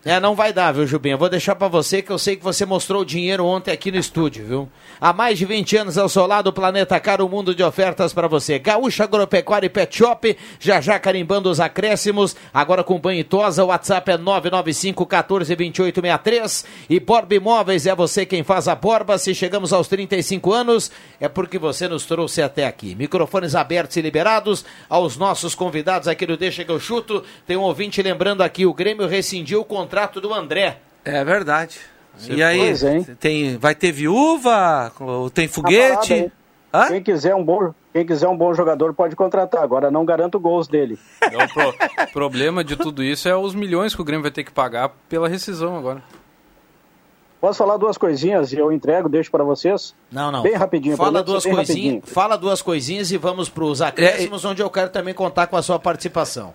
É, 0.07 0.19
não 0.19 0.35
vai 0.35 0.53
dar, 0.53 0.71
viu, 0.71 0.85
Jubinha? 0.85 1.17
Vou 1.17 1.27
deixar 1.27 1.55
pra 1.55 1.67
você 1.67 1.99
que 1.99 2.11
eu 2.11 2.19
sei 2.19 2.35
que 2.35 2.43
você 2.43 2.63
mostrou 2.63 3.01
o 3.01 3.05
dinheiro 3.05 3.43
ontem 3.43 3.71
aqui 3.71 3.91
no 3.91 3.97
estúdio, 3.97 4.45
viu? 4.45 4.69
Há 5.01 5.11
mais 5.11 5.35
de 5.35 5.45
20 5.45 5.77
anos 5.77 5.97
ao 5.97 6.07
seu 6.07 6.27
lado, 6.27 6.51
o 6.51 6.53
Planeta 6.53 6.99
Caro, 6.99 7.25
um 7.25 7.29
mundo 7.29 7.55
de 7.55 7.63
ofertas 7.63 8.13
pra 8.13 8.27
você. 8.27 8.59
Gaúcha 8.59 9.05
Agropecuária 9.05 9.65
e 9.65 9.69
Pet 9.69 9.97
Shop, 9.97 10.37
já 10.59 10.79
já 10.79 10.99
carimbando 10.99 11.49
os 11.49 11.59
acréscimos, 11.59 12.35
agora 12.53 12.83
com 12.83 12.99
banho 12.99 13.21
e 13.21 13.23
tosa, 13.23 13.63
o 13.63 13.69
WhatsApp 13.69 14.11
é 14.11 14.17
995 14.19 15.07
14 15.07 15.55
28 15.55 15.95
63 15.95 16.65
e 16.87 16.99
Borba 16.99 17.33
Imóveis 17.33 17.87
é 17.87 17.95
você 17.95 18.27
quem 18.27 18.43
faz 18.43 18.67
a 18.67 18.75
Borba. 18.75 19.17
Se 19.17 19.33
chegamos 19.33 19.73
aos 19.73 19.87
35 19.87 20.53
anos, 20.53 20.91
é 21.19 21.27
porque 21.27 21.57
você 21.57 21.87
nos 21.87 22.05
trouxe 22.05 22.43
até 22.43 22.67
aqui. 22.67 22.93
Microfones 22.93 23.55
abertos 23.55 23.97
e 23.97 24.01
liberados 24.01 24.63
aos 24.87 25.17
nossos 25.17 25.55
convidados 25.55 26.07
aqui 26.07 26.27
do 26.27 26.37
Deixa 26.37 26.63
que 26.63 26.71
eu 26.71 26.79
chuto. 26.79 27.23
Tem 27.47 27.57
um 27.57 27.61
ouvinte 27.61 28.03
lembrando 28.03 28.43
aqui, 28.43 28.67
o 28.67 28.73
Grêmio 28.73 29.07
rescindiu 29.07 29.61
o 29.61 29.65
contrato 29.65 29.94
do 30.21 30.33
André. 30.33 30.77
É 31.03 31.23
verdade. 31.23 31.79
Você 32.17 32.33
e 32.33 32.43
aí, 32.43 32.73
tem, 33.19 33.57
vai 33.57 33.75
ter 33.75 33.91
viúva, 33.91 34.91
tem 35.33 35.47
Tá 35.47 35.53
foguete. 35.53 36.31
Quem 36.87 37.01
quiser 37.01 37.33
um 37.35 37.43
bom, 37.43 37.73
quem 37.93 38.05
quiser 38.05 38.27
um 38.27 38.35
bom 38.35 38.53
jogador 38.53 38.93
pode 38.93 39.15
contratar. 39.15 39.63
Agora 39.63 39.89
não 39.89 40.03
garanto 40.05 40.39
gols 40.39 40.67
dele. 40.67 40.99
É 41.21 41.43
o 41.43 41.47
pro- 41.53 41.73
problema 42.11 42.63
de 42.63 42.75
tudo 42.75 43.01
isso 43.03 43.29
é 43.29 43.35
os 43.35 43.55
milhões 43.55 43.95
que 43.95 44.01
o 44.01 44.03
Grêmio 44.03 44.23
vai 44.23 44.31
ter 44.31 44.43
que 44.43 44.51
pagar 44.51 44.89
pela 45.07 45.27
rescisão 45.29 45.77
agora. 45.77 46.03
Posso 47.39 47.59
falar 47.59 47.77
duas 47.77 47.97
coisinhas 47.97 48.51
e 48.51 48.57
eu 48.57 48.71
entrego, 48.71 49.07
deixo 49.07 49.29
para 49.29 49.43
vocês? 49.43 49.93
Não, 50.11 50.31
não. 50.31 50.41
Bem 50.41 50.55
rapidinho. 50.55 50.97
Fala 50.97 51.21
duas 51.21 51.43
coisinhas, 51.43 51.69
rapidinho. 51.69 52.01
fala 52.05 52.37
duas 52.37 52.61
coisinhas 52.61 53.11
e 53.11 53.17
vamos 53.17 53.49
para 53.49 53.63
os 53.65 53.81
acréscimos, 53.81 54.43
onde 54.45 54.61
eu 54.61 54.69
quero 54.69 54.89
também 54.89 55.13
contar 55.13 55.47
com 55.47 55.55
a 55.55 55.61
sua 55.61 55.77
participação. 55.77 56.53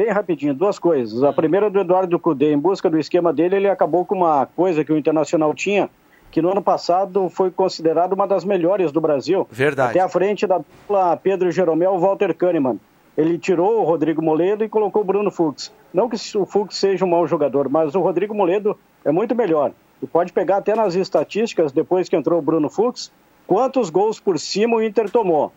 Bem 0.00 0.08
rapidinho, 0.08 0.54
duas 0.54 0.78
coisas. 0.78 1.22
A 1.22 1.30
primeira 1.30 1.66
é 1.66 1.70
do 1.70 1.78
Eduardo 1.78 2.18
Cudê. 2.18 2.54
Em 2.54 2.58
busca 2.58 2.88
do 2.88 2.98
esquema 2.98 3.34
dele, 3.34 3.56
ele 3.56 3.68
acabou 3.68 4.02
com 4.06 4.14
uma 4.14 4.46
coisa 4.46 4.82
que 4.82 4.90
o 4.90 4.96
Internacional 4.96 5.52
tinha, 5.52 5.90
que 6.30 6.40
no 6.40 6.50
ano 6.50 6.62
passado 6.62 7.28
foi 7.28 7.50
considerado 7.50 8.14
uma 8.14 8.26
das 8.26 8.42
melhores 8.42 8.90
do 8.92 8.98
Brasil. 8.98 9.46
Verdade. 9.50 9.90
Até 9.90 10.00
à 10.00 10.08
frente 10.08 10.46
da 10.46 10.56
dupla 10.56 11.18
Pedro 11.18 11.52
Jeromel 11.52 11.98
Walter 11.98 12.34
Kahneman. 12.34 12.80
Ele 13.14 13.36
tirou 13.36 13.82
o 13.82 13.84
Rodrigo 13.84 14.22
Moledo 14.22 14.64
e 14.64 14.70
colocou 14.70 15.02
o 15.02 15.04
Bruno 15.04 15.30
Fux. 15.30 15.70
Não 15.92 16.08
que 16.08 16.16
o 16.34 16.46
Fux 16.46 16.78
seja 16.78 17.04
um 17.04 17.08
mau 17.08 17.26
jogador, 17.26 17.68
mas 17.68 17.94
o 17.94 18.00
Rodrigo 18.00 18.34
Moledo 18.34 18.78
é 19.04 19.12
muito 19.12 19.34
melhor. 19.34 19.70
E 20.02 20.06
pode 20.06 20.32
pegar 20.32 20.56
até 20.56 20.74
nas 20.74 20.94
estatísticas, 20.94 21.72
depois 21.72 22.08
que 22.08 22.16
entrou 22.16 22.38
o 22.38 22.42
Bruno 22.42 22.70
Fux, 22.70 23.12
quantos 23.46 23.90
gols 23.90 24.18
por 24.18 24.38
cima 24.38 24.76
o 24.78 24.82
Inter 24.82 25.10
tomou. 25.10 25.52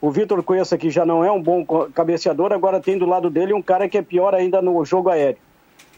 O 0.00 0.12
Vitor 0.12 0.42
Cuesta, 0.44 0.78
que 0.78 0.90
já 0.90 1.04
não 1.04 1.24
é 1.24 1.30
um 1.30 1.42
bom 1.42 1.64
cabeceador, 1.92 2.52
agora 2.52 2.78
tem 2.78 2.96
do 2.96 3.04
lado 3.04 3.28
dele 3.28 3.52
um 3.52 3.60
cara 3.60 3.88
que 3.88 3.98
é 3.98 4.02
pior 4.02 4.32
ainda 4.32 4.62
no 4.62 4.84
jogo 4.84 5.08
aéreo. 5.08 5.38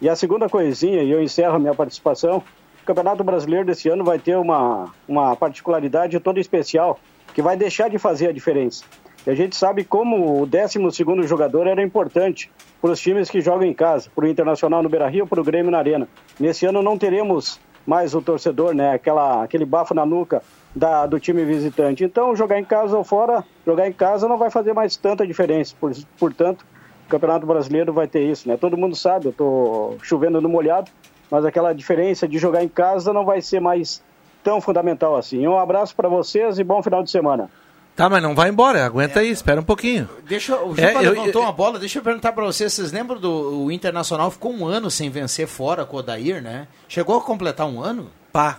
E 0.01 0.09
a 0.09 0.17
segunda 0.17 0.49
coisinha, 0.49 1.03
e 1.03 1.11
eu 1.11 1.23
encerro 1.23 1.57
a 1.57 1.59
minha 1.59 1.75
participação, 1.75 2.43
o 2.83 2.87
Campeonato 2.87 3.23
Brasileiro 3.23 3.67
desse 3.67 3.91
ano 3.91 4.03
vai 4.03 4.19
ter 4.19 4.37
uma, 4.37 4.91
uma 5.07 5.37
particularidade 5.37 6.19
toda 6.19 6.41
especial, 6.41 6.99
que 7.35 7.43
vai 7.43 7.59
deixar 7.59 7.91
de 7.91 7.99
fazer 7.99 8.29
a 8.29 8.33
diferença. 8.33 8.85
E 9.27 9.31
a 9.31 9.35
gente 9.35 9.55
sabe 9.55 9.85
como 9.85 10.43
o 10.43 10.47
12º 10.47 11.27
jogador 11.27 11.67
era 11.67 11.83
importante 11.83 12.51
para 12.81 12.93
os 12.93 13.01
times 13.01 13.29
que 13.29 13.43
jogam 13.43 13.69
em 13.69 13.75
casa, 13.75 14.09
para 14.17 14.25
o 14.25 14.29
Internacional 14.29 14.83
no 14.83 14.89
Beira-Rio, 14.89 15.27
para 15.27 15.43
o 15.43 15.45
Grêmio 15.45 15.71
na 15.71 15.77
Arena. 15.77 16.09
Nesse 16.39 16.65
ano 16.65 16.83
não 16.83 16.97
teremos 16.97 17.61
mais 17.87 18.15
o 18.15 18.23
torcedor, 18.23 18.75
né? 18.75 18.95
Aquela, 18.95 19.45
aquele 19.45 19.67
bafo 19.67 19.93
na 19.93 20.07
nuca 20.07 20.43
da, 20.75 21.07
do 21.07 21.19
time 21.21 21.45
visitante. 21.45 22.05
Então, 22.05 22.35
jogar 22.37 22.59
em 22.59 22.65
casa 22.65 22.97
ou 22.97 23.05
fora, 23.05 23.45
jogar 23.67 23.89
em 23.89 23.93
casa 23.93 24.29
não 24.29 24.39
vai 24.39 24.51
fazer 24.51 24.73
mais 24.73 24.97
tanta 24.97 25.27
diferença. 25.27 25.75
Por, 25.81 25.93
portanto, 26.19 26.65
o 27.07 27.11
Campeonato 27.11 27.47
Brasileiro 27.47 27.93
vai 27.93 28.07
ter 28.07 28.23
isso, 28.23 28.49
né? 28.49 28.57
Todo 28.57 28.77
mundo 28.77 28.95
sabe, 28.95 29.27
eu 29.27 29.33
tô 29.33 29.95
chovendo 30.03 30.41
no 30.41 30.49
molhado, 30.49 30.91
mas 31.31 31.45
aquela 31.45 31.73
diferença 31.73 32.27
de 32.29 32.39
jogar 32.39 32.63
em 32.63 32.69
casa 32.69 33.13
não 33.13 33.25
vai 33.25 33.41
ser 33.43 33.61
mais 33.61 34.03
tão 34.45 34.61
fundamental 34.61 35.17
assim. 35.17 35.47
Um 35.47 35.59
abraço 35.59 35.95
para 35.95 36.09
vocês 36.09 36.59
e 36.59 36.65
bom 36.65 36.83
final 36.83 37.03
de 37.03 37.11
semana. 37.11 37.51
Tá, 37.97 38.09
mas 38.09 38.23
não 38.23 38.35
vai 38.35 38.49
embora, 38.49 38.87
aguenta 38.87 39.21
aí, 39.21 39.29
espera 39.29 39.61
um 39.61 39.65
pouquinho. 39.65 40.09
Deixa, 40.27 40.57
o 40.57 40.75
Juba 40.75 40.81
É, 40.81 40.95
eu- 40.97 41.13
levantou 41.13 41.43
eu- 41.43 41.47
uma 41.49 41.53
bola, 41.53 41.79
deixa 41.79 41.99
eu 41.99 42.03
perguntar 42.03 42.33
pra 42.33 42.45
vocês, 42.47 42.73
vocês 42.73 42.93
lembram 42.93 43.21
do 43.21 43.65
o 43.65 43.71
Internacional 43.71 44.31
ficou 44.31 44.53
um 44.53 44.65
ano 44.65 44.91
sem 44.91 45.11
vencer 45.11 45.47
fora 45.47 45.85
com 45.85 45.97
o 45.97 45.99
Odair, 46.01 46.41
né? 46.43 46.67
Chegou 46.89 47.19
a 47.19 47.21
completar 47.21 47.67
um 47.67 47.83
ano? 47.83 48.07
Pá. 48.33 48.59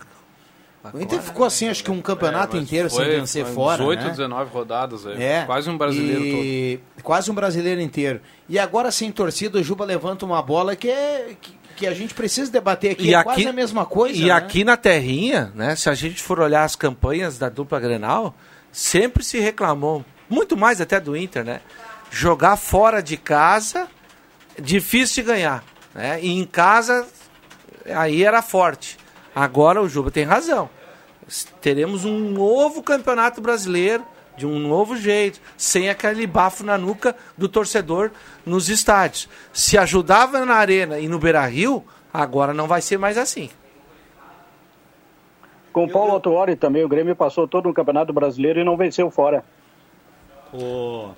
O 0.92 1.00
Inter 1.00 1.20
ficou 1.20 1.46
assim, 1.46 1.68
acho 1.68 1.84
que 1.84 1.90
um 1.90 2.02
campeonato 2.02 2.56
É, 2.56 2.60
inteiro 2.60 2.90
foi- 2.90 3.04
sem 3.04 3.20
vencer 3.20 3.46
fora, 3.46 3.78
18, 3.78 4.02
né? 4.04 4.10
19 4.10 4.50
rodadas, 4.52 5.06
é. 5.06 5.22
É. 5.40 5.44
Quase 5.44 5.70
um 5.70 5.78
brasileiro 5.78 6.24
e... 6.24 6.80
Quase 7.02 7.30
um 7.30 7.34
brasileiro 7.34 7.80
inteiro. 7.80 8.20
E 8.48 8.58
agora 8.58 8.90
sem 8.90 9.12
torcida, 9.12 9.58
o 9.58 9.62
Juba 9.62 9.84
levanta 9.84 10.24
uma 10.26 10.42
bola 10.42 10.74
que 10.74 10.88
é 10.90 11.36
que, 11.40 11.56
que 11.76 11.86
a 11.86 11.94
gente 11.94 12.14
precisa 12.14 12.50
debater 12.50 12.90
aqui, 12.92 13.14
é 13.14 13.22
quase 13.22 13.46
a 13.46 13.52
mesma 13.52 13.86
coisa, 13.86 14.18
E 14.18 14.24
né? 14.26 14.30
aqui 14.32 14.64
na 14.64 14.76
Terrinha, 14.76 15.52
né, 15.54 15.76
se 15.76 15.88
a 15.88 15.94
gente 15.94 16.20
for 16.20 16.40
olhar 16.40 16.64
as 16.64 16.74
campanhas 16.74 17.38
da 17.38 17.48
dupla 17.48 17.78
Grenal, 17.78 18.34
sempre 18.72 19.22
se 19.22 19.38
reclamou, 19.38 20.04
muito 20.28 20.56
mais 20.56 20.80
até 20.80 20.98
do 20.98 21.16
Inter, 21.16 21.44
né? 21.44 21.60
Jogar 22.10 22.56
fora 22.56 23.00
de 23.02 23.16
casa, 23.16 23.86
difícil 24.60 25.22
de 25.22 25.28
ganhar, 25.30 25.64
né? 25.94 26.18
E 26.20 26.28
em 26.30 26.44
casa, 26.44 27.06
aí 27.94 28.24
era 28.24 28.42
forte. 28.42 28.98
Agora 29.34 29.80
o 29.80 29.88
Juba 29.88 30.10
tem 30.10 30.24
razão. 30.24 30.68
Teremos 31.60 32.04
um 32.04 32.18
novo 32.18 32.82
campeonato 32.82 33.40
brasileiro, 33.40 34.04
de 34.36 34.46
um 34.46 34.58
novo 34.58 34.96
jeito, 34.96 35.40
sem 35.56 35.88
aquele 35.88 36.26
bafo 36.26 36.64
na 36.64 36.76
nuca 36.76 37.14
do 37.36 37.48
torcedor 37.48 38.10
nos 38.44 38.68
estádios. 38.68 39.28
Se 39.52 39.78
ajudava 39.78 40.44
na 40.44 40.54
Arena 40.54 40.98
e 40.98 41.08
no 41.08 41.18
Beira-Rio, 41.18 41.84
agora 42.12 42.52
não 42.52 42.66
vai 42.66 42.80
ser 42.80 42.98
mais 42.98 43.16
assim. 43.16 43.50
Com 45.72 45.84
o 45.84 45.88
Paulo 45.88 46.12
Autuori 46.12 46.54
também, 46.54 46.84
o 46.84 46.88
Grêmio 46.88 47.16
passou 47.16 47.48
todo 47.48 47.68
o 47.68 47.74
Campeonato 47.74 48.12
Brasileiro 48.12 48.60
e 48.60 48.64
não 48.64 48.76
venceu 48.76 49.10
fora. 49.10 49.42
O, 50.52 51.10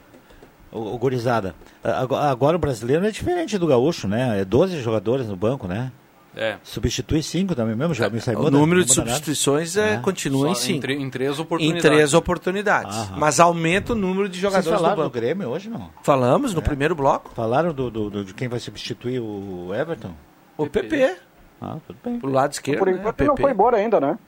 o, 0.71 0.95
o 0.95 0.99
Gurizada, 0.99 1.57
agora, 1.83 2.31
agora 2.31 2.57
o 2.57 2.61
brasileiro 2.61 3.05
é 3.05 3.11
diferente 3.11 3.59
do 3.59 3.67
gaúcho, 3.67 4.07
né? 4.07 4.41
É 4.41 4.45
12 4.45 4.81
jogadores 4.81 5.27
no 5.27 5.35
banco, 5.35 5.67
né? 5.67 5.91
É. 6.37 6.57
Substitui 6.65 7.23
5 7.23 7.55
também 7.55 7.77
mesmo, 7.77 7.95
já 7.95 8.09
me 8.11 8.21
sai 8.21 8.35
O 8.35 8.39
muda- 8.43 8.51
número 8.51 8.85
de 8.85 8.89
nada. 8.97 9.09
substituições 9.11 9.77
é, 9.77 9.95
É. 9.95 9.97
continua 9.99 10.49
em 10.51 10.55
Só 10.55 10.61
em 10.61 10.65
5. 10.65 10.81
tre- 10.83 10.95
em 10.95 11.09
três 11.11 11.39
Em 11.39 11.43
oportunidades. 11.43 11.83
três 11.83 12.15
oportunidades. 12.15 12.97
Aham. 12.97 13.17
Mas 13.19 13.39
aumenta 13.41 13.93
o 13.93 13.97
número 13.97 14.29
de 14.29 14.41
Vocês 14.41 14.43
jogadores 14.43 14.67
do 14.71 14.77
falaram 14.77 14.97
do 14.97 15.03
banco. 15.05 15.15
Grêmio 15.15 15.49
hoje, 15.49 15.69
não? 15.71 15.91
Falamos 16.03 16.53
no 16.53 16.61
É. 16.61 16.63
primeiro 16.65 16.95
bloco. 16.95 17.31
Falaram 17.35 17.73
do, 17.73 17.91
do- 17.91 18.11
do- 18.11 18.25
de 18.25 18.35
quem 18.35 18.49
vai 18.49 18.59
substituir 18.59 19.21
o 19.21 19.73
Everton? 19.75 20.13
O 20.57 20.67
PP. 20.67 21.17
Ah, 21.63 21.77
tudo 21.87 21.99
bem. 22.05 22.19
Pro 22.19 22.31
lado 22.31 22.53
esquerdo, 22.53 22.79
Por 22.81 22.89
né? 22.89 22.93
enquanto 22.95 23.15
PP. 23.15 23.23
ele 23.23 23.29
não 23.29 23.37
foi 23.37 23.51
embora 23.53 23.77
ainda, 23.77 24.01
né? 24.01 24.19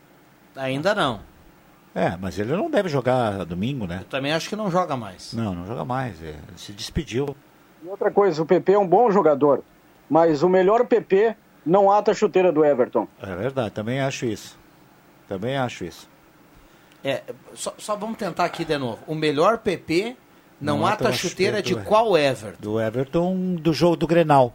Ainda 0.54 0.94
não. 0.94 1.20
É, 1.94 2.16
mas 2.20 2.38
ele 2.38 2.52
não 2.54 2.70
deve 2.70 2.88
jogar 2.88 3.44
domingo, 3.44 3.86
né? 3.86 4.04
Também 4.08 4.32
acho 4.32 4.48
que 4.48 4.54
não 4.56 4.70
joga 4.70 4.96
mais. 4.96 5.32
Não, 5.32 5.54
não 5.54 5.66
joga 5.66 5.84
mais. 5.84 6.22
é, 6.22 6.28
Ele 6.28 6.36
se 6.56 6.72
despediu. 6.72 7.34
E 7.84 7.88
outra 7.88 8.10
coisa, 8.10 8.42
o 8.42 8.46
PP 8.46 8.72
é 8.74 8.78
um 8.78 8.86
bom 8.86 9.10
jogador, 9.10 9.62
mas 10.08 10.42
o 10.42 10.48
melhor 10.48 10.84
PP 10.86 11.34
não 11.66 11.90
ata 11.90 12.12
a 12.12 12.14
chuteira 12.14 12.52
do 12.52 12.64
Everton. 12.64 13.06
É 13.20 13.34
verdade, 13.34 13.70
também 13.72 14.00
acho 14.00 14.24
isso. 14.24 14.56
Também 15.28 15.56
acho 15.56 15.84
isso. 15.84 16.08
É, 17.04 17.22
só, 17.54 17.74
só 17.76 17.96
vamos 17.96 18.16
tentar 18.16 18.44
aqui 18.44 18.64
de 18.64 18.78
novo. 18.78 18.98
O 19.06 19.14
melhor 19.14 19.58
PP 19.58 20.16
não, 20.60 20.78
Não 20.78 20.86
ata 20.86 21.08
a 21.08 21.12
chuteira 21.12 21.60
de 21.62 21.74
do- 21.74 21.82
qual 21.82 22.16
Everton? 22.16 22.56
Do 22.60 22.80
Everton 22.80 23.54
do 23.56 23.72
jogo 23.72 23.96
do 23.96 24.06
Grenal. 24.06 24.54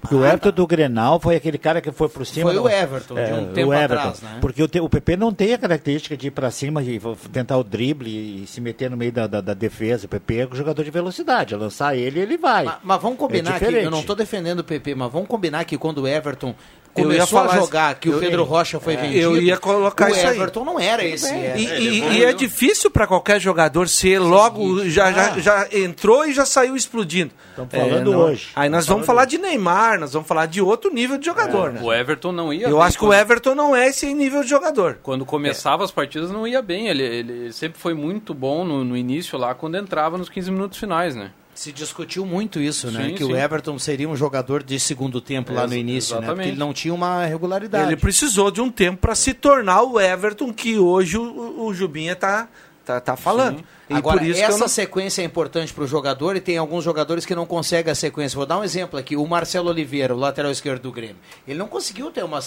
Porque 0.00 0.14
o 0.14 0.24
Everton 0.24 0.50
do 0.50 0.66
Grenal 0.66 1.18
foi 1.20 1.36
aquele 1.36 1.56
cara 1.58 1.80
que 1.80 1.90
foi 1.92 2.08
por 2.08 2.26
cima. 2.26 2.46
Foi 2.50 2.54
do- 2.54 2.64
o 2.64 2.68
Everton, 2.68 3.14
de 3.14 3.20
um 3.32 3.52
tempo 3.52 3.68
o 3.70 3.74
Everton. 3.74 3.94
atrás, 3.94 4.20
né? 4.22 4.38
Porque 4.40 4.62
o, 4.62 4.68
te- 4.68 4.80
o 4.80 4.88
PP 4.88 5.16
não 5.16 5.32
tem 5.32 5.54
a 5.54 5.58
característica 5.58 6.16
de 6.16 6.26
ir 6.28 6.30
pra 6.30 6.50
cima 6.50 6.82
e 6.82 7.00
tentar 7.32 7.56
o 7.56 7.64
drible 7.64 8.42
e 8.42 8.46
se 8.46 8.60
meter 8.60 8.90
no 8.90 8.96
meio 8.96 9.12
da, 9.12 9.26
da, 9.26 9.40
da 9.40 9.54
defesa. 9.54 10.06
O 10.06 10.08
PP 10.08 10.36
é 10.36 10.46
um 10.50 10.54
jogador 10.54 10.82
de 10.84 10.90
velocidade. 10.90 11.54
É 11.54 11.56
lançar 11.56 11.96
ele, 11.96 12.20
ele 12.20 12.36
vai. 12.36 12.64
Mas, 12.64 12.76
mas 12.82 13.02
vamos 13.02 13.18
combinar 13.18 13.52
É 13.52 13.56
aqui, 13.56 13.74
eu 13.74 13.90
não 13.90 14.00
estou 14.00 14.14
defendendo 14.16 14.60
o 14.60 14.64
PP, 14.64 14.94
mas 14.94 15.10
vamos 15.10 15.28
combinar 15.28 15.64
que 15.64 15.78
quando 15.78 15.98
o 16.02 16.08
Everton 16.08 16.54
Eu 16.96 17.10
ia 17.12 17.18
começou 17.18 17.38
a 17.38 17.48
falar 17.48 17.60
jogar, 17.60 17.94
que 17.96 18.08
o 18.08 18.12
Eu- 18.12 18.20
Pedro 18.20 18.44
Rocha 18.44 18.78
foi 18.78 18.94
É. 18.94 18.96
vendido, 18.96 19.20
Eu 19.20 19.36
ia 19.42 19.56
colocar 19.56 20.06
o 20.06 20.10
isso 20.10 20.26
aí. 20.26 20.36
Everton 20.36 20.64
não 20.64 20.78
era 20.78 21.04
esse. 21.04 21.32
E, 21.34 21.44
era. 21.44 21.58
e- 21.80 21.98
e 22.18 22.24
é 22.24 22.32
difícil 22.32 22.90
para 22.90 23.06
qualquer 23.06 23.40
jogador 23.40 23.88
ser 23.88 24.18
logo 24.20 24.84
já, 24.88 25.10
já, 25.12 25.38
já 25.40 25.68
entrou 25.72 26.24
e 26.26 26.32
já 26.32 26.46
saiu 26.46 26.76
explodindo. 26.76 27.32
Estamos 27.50 27.70
falando 27.74 28.12
não- 28.12 28.18
hoje. 28.20 28.48
Aí 28.54 28.68
nós 28.68 28.86
vamos 28.86 29.06
falar 29.06 29.24
de 29.24 29.38
Neymar, 29.38 29.98
nós 29.98 30.12
vamos 30.12 30.28
falar 30.28 30.46
de 30.46 30.60
outro 30.60 30.92
nível 30.92 31.18
de 31.18 31.24
jogador, 31.26 31.72
né? 31.72 31.80
O 31.82 31.92
Everton 31.92 32.32
não 32.32 32.52
ia 32.52 32.66
Eu 32.68 32.76
bem 32.78 32.86
acho 32.86 32.98
que 32.98 33.04
o 33.04 33.08
quando- 33.08 33.18
Everton 33.20 33.54
não 33.54 33.74
é 33.74 33.88
esse 33.88 34.12
nível 34.14 34.42
de 34.42 34.48
jogador. 34.50 34.98
Quando 35.02 35.24
começava 35.24 35.84
as 35.84 35.90
partidas 35.90 36.30
não 36.30 36.46
ia 36.46 36.62
bem. 36.62 36.88
Ele, 36.88 37.02
ele 37.02 37.52
sempre 37.52 37.78
foi 37.80 37.94
muito 37.94 38.32
bom 38.32 38.64
no, 38.64 38.84
no 38.84 38.96
início 38.96 39.36
lá, 39.38 39.54
quando 39.54 39.76
entrava 39.76 40.16
nos 40.16 40.28
15 40.28 40.50
minutos 40.50 40.78
finais, 40.78 41.14
né? 41.16 41.30
Se 41.54 41.72
discutiu 41.72 42.26
muito 42.26 42.58
isso, 42.58 42.90
né? 42.90 43.08
Sim, 43.08 43.14
que 43.14 43.24
sim. 43.24 43.32
o 43.32 43.36
Everton 43.36 43.78
seria 43.78 44.08
um 44.08 44.16
jogador 44.16 44.62
de 44.62 44.78
segundo 44.80 45.20
tempo 45.20 45.52
lá 45.52 45.62
Ex- 45.62 45.70
no 45.70 45.76
início, 45.76 46.14
né? 46.14 46.20
Porque 46.20 46.30
exatamente. 46.30 46.48
ele 46.50 46.58
não 46.58 46.72
tinha 46.72 46.92
uma 46.92 47.24
regularidade. 47.24 47.88
Ele 47.88 47.96
precisou 47.96 48.50
de 48.50 48.60
um 48.60 48.70
tempo 48.70 48.98
para 48.98 49.14
se 49.14 49.32
tornar 49.32 49.82
o 49.82 50.00
Everton 50.00 50.52
que 50.52 50.78
hoje 50.78 51.16
o, 51.16 51.64
o 51.66 51.72
Jubinha 51.72 52.16
tá, 52.16 52.48
tá, 52.84 53.00
tá 53.00 53.16
falando. 53.16 53.62
E 53.88 53.94
Agora, 53.94 54.18
por 54.18 54.26
isso 54.26 54.42
essa 54.42 54.58
não... 54.58 54.68
sequência 54.68 55.22
é 55.22 55.24
importante 55.24 55.72
para 55.72 55.84
o 55.84 55.86
jogador 55.86 56.36
e 56.36 56.40
tem 56.40 56.56
alguns 56.56 56.82
jogadores 56.82 57.26
que 57.26 57.34
não 57.34 57.46
conseguem 57.46 57.92
a 57.92 57.94
sequência. 57.94 58.36
Vou 58.36 58.46
dar 58.46 58.58
um 58.58 58.64
exemplo 58.64 58.98
aqui. 58.98 59.16
O 59.16 59.26
Marcelo 59.26 59.68
Oliveira, 59.68 60.14
o 60.14 60.18
lateral 60.18 60.50
esquerdo 60.50 60.82
do 60.82 60.92
Grêmio. 60.92 61.16
Ele 61.46 61.58
não 61.58 61.68
conseguiu 61.68 62.10
ter 62.10 62.24
uma... 62.24 62.40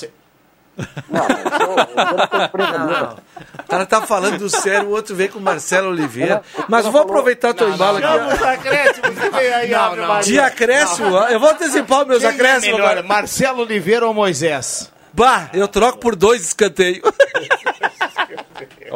Se... 0.78 0.84
O 3.64 3.68
cara 3.70 3.86
tá 3.86 4.02
falando 4.02 4.50
sério, 4.50 4.88
o 4.88 4.92
outro 4.92 5.16
vem 5.16 5.28
com 5.28 5.40
o 5.40 5.42
Marcelo 5.42 5.90
Oliveira. 5.90 6.42
Mas 6.70 6.86
eu 6.86 6.92
vou 6.92 7.02
aproveitar 7.02 7.54
teu 7.54 7.70
embalo 7.70 7.98
aqui. 7.98 8.08
Chama 8.08 8.34
os 8.34 8.42
acréscimos 8.44 9.10
que 9.20 9.30
vem 9.30 9.54
aí, 9.54 9.70
Não, 9.70 9.96
não. 9.96 10.20
De 10.22 10.40
acréscimo, 10.40 11.14
ó, 11.14 11.28
eu 11.28 11.40
vou 11.40 11.50
antecipar 11.50 12.02
os 12.02 12.08
meus 12.08 12.20
Quem 12.22 12.30
é 12.30 12.34
acréscimos 12.34 12.66
melhor, 12.76 12.92
agora. 12.92 13.04
Marcelo 13.04 13.62
Oliveira 13.64 14.06
ou 14.08 14.14
Moisés? 14.14 14.92
Bah, 15.14 15.50
eu 15.54 15.68
troco 15.68 15.98
por 15.98 16.16
dois 16.16 16.42
escanteios. 16.44 17.02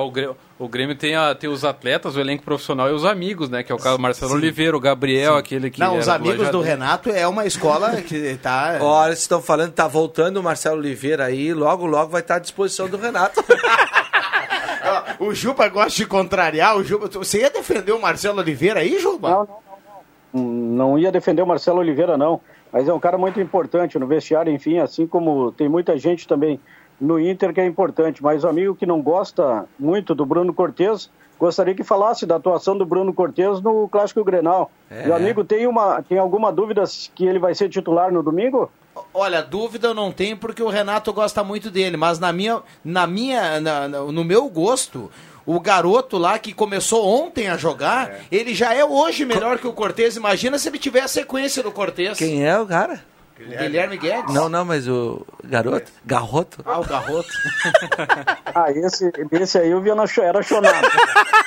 O 0.07 0.11
Grêmio, 0.11 0.37
o 0.59 0.67
Grêmio 0.67 0.95
tem, 0.95 1.15
a- 1.15 1.33
tem 1.35 1.49
os 1.49 1.63
atletas, 1.65 2.15
o 2.15 2.19
elenco 2.19 2.43
profissional 2.43 2.89
e 2.89 2.93
os 2.93 3.05
amigos, 3.05 3.49
né? 3.49 3.63
Que 3.63 3.71
é 3.71 3.75
o 3.75 3.77
caso 3.77 3.97
do 3.97 4.01
Marcelo 4.01 4.33
Oliveira, 4.33 4.75
o 4.75 4.79
Gabriel, 4.79 5.35
aquele 5.35 5.69
que. 5.69 5.79
Não, 5.79 5.97
os 5.97 6.07
amigos 6.09 6.35
do 6.37 6.59
Lajadão. 6.59 6.61
Renato 6.61 7.09
é 7.09 7.27
uma 7.27 7.45
escola 7.45 8.01
que 8.01 8.37
tá... 8.41 8.77
Olha, 8.81 9.07
vocês 9.07 9.19
estão 9.19 9.41
falando, 9.41 9.71
tá 9.73 9.87
voltando 9.87 10.37
o 10.37 10.43
Marcelo 10.43 10.77
Oliveira 10.77 11.25
aí, 11.25 11.53
logo, 11.53 11.85
logo 11.85 12.11
vai 12.11 12.21
estar 12.21 12.35
à 12.35 12.39
disposição 12.39 12.87
do 12.87 12.97
Renato. 12.97 13.43
O 15.19 15.33
Juba 15.33 15.67
gosta 15.69 15.91
de 15.95 16.05
contrariar, 16.05 16.75
o 16.75 16.83
Juba... 16.83 17.07
Você 17.07 17.41
ia 17.41 17.49
defender 17.49 17.91
o 17.91 18.01
Marcelo 18.01 18.39
Oliveira 18.39 18.79
aí, 18.79 18.99
Juba? 18.99 19.29
Não, 19.29 19.47
não, 20.33 20.43
não. 20.43 20.43
Não 20.91 20.99
ia 20.99 21.11
defender 21.11 21.41
o 21.41 21.45
Marcelo 21.47 21.79
Oliveira, 21.79 22.17
não. 22.17 22.41
Mas 22.73 22.87
é 22.87 22.93
um 22.93 22.99
cara 22.99 23.17
muito 23.17 23.39
importante 23.39 23.99
no 23.99 24.07
vestiário, 24.07 24.51
enfim, 24.51 24.79
assim 24.79 25.05
como 25.05 25.51
tem 25.51 25.69
muita 25.69 25.97
gente 25.97 26.27
também 26.27 26.59
no 27.01 27.19
Inter 27.19 27.53
que 27.53 27.59
é 27.59 27.65
importante. 27.65 28.21
Mas 28.23 28.43
o 28.43 28.47
amigo 28.47 28.75
que 28.75 28.85
não 28.85 29.01
gosta 29.01 29.65
muito 29.79 30.13
do 30.15 30.25
Bruno 30.25 30.53
Cortes, 30.53 31.09
gostaria 31.39 31.73
que 31.73 31.83
falasse 31.83 32.25
da 32.25 32.35
atuação 32.35 32.77
do 32.77 32.85
Bruno 32.85 33.11
Cortes 33.13 33.59
no 33.61 33.89
Clássico 33.89 34.23
Grenal. 34.23 34.71
É. 34.89 35.05
Meu 35.07 35.15
amigo, 35.15 35.43
tem, 35.43 35.65
uma, 35.65 36.01
tem 36.03 36.19
alguma 36.19 36.51
dúvida 36.51 36.83
que 37.15 37.25
ele 37.25 37.39
vai 37.39 37.55
ser 37.55 37.67
titular 37.67 38.11
no 38.13 38.21
domingo? 38.21 38.71
Olha, 39.13 39.41
dúvida 39.41 39.87
eu 39.87 39.93
não 39.93 40.11
tenho 40.11 40.37
porque 40.37 40.61
o 40.61 40.69
Renato 40.69 41.11
gosta 41.11 41.43
muito 41.43 41.71
dele, 41.71 41.97
mas 41.97 42.19
na 42.19 42.31
minha, 42.31 42.61
na 42.85 43.07
minha, 43.07 43.59
na- 43.59 43.87
na- 43.87 44.01
no 44.03 44.23
meu 44.23 44.47
gosto, 44.49 45.09
o 45.45 45.59
garoto 45.59 46.17
lá 46.17 46.37
que 46.37 46.53
começou 46.53 47.07
ontem 47.07 47.47
a 47.49 47.57
jogar, 47.57 48.19
ele 48.31 48.53
já 48.53 48.73
é 48.75 48.83
hoje 48.85 49.25
melhor 49.25 49.57
que 49.57 49.65
o 49.67 49.73
Cortez. 49.73 50.15
Imagina 50.17 50.59
se 50.59 50.67
ele 50.69 50.77
tiver 50.77 51.01
a 51.01 51.07
sequência 51.07 51.63
do 51.63 51.71
Cortez. 51.71 52.17
Quem 52.17 52.45
é 52.45 52.59
o 52.59 52.65
cara? 52.67 53.01
Guilherme 53.47 53.97
Guedes? 53.97 54.33
Não, 54.33 54.49
não, 54.49 54.65
mas 54.65 54.87
o 54.87 55.25
garoto? 55.43 55.91
Garroto? 56.05 56.61
Ah, 56.65 56.79
o 56.79 56.85
Garroto. 56.85 57.29
Ah, 58.53 58.69
esse, 58.69 59.09
esse 59.31 59.57
aí 59.57 59.71
eu 59.71 59.81
vi 59.81 59.95
na 59.95 60.03
era 60.17 60.43
chonado. 60.43 60.85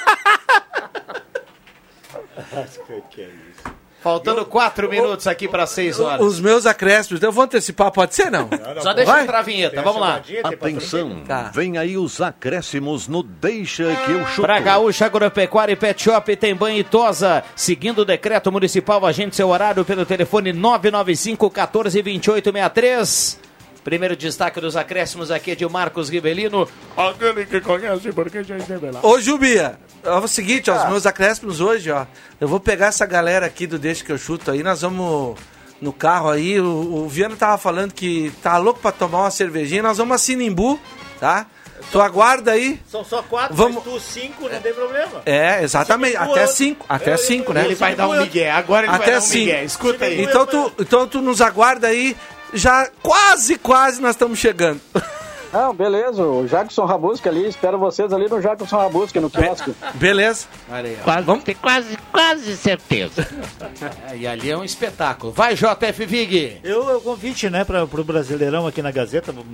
Faltando 4.05 4.45
quatro 4.45 4.87
minutos 4.87 5.27
aqui 5.27 5.49
para 5.49 5.67
seis 5.67 5.99
horas. 5.99 6.21
Os 6.21 6.39
meus 6.39 6.67
acréscimos, 6.67 7.23
eu 7.23 7.33
vou 7.33 7.45
antecipar, 7.45 7.91
pode 7.91 8.15
ser 8.15 8.31
não? 8.31 8.51
Só 8.83 8.93
deixa 8.93 9.11
Vai? 9.11 9.23
entrar 9.23 9.39
a 9.39 9.43
vinheta, 9.43 9.81
vamos 9.81 9.99
lá. 9.99 10.21
Atenção, 10.45 11.23
Tá. 11.27 11.51
vem 11.55 11.79
aí 11.79 11.97
os 11.97 12.21
acréscimos 12.21 13.09
no 13.09 13.23
Deixa 13.23 13.85
que 14.05 14.13
eu 14.13 14.27
chuto. 14.27 14.43
Pra 14.43 14.61
Gaúcha 14.61 15.07
Agropecuária 15.07 15.73
e 15.73 15.77
Pet 15.77 16.03
Shop 16.03 16.37
tem 16.37 16.55
banho 16.55 16.77
e 16.79 16.85
tosa. 16.85 17.43
Seguindo 17.57 18.01
o 18.01 18.05
decreto 18.05 18.53
municipal, 18.53 19.07
agende 19.07 19.35
seu 19.35 19.49
horário 19.49 19.87
pelo 19.87 20.05
telefone 20.05 20.53
995 20.53 21.49
14 21.51 22.03
28 22.03 22.53
63. 22.53 23.41
Primeiro 23.83 24.17
destaque 24.17 24.61
dos 24.63 24.77
acréscimos 24.77 25.31
aqui 25.31 25.51
é 25.51 25.55
de 25.55 25.67
Marcos 25.69 26.09
Rivelino. 26.09 26.67
Aquele 26.97 27.45
que 27.45 27.61
conhece 27.61 28.13
porque 28.13 28.43
já 28.43 28.57
esteve 28.57 28.91
lá. 28.91 29.01
Ô, 29.03 29.21
Jubia, 29.21 29.79
é 30.05 30.11
o 30.19 30.29
seguinte, 30.29 30.71
ó, 30.71 30.77
os 30.85 30.89
meus 30.89 31.07
acréscimos 31.07 31.61
hoje, 31.61 31.91
ó. 31.91 32.07
Eu 32.41 32.49
vou 32.49 32.61
pegar 32.61 32.87
essa 32.87 33.07
galera 33.07 33.47
aqui 33.47 33.67
do 33.67 33.79
Deixa 33.79 34.05
que 34.05 34.13
eu 34.13 34.19
chuto 34.19 34.51
aí, 34.51 34.63
nós 34.63 34.83
vamos 34.83 35.39
no 35.81 35.93
carro 35.93 36.31
aí. 36.31 36.61
O, 36.61 36.65
o 37.05 37.09
Viana 37.09 37.37
tava 37.37 37.59
falando 37.59 37.93
que 37.93 38.33
tá 38.43 38.57
louco 38.59 38.81
pra 38.81 38.93
tomar 38.93 39.21
uma 39.23 39.31
cervejinha, 39.31 39.83
nós 39.83 39.99
vamos 39.99 40.15
a 40.15 40.19
Sinimbu, 40.19 40.79
tá? 41.21 41.47
Tu 41.93 42.01
aguarda 42.01 42.53
aí. 42.53 42.81
São 42.91 43.05
só 43.05 43.23
quatro, 43.23 43.55
Vamos- 43.55 43.75
mas 43.75 43.85
tu 43.85 44.01
cinco, 44.01 44.49
não 44.49 44.61
tem 44.61 44.73
problema. 44.73 45.23
É, 45.27 45.63
exatamente. 45.63 46.17
Até 46.17 46.45
eu- 46.45 46.49
cinco. 46.49 46.87
Até 46.89 47.13
eu- 47.13 47.19
cinco, 47.19 47.51
eu- 47.51 47.55
né? 47.55 47.65
Ele 47.67 47.75
vai 47.75 47.95
dar 47.95 48.09
um 48.09 48.17
migué, 48.19 48.51
agora 48.51 48.87
ele 48.87 48.95
Até 48.95 49.05
vai 49.05 49.13
dar 49.15 49.19
um 49.19 49.21
cinco. 49.21 49.39
migué. 49.47 49.65
Escuta 49.65 50.05
aí. 50.07 50.23
Então 50.23 50.47
tu, 50.47 50.73
então 50.79 51.07
tu 51.07 51.21
nos 51.21 51.41
aguarda 51.43 51.89
aí. 51.89 52.17
Já 52.55 52.89
quase, 53.03 53.59
quase 53.59 54.01
nós 54.01 54.13
estamos 54.13 54.39
chegando. 54.39 54.81
Não, 55.55 55.73
beleza, 55.73 56.21
o 56.25 56.45
Jackson 56.49 56.85
Rabusca 56.85 57.31
ali, 57.31 57.47
espero 57.47 57.79
vocês 57.79 58.13
ali 58.13 58.29
no 58.29 58.41
Jackson 58.41 58.77
Rabusca, 58.77 59.21
no 59.21 59.31
quiosque. 59.31 59.73
Beleza? 59.95 60.49
Olha 60.69 60.89
aí, 60.91 60.97
ó. 61.01 61.05
Quase, 61.05 61.23
Vamos- 61.27 61.45
tem 61.45 61.55
quase, 61.55 61.97
quase 62.11 62.57
certeza. 62.57 63.25
É, 64.11 64.17
e 64.17 64.27
ali 64.27 64.51
é 64.51 64.57
um 64.57 64.65
espetáculo. 64.65 65.33
Vai, 65.33 65.55
JF 65.55 66.05
Vig. 66.07 66.59
Eu, 66.65 66.89
eu 66.91 67.01
convite, 67.01 67.49
né, 67.49 67.65
para 67.65 67.85
o 67.85 68.05
Brasileirão 68.05 68.67
aqui 68.67 68.83
na 68.83 68.91
Gazeta, 68.91 69.31
hum, 69.33 69.45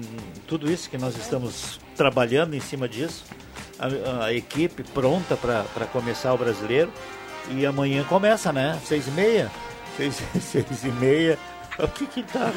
tudo 0.47 0.71
isso 0.71 0.89
que 0.89 0.97
nós 0.97 1.17
estamos 1.17 1.79
trabalhando 1.97 2.55
em 2.55 2.61
cima 2.61 2.89
disso, 2.89 3.25
a, 3.79 4.25
a 4.27 4.33
equipe 4.33 4.83
pronta 4.83 5.37
para 5.37 5.85
começar 5.93 6.33
o 6.33 6.39
Brasileiro, 6.39 6.91
e 7.51 7.67
amanhã 7.67 8.05
começa, 8.05 8.53
né, 8.53 8.79
seis 8.85 9.07
e 9.07 9.11
meia, 9.11 9.51
seis, 9.97 10.21
seis 10.41 10.85
e 10.85 10.89
meia, 10.89 11.39
o 11.85 11.89
que 11.89 12.07
que 12.07 12.23
tá 12.23 12.51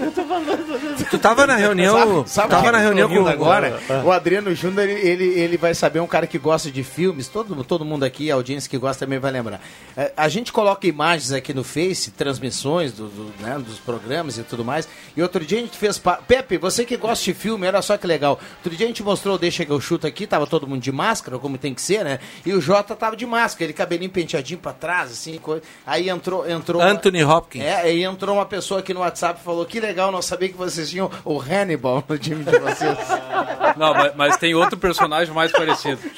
Eu 0.00 0.12
tô 0.12 0.24
falando... 0.24 1.08
Tu 1.10 1.18
tava 1.18 1.46
na 1.46 1.56
reunião. 1.56 1.96
Sabe, 2.26 2.30
sabe 2.30 2.50
tava 2.50 2.72
na 2.72 2.78
reunião 2.78 3.08
com 3.08 3.26
agora. 3.26 3.80
Ah. 3.88 4.02
O 4.04 4.12
Adriano 4.12 4.54
Júnior, 4.54 4.88
ele, 4.88 5.00
ele, 5.08 5.24
ele 5.40 5.56
vai 5.56 5.74
saber, 5.74 6.00
um 6.00 6.06
cara 6.06 6.26
que 6.26 6.38
gosta 6.38 6.70
de 6.70 6.82
filmes, 6.82 7.28
todo, 7.28 7.62
todo 7.64 7.84
mundo 7.84 8.04
aqui, 8.04 8.30
a 8.30 8.34
audiência 8.34 8.68
que 8.68 8.78
gosta 8.78 9.04
também 9.06 9.18
vai 9.18 9.30
lembrar. 9.30 9.60
É, 9.96 10.12
a 10.16 10.28
gente 10.28 10.52
coloca 10.52 10.86
imagens 10.86 11.32
aqui 11.32 11.52
no 11.54 11.64
Face, 11.64 12.10
transmissões 12.10 12.92
do, 12.92 13.08
do, 13.08 13.32
né, 13.42 13.58
dos 13.58 13.78
programas 13.78 14.38
e 14.38 14.42
tudo 14.42 14.64
mais. 14.64 14.88
E 15.16 15.22
outro 15.22 15.44
dia 15.44 15.58
a 15.58 15.60
gente 15.62 15.76
fez. 15.78 15.98
pa- 15.98 16.16
Pepe, 16.26 16.58
você 16.58 16.84
que 16.84 16.96
gosta 16.96 17.24
de 17.24 17.34
filme, 17.34 17.66
olha 17.66 17.80
só 17.82 17.96
que 17.96 18.06
legal. 18.06 18.38
Outro 18.58 18.76
dia 18.76 18.86
a 18.86 18.88
gente 18.88 19.02
mostrou 19.02 19.38
Deixa 19.38 19.64
que 19.64 19.70
eu 19.70 19.80
chuto 19.80 20.06
aqui, 20.06 20.26
tava 20.26 20.46
todo 20.46 20.66
mundo 20.66 20.80
de 20.82 20.90
máscara, 20.90 21.38
como 21.38 21.56
tem 21.58 21.72
que 21.74 21.80
ser, 21.82 22.04
né? 22.04 22.18
E 22.44 22.52
o 22.52 22.60
Jota 22.60 22.94
tava 22.96 23.16
de 23.16 23.24
máscara, 23.26 23.64
ele 23.64 23.72
cabelinho 23.72 24.10
penteadinho 24.10 24.58
pra 24.58 24.72
trás, 24.72 25.10
assim. 25.12 25.38
co- 25.38 25.60
Aí 25.86 26.08
entrou. 26.08 26.48
entrou 26.48 26.82
Anthony 26.82 27.22
Hopkins. 27.24 27.62
É, 27.64 27.74
aí 27.82 28.02
entrou 28.02 28.34
uma 28.36 28.46
pessoa 28.46 28.65
aqui 28.74 28.94
no 28.94 29.00
WhatsApp 29.00 29.42
falou: 29.42 29.66
que 29.66 29.78
legal, 29.78 30.10
não 30.10 30.22
sabia 30.22 30.48
que 30.48 30.56
vocês 30.56 30.90
tinham 30.90 31.10
o 31.24 31.38
Hannibal 31.38 32.02
no 32.08 32.18
time 32.18 32.42
de 32.42 32.58
vocês. 32.58 32.98
Não, 33.76 33.92
mas, 33.92 34.16
mas 34.16 34.36
tem 34.38 34.54
outro 34.54 34.78
personagem 34.78 35.34
mais 35.34 35.52
parecido. 35.52 36.00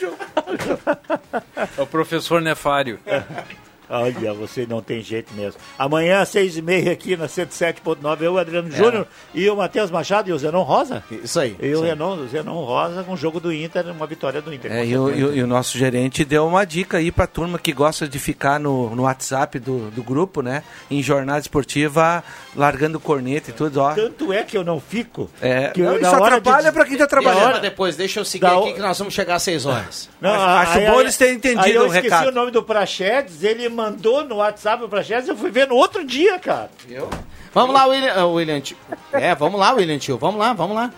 É 1.77 1.83
o 1.83 1.87
professor 1.87 2.41
Nefário. 2.41 2.99
Olha, 3.91 4.35
você 4.35 4.67
não 4.69 4.83
tem 4.83 5.01
jeito 5.03 5.33
mesmo. 5.35 5.61
Amanhã, 5.79 6.21
às 6.21 6.29
seis 6.29 6.57
e 6.57 6.63
meia, 6.63 6.93
aqui 6.93 7.17
na 7.17 7.27
107.9, 7.27 8.23
eu, 8.23 8.35
o 8.35 8.39
Adriano 8.39 8.71
Júnior, 8.71 9.07
e 9.35 9.49
o 9.49 9.57
Matheus 9.57 9.91
Machado 9.91 10.29
e 10.29 10.33
o 10.33 10.39
Zenon 10.39 10.63
Rosa. 10.63 11.03
Isso 11.11 11.41
aí. 11.41 11.57
E 11.61 11.67
o 11.69 11.73
isso 11.73 11.83
aí. 11.85 11.89
Zenon, 11.91 12.17
o 12.17 12.29
Zenon 12.29 12.65
Rosa 12.65 13.03
com 13.05 13.13
o 13.15 13.17
jogo 13.17 13.41
do 13.41 13.53
Inter, 13.53 13.87
uma 13.91 14.07
vitória 14.07 14.41
do 14.43 14.53
Inter. 14.53 14.71
É, 14.73 14.85
e, 14.85 14.97
o, 14.97 15.11
e 15.11 15.25
o- 15.25 15.35
e 15.37 15.43
o 15.43 15.47
nosso 15.47 15.79
gerente 15.79 16.25
deu 16.25 16.47
uma 16.47 16.65
dica 16.67 16.99
aí 16.99 17.11
pra 17.11 17.27
turma 17.27 17.59
que 17.59 17.73
gosta 17.73 18.07
de 18.09 18.19
ficar 18.19 18.59
no, 18.61 18.95
no 18.95 19.03
WhatsApp 19.05 19.59
do, 19.59 19.91
do 19.91 20.03
grupo, 20.03 20.43
né? 20.43 20.63
Em 20.91 21.03
jornada 21.03 21.41
esportiva, 21.41 22.23
largando 22.55 22.99
corneta 23.01 23.51
e 23.51 23.53
tudo, 23.55 23.81
ó. 23.81 23.95
Tanto 23.95 24.33
é 24.33 24.43
que 24.43 24.57
eu 24.57 24.65
não 24.65 24.81
fico. 24.81 25.31
É, 25.41 25.69
que 25.69 25.81
não, 25.83 25.93
eu- 25.93 26.01
isso 26.01 26.11
na 26.11 26.21
hora 26.21 26.37
atrapalha 26.37 26.65
de- 26.69 26.73
pra 26.73 26.85
quem 26.85 26.97
tá 26.97 27.07
trabalhando. 27.07 27.51
pra 27.51 27.59
depois, 27.59 27.97
deixa 27.97 28.21
eu 28.21 28.25
seguir 28.25 28.43
Da 28.43 28.59
aqui 28.59 28.71
o- 28.71 28.75
que 28.75 28.81
nós 28.81 28.99
vamos 28.99 29.15
chegar 29.15 29.37
às 29.37 29.43
6 29.43 29.65
horas. 29.67 30.09
Não, 30.21 30.31
Acho 30.31 30.79
aí- 30.79 30.87
bom 30.87 30.93
aí- 30.95 31.01
eles 31.01 31.17
terem 31.17 31.35
entendido 31.37 31.63
aí 31.65 31.75
eu 31.75 31.83
o 31.83 31.87
esqueci 31.87 32.03
recado. 32.05 32.29
o 32.29 32.33
nome 32.33 32.51
do 32.51 32.63
Prachedes, 32.63 33.43
ele 33.43 33.69
mandou 33.79 34.25
no 34.25 34.37
WhatsApp 34.37 34.83
o 34.83 34.89
Prachedes, 34.89 35.29
eu 35.29 35.37
fui 35.37 35.51
ver 35.51 35.69
no 35.69 35.77
outro 35.77 36.05
dia, 36.05 36.37
cara. 36.41 36.69
Viu? 36.85 37.09
Vamos 37.55 37.73
lá, 37.73 37.87
William, 37.87 38.13
ah, 38.13 38.27
William 38.27 38.61
Tio. 38.61 38.77
É, 39.13 39.35
vamos 39.37 39.59
lá, 39.59 39.73
William 39.73 39.99
Tio. 39.99 40.19
Vamos 40.19 40.41
lá, 40.41 40.53
vamos 40.53 40.75
lá. 40.75 40.93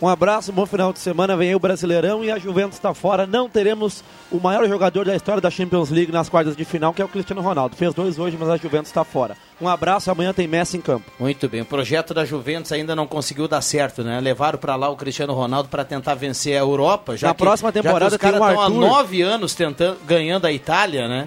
Um 0.00 0.06
abraço, 0.08 0.52
bom 0.52 0.66
final 0.66 0.92
de 0.92 0.98
semana. 0.98 1.36
Vem 1.36 1.48
aí 1.48 1.54
o 1.54 1.58
Brasileirão 1.58 2.22
e 2.22 2.30
a 2.30 2.38
Juventus 2.38 2.76
está 2.76 2.92
fora. 2.92 3.26
Não 3.26 3.48
teremos 3.48 4.04
o 4.30 4.38
maior 4.38 4.68
jogador 4.68 5.06
da 5.06 5.16
história 5.16 5.40
da 5.40 5.50
Champions 5.50 5.88
League 5.88 6.12
nas 6.12 6.28
quartas 6.28 6.54
de 6.54 6.64
final, 6.66 6.92
que 6.92 7.00
é 7.00 7.04
o 7.04 7.08
Cristiano 7.08 7.40
Ronaldo. 7.40 7.74
Fez 7.76 7.94
dois 7.94 8.18
hoje, 8.18 8.36
mas 8.38 8.48
a 8.50 8.58
Juventus 8.58 8.88
está 8.88 9.04
fora. 9.04 9.36
Um 9.58 9.66
abraço, 9.66 10.10
amanhã 10.10 10.34
tem 10.34 10.46
Messi 10.46 10.76
em 10.76 10.82
campo. 10.82 11.10
Muito 11.18 11.48
bem. 11.48 11.62
O 11.62 11.64
projeto 11.64 12.12
da 12.12 12.26
Juventus 12.26 12.72
ainda 12.72 12.94
não 12.94 13.06
conseguiu 13.06 13.48
dar 13.48 13.62
certo, 13.62 14.04
né? 14.04 14.20
Levaram 14.20 14.58
para 14.58 14.76
lá 14.76 14.90
o 14.90 14.96
Cristiano 14.96 15.32
Ronaldo 15.32 15.70
para 15.70 15.82
tentar 15.82 16.14
vencer 16.14 16.54
a 16.56 16.60
Europa. 16.60 17.16
Já 17.16 17.28
Na 17.28 17.34
que, 17.34 17.42
próxima 17.42 17.72
temporada 17.72 18.10
já 18.10 18.18
que 18.18 18.26
os 18.26 18.32
caras 18.32 18.48
estão 18.48 18.62
há 18.62 18.68
nove 18.68 19.22
anos 19.22 19.54
tentando, 19.54 19.96
ganhando 20.06 20.44
a 20.46 20.52
Itália, 20.52 21.08
né? 21.08 21.26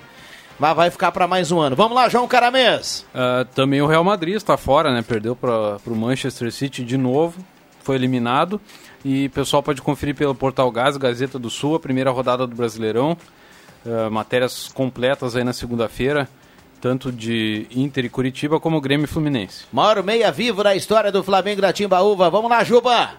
Mas 0.60 0.76
vai 0.76 0.91
ficar 0.91 1.12
para 1.14 1.26
mais 1.26 1.51
um 1.51 1.60
ano. 1.60 1.76
Vamos 1.76 1.95
lá, 1.95 2.10
João 2.10 2.28
Caramês. 2.28 3.05
Ah, 3.16 3.45
também 3.55 3.82
o 3.82 3.88
Real 3.88 4.03
Madrid 4.03 4.36
está 4.36 4.57
fora, 4.57 4.93
né? 4.93 5.01
Perdeu 5.01 5.36
para 5.36 5.78
o 5.88 5.95
Manchester 5.95 6.51
City 6.51 6.84
de 6.84 6.97
novo, 6.97 7.39
foi 7.82 7.95
eliminado. 7.95 8.60
E 9.03 9.28
o 9.28 9.30
pessoal 9.30 9.64
pode 9.64 9.82
conferir 9.82 10.16
pelo 10.16 10.36
Portal 10.36 10.70
Gás, 10.70 10.97
Gazeta 10.97 11.39
do 11.39 11.49
Sul, 11.49 11.76
a 11.76 11.80
primeira 11.80 12.12
rodada 12.12 12.45
do 12.45 12.53
Brasileirão. 12.53 13.18
Ah, 13.86 14.10
matérias 14.10 14.70
completas 14.74 15.34
aí 15.34 15.45
na 15.45 15.53
segunda-feira, 15.53 16.28
tanto 16.82 17.10
de 17.10 17.66
Inter 17.72 18.03
e 18.03 18.10
Curitiba 18.10 18.60
como 18.60 18.82
Grêmio 18.82 19.05
e 19.05 19.07
Fluminense. 19.07 19.64
Maior 19.72 20.03
meia 20.03 20.30
vivo 20.30 20.62
da 20.62 20.76
história 20.76 21.10
do 21.10 21.24
Flamengo 21.24 21.62
da 21.62 21.72
Timbaúva. 21.72 22.30
Vamos 22.30 22.51
lá, 22.51 22.66
Juba. 22.66 23.12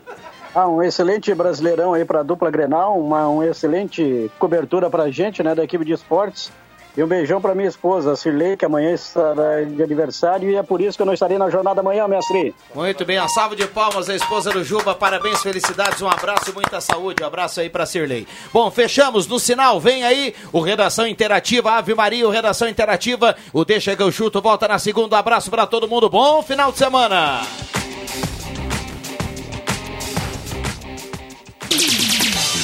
Ah, 0.54 0.68
um 0.68 0.82
excelente 0.82 1.32
brasileirão 1.32 1.94
aí 1.94 2.04
para 2.04 2.20
a 2.20 2.22
dupla 2.22 2.50
Grenal, 2.50 3.00
uma, 3.00 3.28
uma 3.28 3.46
excelente 3.46 4.30
cobertura 4.38 4.90
para 4.90 5.04
a 5.04 5.10
gente, 5.10 5.42
né, 5.42 5.54
da 5.54 5.64
equipe 5.64 5.86
de 5.86 5.92
esportes. 5.92 6.52
E 6.96 7.02
um 7.02 7.06
beijão 7.06 7.40
para 7.40 7.54
minha 7.54 7.68
esposa, 7.68 8.16
Cirlei, 8.16 8.56
que 8.56 8.64
amanhã 8.64 8.92
estará 8.92 9.62
de 9.62 9.82
aniversário 9.82 10.50
e 10.50 10.56
é 10.56 10.62
por 10.62 10.80
isso 10.80 10.98
que 10.98 11.02
eu 11.02 11.06
não 11.06 11.14
estarei 11.14 11.38
na 11.38 11.48
jornada 11.48 11.80
amanhã, 11.80 12.08
mestre. 12.08 12.54
Muito 12.74 13.04
bem, 13.04 13.16
a 13.16 13.28
salva 13.28 13.54
de 13.54 13.66
palmas 13.66 14.08
à 14.08 14.14
esposa 14.14 14.50
do 14.50 14.64
Juba, 14.64 14.94
parabéns, 14.94 15.40
felicidades, 15.40 16.02
um 16.02 16.08
abraço 16.08 16.50
e 16.50 16.52
muita 16.52 16.80
saúde, 16.80 17.22
um 17.22 17.26
abraço 17.26 17.60
aí 17.60 17.70
pra 17.70 17.86
Cirlei. 17.86 18.26
Bom, 18.52 18.70
fechamos 18.70 19.26
no 19.26 19.38
sinal, 19.38 19.78
vem 19.78 20.02
aí 20.04 20.34
o 20.52 20.60
Redação 20.60 21.06
Interativa, 21.06 21.72
Ave 21.72 21.94
Maria, 21.94 22.26
o 22.26 22.30
Redação 22.30 22.68
Interativa, 22.68 23.36
o 23.52 23.64
Deixa 23.64 23.94
que 23.94 24.02
eu 24.02 24.10
chuto, 24.10 24.42
volta 24.42 24.66
na 24.66 24.78
segunda, 24.78 25.18
abraço 25.18 25.50
pra 25.50 25.66
todo 25.66 25.88
mundo, 25.88 26.10
bom 26.10 26.42
final 26.42 26.72
de 26.72 26.78
semana! 26.78 27.42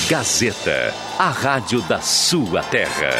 Gazeta, 0.08 0.94
a 1.18 1.28
rádio 1.28 1.80
da 1.82 2.00
sua 2.00 2.62
terra. 2.62 3.10